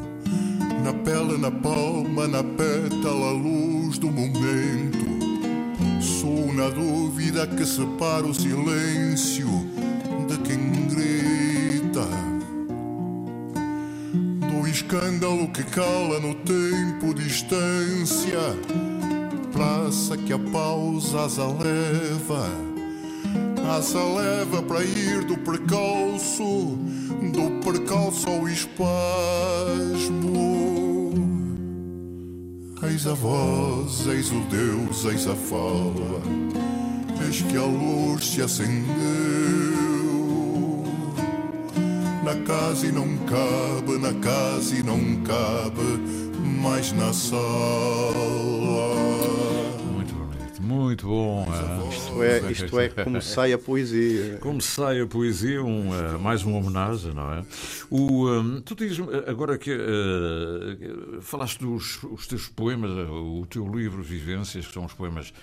Na 0.86 0.94
pele, 0.94 1.36
na 1.40 1.50
palma, 1.50 2.28
na 2.28 2.44
pétala, 2.44 3.32
luz 3.32 3.98
do 3.98 4.12
momento. 4.12 5.04
Sou 6.00 6.54
na 6.54 6.70
dúvida 6.70 7.48
que 7.48 7.66
separa 7.66 8.24
o 8.24 8.36
silêncio 8.36 9.48
de 10.28 10.38
quem 10.44 10.86
grita. 10.88 12.08
Do 14.48 14.68
escândalo 14.68 15.48
que 15.48 15.64
cala 15.64 16.20
no 16.20 16.36
tempo, 16.36 17.16
distância. 17.16 18.56
Praça 19.52 20.16
que 20.16 20.34
a 20.34 20.38
pausa 20.38 21.26
as 21.26 21.40
aleva 21.40 22.48
asa 23.68 24.04
leva 24.04 24.62
para 24.62 24.84
ir 24.84 25.24
do 25.26 25.38
precalço, 25.38 26.78
do 27.34 27.60
percalça 27.64 28.30
o 28.30 28.48
espasmo. 28.48 30.25
Eis 33.06 33.12
a 33.12 33.14
voz, 33.14 34.08
eis 34.08 34.32
o 34.32 34.40
Deus, 34.50 35.06
eis 35.06 35.28
a 35.28 35.36
fala, 35.36 36.24
eis 37.24 37.40
que 37.44 37.56
a 37.56 37.62
luz 37.62 38.26
se 38.26 38.42
acendeu. 38.42 38.84
Na 42.24 42.36
casa 42.48 42.88
e 42.88 42.92
não 42.92 43.16
cabe, 43.28 44.00
na 44.00 44.12
casa 44.16 44.74
e 44.74 44.82
não 44.82 45.22
cabe, 45.22 46.00
mais 46.64 46.94
na 46.94 47.14
sala. 47.14 47.36
Muito 50.60 51.08
bom. 51.08 51.48
Isto 51.92 52.24
é, 52.24 52.52
isto 52.52 52.80
é 52.80 52.90
como 52.90 53.22
sai 53.22 53.54
a 53.54 53.58
poesia. 53.58 54.40
Como 54.42 54.60
sai 54.60 55.00
a 55.00 55.06
poesia, 55.06 55.64
um, 55.64 55.92
uh, 55.92 56.20
mais 56.20 56.44
uma 56.44 56.58
homenagem, 56.58 57.14
não 57.14 57.32
é? 57.34 57.44
O, 57.90 58.30
um, 58.30 58.62
tu 58.62 58.76
dizes 58.76 59.00
agora 59.28 59.58
que 59.58 59.72
uh, 59.72 61.22
falaste 61.22 61.60
dos 61.60 62.04
os 62.04 62.28
teus 62.28 62.48
poemas, 62.48 62.92
o 62.92 63.46
teu 63.50 63.68
livro 63.68 64.02
Vivências, 64.02 64.68
que 64.68 64.74
são 64.74 64.86
os 64.86 64.94
poemas 64.94 65.34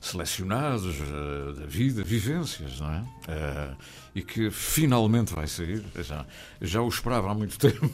selecionados 0.00 0.96
uh, 1.00 1.52
da 1.54 1.66
vida, 1.66 2.02
vivências, 2.02 2.80
não 2.80 2.90
é? 2.90 3.00
Uh, 3.00 3.76
e 4.14 4.22
que 4.22 4.50
finalmente 4.50 5.34
vai 5.34 5.46
sair. 5.46 5.82
Já, 6.02 6.26
já 6.60 6.82
o 6.82 6.88
esperava 6.88 7.30
há 7.30 7.34
muito 7.34 7.58
tempo. 7.60 7.90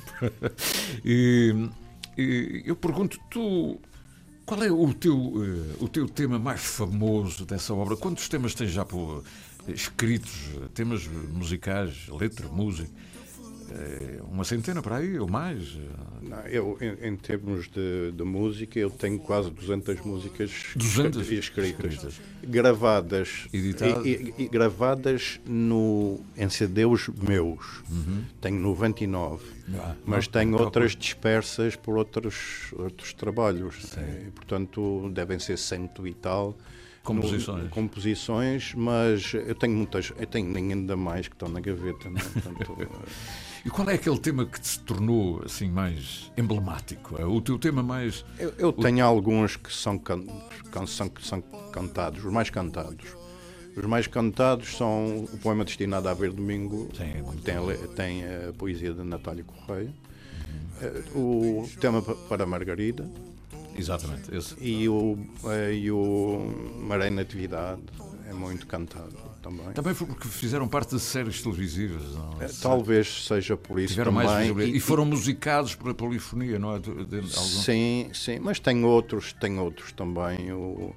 e, 1.04 1.68
e 2.16 2.62
eu 2.66 2.76
pergunto, 2.76 3.18
tu 3.30 3.80
qual 4.44 4.62
é 4.62 4.70
o 4.70 4.92
teu, 4.92 5.16
uh, 5.16 5.76
o 5.80 5.88
teu 5.88 6.08
tema 6.08 6.38
mais 6.38 6.60
famoso 6.60 7.44
dessa 7.46 7.72
obra? 7.74 7.96
Quantos 7.96 8.28
temas 8.28 8.54
tens 8.54 8.70
já 8.70 8.84
por, 8.84 9.24
escritos? 9.68 10.50
Temas 10.74 11.06
musicais, 11.06 12.08
letra, 12.08 12.48
música? 12.48 12.90
Eh, 13.74 14.20
uma 14.30 14.44
centena 14.44 14.82
para 14.82 14.96
aí 14.96 15.18
ou 15.18 15.28
mais? 15.28 15.78
Não, 16.20 16.38
eu, 16.46 16.78
em, 16.80 17.08
em 17.08 17.16
termos 17.16 17.68
de, 17.68 18.12
de, 18.12 18.22
música, 18.22 18.78
eu 18.78 18.90
tenho 18.90 19.18
quase 19.18 19.50
200 19.50 20.00
músicas 20.04 20.50
200? 20.76 21.30
escritas, 21.30 21.92
escritas. 21.92 22.20
gravadas 22.42 23.48
Editadas? 23.52 24.06
E, 24.06 24.34
e, 24.38 24.44
e, 24.44 24.48
gravadas 24.48 25.40
no, 25.46 26.20
em 26.36 26.48
CDs 26.48 27.08
meus. 27.08 27.82
Uhum. 27.90 28.24
Tenho 28.40 28.60
99, 28.60 29.44
ah, 29.74 29.94
mas 30.04 30.26
ah, 30.28 30.30
tenho 30.32 30.56
outras 30.58 30.94
dispersas 30.94 31.76
por 31.76 31.96
outros, 31.96 32.72
outros 32.72 33.12
trabalhos. 33.14 33.94
E, 34.26 34.30
portanto, 34.30 35.10
devem 35.12 35.38
ser 35.38 35.58
cento 35.58 36.06
e 36.06 36.14
tal. 36.14 36.56
Composições. 37.02 37.64
No, 37.64 37.68
composições, 37.68 38.74
mas 38.74 39.34
eu 39.34 39.54
tenho 39.56 39.74
muitas, 39.74 40.12
eu 40.16 40.26
tenho 40.26 40.56
ainda 40.56 40.96
mais 40.96 41.26
que 41.26 41.34
estão 41.34 41.48
na 41.48 41.58
gaveta. 41.58 42.08
Não? 42.08 42.18
É? 42.18 42.22
Portanto, 42.22 42.76
E 43.64 43.70
qual 43.70 43.88
é 43.88 43.94
aquele 43.94 44.18
tema 44.18 44.44
que 44.44 44.60
te 44.60 44.78
tornou 44.80 45.42
assim 45.44 45.70
mais 45.70 46.32
emblemático? 46.36 47.20
É 47.20 47.24
o 47.24 47.40
teu 47.40 47.58
tema 47.58 47.82
mais. 47.82 48.24
Eu, 48.38 48.52
eu 48.58 48.72
tenho 48.72 49.04
o... 49.04 49.08
alguns 49.08 49.56
que 49.56 49.72
são, 49.72 49.98
can... 49.98 50.24
são, 50.86 51.08
que 51.08 51.24
são 51.24 51.40
cantados, 51.72 52.24
os 52.24 52.32
mais 52.32 52.50
cantados. 52.50 53.16
Os 53.76 53.86
mais 53.86 54.06
cantados 54.06 54.76
são 54.76 55.24
o 55.32 55.38
poema 55.38 55.64
destinado 55.64 56.08
a 56.08 56.12
Ver 56.12 56.32
Domingo, 56.32 56.90
Sim, 56.94 57.24
que 57.24 57.42
tem, 57.42 57.56
tem, 57.94 58.24
a 58.24 58.52
poesia 58.52 58.92
de 58.92 59.02
Natália 59.02 59.44
Correia, 59.44 59.94
uhum. 61.14 61.62
o 61.62 61.68
tema 61.80 62.02
para 62.02 62.44
Margarida. 62.44 63.08
Exatamente, 63.78 64.34
esse. 64.34 64.54
E 64.60 64.86
o, 64.88 65.16
eh, 65.46 65.74
e 65.74 65.90
o 65.90 66.52
Maré 66.80 67.08
Natividade 67.08 67.80
é 68.28 68.34
muito 68.34 68.66
cantado 68.66 69.16
também. 69.42 69.72
Também 69.72 69.92
foi 69.92 70.06
porque 70.06 70.28
fizeram 70.28 70.68
parte 70.68 70.94
de 70.94 71.00
séries 71.00 71.42
televisivas. 71.42 72.02
Não? 72.14 72.40
É, 72.40 72.48
talvez 72.60 73.26
seja 73.26 73.56
por 73.56 73.78
isso 73.78 73.94
Tiveram 73.94 74.12
também. 74.12 74.26
Mais 74.26 74.68
e, 74.68 74.76
e 74.76 74.80
foram 74.80 75.04
musicados 75.04 75.74
pela 75.74 75.92
polifonia, 75.92 76.58
não 76.58 76.76
é? 76.76 76.78
De, 76.78 77.04
de, 77.04 77.20
de 77.20 77.38
sim, 77.38 78.08
sim, 78.14 78.38
mas 78.38 78.60
tem 78.60 78.84
outros, 78.84 79.32
tem 79.32 79.58
outros 79.58 79.92
também 79.92 80.52
o, 80.52 80.94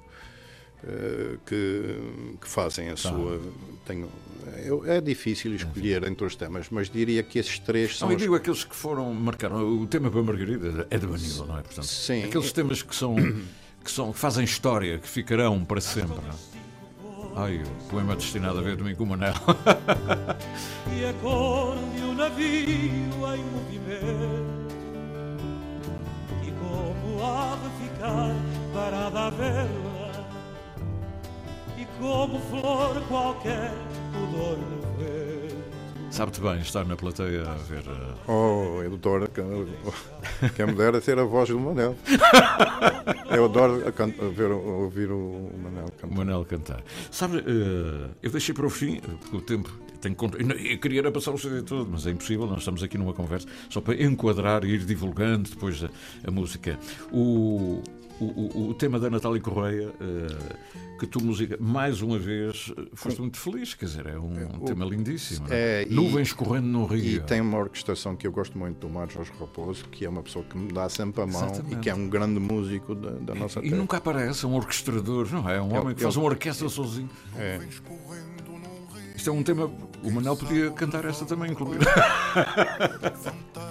uh, 0.84 1.38
que, 1.44 2.36
que 2.40 2.48
fazem 2.48 2.88
a 2.88 2.92
tá. 2.92 2.96
sua. 2.96 3.40
Tenho, 3.84 4.08
é 4.86 5.00
difícil 5.00 5.54
escolher 5.54 6.04
entre 6.04 6.24
os 6.24 6.36
temas, 6.36 6.68
mas 6.70 6.88
diria 6.88 7.22
que 7.22 7.38
esses 7.38 7.58
três 7.58 7.98
são. 7.98 8.08
Não, 8.08 8.14
eu 8.14 8.18
digo 8.18 8.34
aqueles 8.34 8.64
que 8.64 8.76
foram 8.76 9.12
marcaram. 9.12 9.82
O 9.82 9.86
tema 9.86 10.10
para 10.10 10.22
Margarida 10.22 10.86
é 10.88 10.98
de 10.98 11.06
Vanilla, 11.06 11.46
não 11.46 11.58
é? 11.58 11.62
Portanto, 11.62 11.86
Sim. 11.86 12.24
Aqueles 12.24 12.52
temas 12.52 12.82
que 12.82 12.94
são, 12.94 13.16
que 13.84 13.90
são 13.90 14.12
que 14.12 14.18
fazem 14.18 14.44
história, 14.44 14.98
que 14.98 15.08
ficarão 15.08 15.64
para 15.64 15.80
sempre. 15.80 16.16
Não 16.16 16.30
é? 16.30 16.55
Ai, 17.38 17.62
o 17.62 17.90
poema 17.90 18.16
destinado 18.16 18.60
a 18.60 18.62
ver 18.62 18.76
domingo 18.76 19.04
o 19.04 19.06
Manel. 19.06 19.34
e 20.90 21.04
a 21.04 21.12
cor 21.20 21.76
de 21.94 22.02
um 22.02 22.14
navio 22.14 22.46
em 22.46 23.44
movimento 23.52 24.66
E 26.42 26.50
como 26.52 27.22
há 27.22 27.58
de 27.62 27.68
ficar 27.84 28.34
parada 28.72 29.26
a 29.26 29.30
vela 29.30 30.26
E 31.76 31.84
como 32.00 32.40
flor 32.40 33.02
qualquer 33.06 33.74
pudor 34.14 34.56
de 34.56 35.04
ver 35.04 35.15
Sabe-te 36.16 36.40
bem 36.40 36.60
estar 36.60 36.86
na 36.86 36.96
plateia 36.96 37.42
a 37.42 37.54
ver. 37.56 37.82
Uh... 37.86 38.16
Oh, 38.26 38.82
eu 38.82 38.94
adoro. 38.94 39.28
Quem 40.56 40.66
me 40.66 40.72
dera 40.72 40.98
ser 40.98 41.18
a 41.18 41.24
voz 41.24 41.50
do 41.50 41.60
Manel. 41.60 41.94
Eu 43.30 43.44
adoro 43.44 43.82
ver, 44.34 44.50
ouvir 44.50 45.10
o 45.10 45.50
Manel 45.62 45.84
cantar. 45.90 46.06
O 46.06 46.16
Manel 46.16 46.44
cantar. 46.46 46.82
Sabe, 47.10 47.36
uh, 47.36 48.08
eu 48.22 48.30
deixei 48.30 48.54
para 48.54 48.64
o 48.64 48.70
fim, 48.70 48.98
porque 49.20 49.36
o 49.36 49.42
tempo 49.42 49.70
tem 50.00 50.14
conta. 50.14 50.38
Eu 50.38 50.78
queria 50.78 51.12
passar 51.12 51.32
o 51.32 51.38
CD 51.38 51.60
todo, 51.60 51.86
mas 51.90 52.06
é 52.06 52.12
impossível. 52.12 52.46
Nós 52.46 52.60
estamos 52.60 52.82
aqui 52.82 52.96
numa 52.96 53.12
conversa 53.12 53.46
só 53.68 53.82
para 53.82 54.02
enquadrar 54.02 54.64
e 54.64 54.68
ir 54.68 54.86
divulgando 54.86 55.50
depois 55.50 55.84
a, 55.84 55.90
a 56.26 56.30
música. 56.30 56.78
O, 57.12 57.82
o, 58.20 58.24
o, 58.24 58.68
o, 58.70 58.74
tema 58.74 58.98
da 58.98 59.10
Natália 59.10 59.40
Correia, 59.40 59.88
uh, 59.88 60.98
que 60.98 61.06
tu 61.06 61.22
música, 61.22 61.56
mais 61.60 62.00
uma 62.00 62.18
vez, 62.18 62.72
foste 62.94 63.20
muito 63.20 63.38
feliz, 63.38 63.74
quer 63.74 63.84
dizer, 63.86 64.06
é 64.06 64.18
um, 64.18 64.32
um 64.54 64.64
tema 64.64 64.84
lindíssimo. 64.84 65.46
É? 65.50 65.82
é, 65.82 65.86
Nuvens 65.86 66.32
correndo 66.32 66.66
no 66.66 66.86
rio. 66.86 67.16
E 67.16 67.20
tem 67.20 67.40
uma 67.40 67.58
orquestração 67.58 68.16
que 68.16 68.26
eu 68.26 68.32
gosto 68.32 68.56
muito 68.58 68.78
do 68.78 68.88
Mário 68.88 69.12
Jorge 69.12 69.32
Raposo, 69.38 69.84
que 69.90 70.04
é 70.04 70.08
uma 70.08 70.22
pessoa 70.22 70.44
que 70.44 70.56
me 70.56 70.72
dá 70.72 70.88
sempre 70.88 71.22
a 71.22 71.26
mão 71.26 71.44
Exatamente. 71.44 71.74
e 71.74 71.76
que 71.76 71.90
é 71.90 71.94
um 71.94 72.08
grande 72.08 72.40
músico 72.40 72.94
da, 72.94 73.10
da 73.10 73.34
nossa 73.34 73.60
terra. 73.60 73.74
E 73.74 73.76
nunca 73.76 73.98
aparece 73.98 74.46
um 74.46 74.54
orquestrador, 74.54 75.30
não 75.30 75.48
é? 75.48 75.60
Um 75.60 75.74
homem 75.76 75.94
que 75.94 76.02
faz 76.02 76.16
uma 76.16 76.26
orquestra 76.26 76.68
sozinho. 76.68 77.10
É. 77.36 77.60
Isto 79.14 79.30
é 79.30 79.32
um 79.32 79.42
tema. 79.42 79.70
O 80.02 80.10
Manel 80.10 80.36
podia 80.36 80.70
cantar 80.70 81.04
esta 81.04 81.24
também, 81.24 81.50
inclusive. 81.50 81.84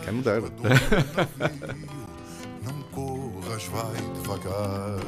Quem 0.03 0.13
me 0.13 0.21
dera. 0.21 0.51
Mas 3.55 3.63
vai 3.67 3.95
devagar. 4.15 4.99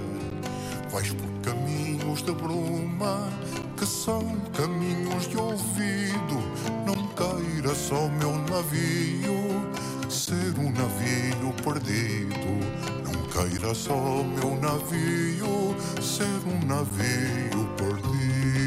Vais 0.89 1.12
por 1.12 1.30
caminhos 1.41 2.22
de 2.22 2.32
bruma, 2.32 3.30
que 3.76 3.86
são 3.86 4.24
caminhos 4.56 5.28
de 5.28 5.38
ouvido. 5.38 6.38
Não 6.86 6.95
queira 7.08 7.76
só 7.76 8.08
meu 8.08 8.38
navio 8.50 9.70
ser 10.10 10.58
um 10.58 10.72
navio 10.72 11.54
perdido. 11.62 12.48
Não 13.04 13.22
queira 13.28 13.76
só 13.76 14.24
meu 14.24 14.56
navio 14.62 15.76
ser 16.02 16.39
um 16.48 16.66
navio 16.66 17.68
perdido. 17.76 18.66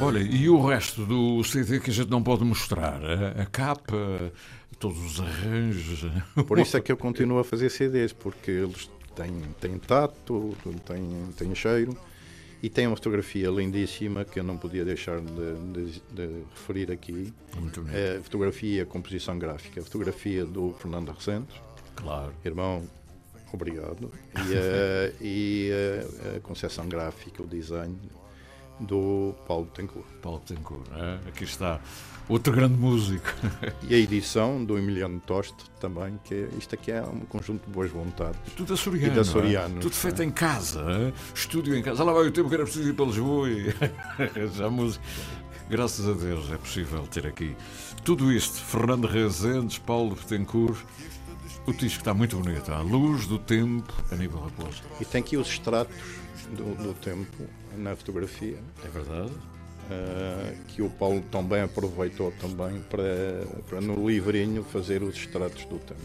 Olha, 0.00 0.18
e 0.18 0.48
o 0.48 0.64
resto 0.64 1.04
do 1.04 1.42
CD 1.42 1.80
que 1.80 1.90
a 1.90 1.92
gente 1.92 2.10
não 2.10 2.22
pode 2.22 2.44
mostrar? 2.44 3.00
A, 3.04 3.42
a 3.42 3.46
capa, 3.46 4.32
todos 4.78 4.98
os 4.98 5.20
arranjos. 5.20 6.10
Por 6.46 6.58
isso 6.58 6.76
é 6.76 6.80
que 6.80 6.92
eu 6.92 6.96
continuo 6.98 7.38
a 7.38 7.44
fazer 7.44 7.70
CDs, 7.70 8.12
porque 8.12 8.50
eles 8.50 8.90
têm, 9.14 9.42
têm 9.60 9.78
tato, 9.78 10.56
têm, 10.86 11.32
têm 11.36 11.54
cheiro 11.54 11.96
e 12.62 12.68
tem 12.68 12.86
uma 12.86 12.96
fotografia 12.96 13.48
lindíssima 13.50 14.24
que 14.24 14.40
eu 14.40 14.44
não 14.44 14.56
podia 14.56 14.84
deixar 14.84 15.20
de, 15.20 15.54
de, 15.72 16.02
de 16.10 16.42
referir 16.50 16.90
aqui. 16.90 17.32
Muito 17.58 17.82
bem. 17.82 17.94
É 17.94 18.16
a 18.18 18.22
fotografia, 18.22 18.82
a 18.82 18.86
composição 18.86 19.38
gráfica, 19.38 19.80
a 19.80 19.84
fotografia 19.84 20.44
do 20.44 20.72
Fernando 20.74 21.10
Resendes. 21.10 21.54
Claro. 21.96 22.32
Irmão, 22.44 22.88
obrigado. 23.52 24.10
E 24.34 24.54
a, 24.54 25.12
e 25.20 25.70
a, 25.72 26.36
a 26.36 26.40
concepção 26.40 26.88
gráfica, 26.88 27.42
o 27.42 27.46
design 27.46 27.96
do 28.80 29.34
Paulo 29.46 29.66
Tencourt. 29.66 30.06
Paulo 30.22 30.40
Tencourt, 30.40 30.86
é? 30.94 31.28
aqui 31.28 31.44
está 31.44 31.80
outro 32.28 32.52
grande 32.52 32.74
músico. 32.74 33.28
e 33.88 33.94
a 33.94 33.98
edição 33.98 34.64
do 34.64 34.78
Emiliano 34.78 35.20
Toste 35.20 35.64
também, 35.80 36.18
que 36.24 36.34
é, 36.34 36.48
isto 36.58 36.74
aqui 36.74 36.92
é 36.92 37.02
um 37.02 37.20
conjunto 37.20 37.66
de 37.66 37.72
boas 37.72 37.90
vontades. 37.90 38.38
Tudo 38.56 38.74
açoriano. 38.74 39.76
E. 39.76 39.78
É? 39.78 39.80
Tudo 39.80 39.94
feito 39.94 40.22
é? 40.22 40.24
em 40.24 40.30
casa, 40.30 40.80
é? 40.80 41.12
estúdio 41.34 41.74
em 41.76 41.82
casa. 41.82 42.04
Lá 42.04 42.12
vai 42.12 42.26
o 42.26 42.32
tempo 42.32 42.48
que 42.48 42.54
era 42.54 42.64
preciso 42.64 42.88
ir 42.88 42.94
para 42.94 43.06
Lisboa 43.06 43.48
e 43.48 43.74
já 44.54 44.68
música. 44.68 45.04
Graças 45.70 46.08
a 46.08 46.12
Deus 46.12 46.50
é 46.50 46.56
possível 46.56 47.06
ter 47.08 47.26
aqui 47.26 47.54
tudo 48.02 48.32
isto. 48.32 48.54
Fernando 48.54 49.06
Rezendes, 49.06 49.78
Paulo 49.78 50.14
Betancourt. 50.14 50.78
O 51.66 51.72
disco 51.74 51.98
está 51.98 52.14
muito 52.14 52.38
bonito. 52.38 52.72
A 52.72 52.80
luz 52.80 53.26
do 53.26 53.38
tempo, 53.38 53.92
Aníbal 54.10 54.44
Raposo. 54.44 54.82
E 54.98 55.04
tem 55.04 55.20
aqui 55.20 55.36
os 55.36 55.46
extratos 55.46 55.94
do, 56.56 56.74
do 56.82 56.94
tempo 56.94 57.44
na 57.76 57.94
fotografia. 57.96 58.58
É 58.84 58.88
verdade. 58.88 59.32
Uh, 59.90 60.54
que 60.66 60.82
o 60.82 60.90
Paulo 60.90 61.22
também 61.30 61.62
aproveitou 61.62 62.30
também 62.32 62.78
para, 62.90 63.46
para 63.68 63.80
no 63.80 64.06
livrinho 64.06 64.62
fazer 64.62 65.02
os 65.02 65.16
extratos 65.16 65.64
do 65.64 65.78
tempo. 65.78 66.00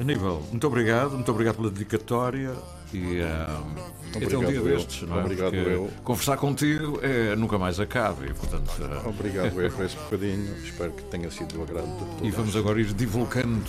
Aníbal, 0.00 0.42
muito 0.50 0.66
obrigado, 0.66 1.12
muito 1.12 1.30
obrigado 1.30 1.56
pela 1.56 1.70
dedicatória 1.70 2.52
e 2.92 3.20
uh, 3.20 3.94
até 4.16 4.36
um 4.36 4.44
dia 4.44 4.56
eu. 4.56 4.64
destes, 4.64 5.08
não 5.08 5.18
é? 5.18 5.20
Obrigado 5.20 5.52
Porque 5.52 5.70
eu. 5.70 5.90
Conversar 6.02 6.36
contigo 6.36 6.98
é, 7.00 7.36
nunca 7.36 7.58
mais 7.58 7.78
acaba 7.78 8.26
e, 8.26 8.34
portanto... 8.34 8.70
Uh... 8.80 9.08
Obrigado 9.08 9.60
eu 9.60 9.70
por 9.70 9.84
esse 9.84 9.96
bocadinho, 9.96 10.56
espero 10.64 10.90
que 10.90 11.04
tenha 11.04 11.30
sido 11.30 11.54
do 11.54 11.62
agrado 11.62 11.86
de 11.86 11.98
todos. 11.98 12.26
E 12.26 12.30
vamos 12.32 12.56
agora 12.56 12.80
ir 12.80 12.92
divulgando 12.92 13.64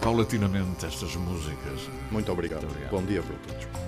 paulatinamente 0.00 0.86
estas 0.86 1.14
músicas. 1.16 1.88
Muito 2.10 2.32
obrigado. 2.32 2.62
muito 2.62 2.72
obrigado. 2.72 2.90
Bom 2.90 3.02
dia 3.04 3.22
para 3.22 3.36
todos. 3.36 3.87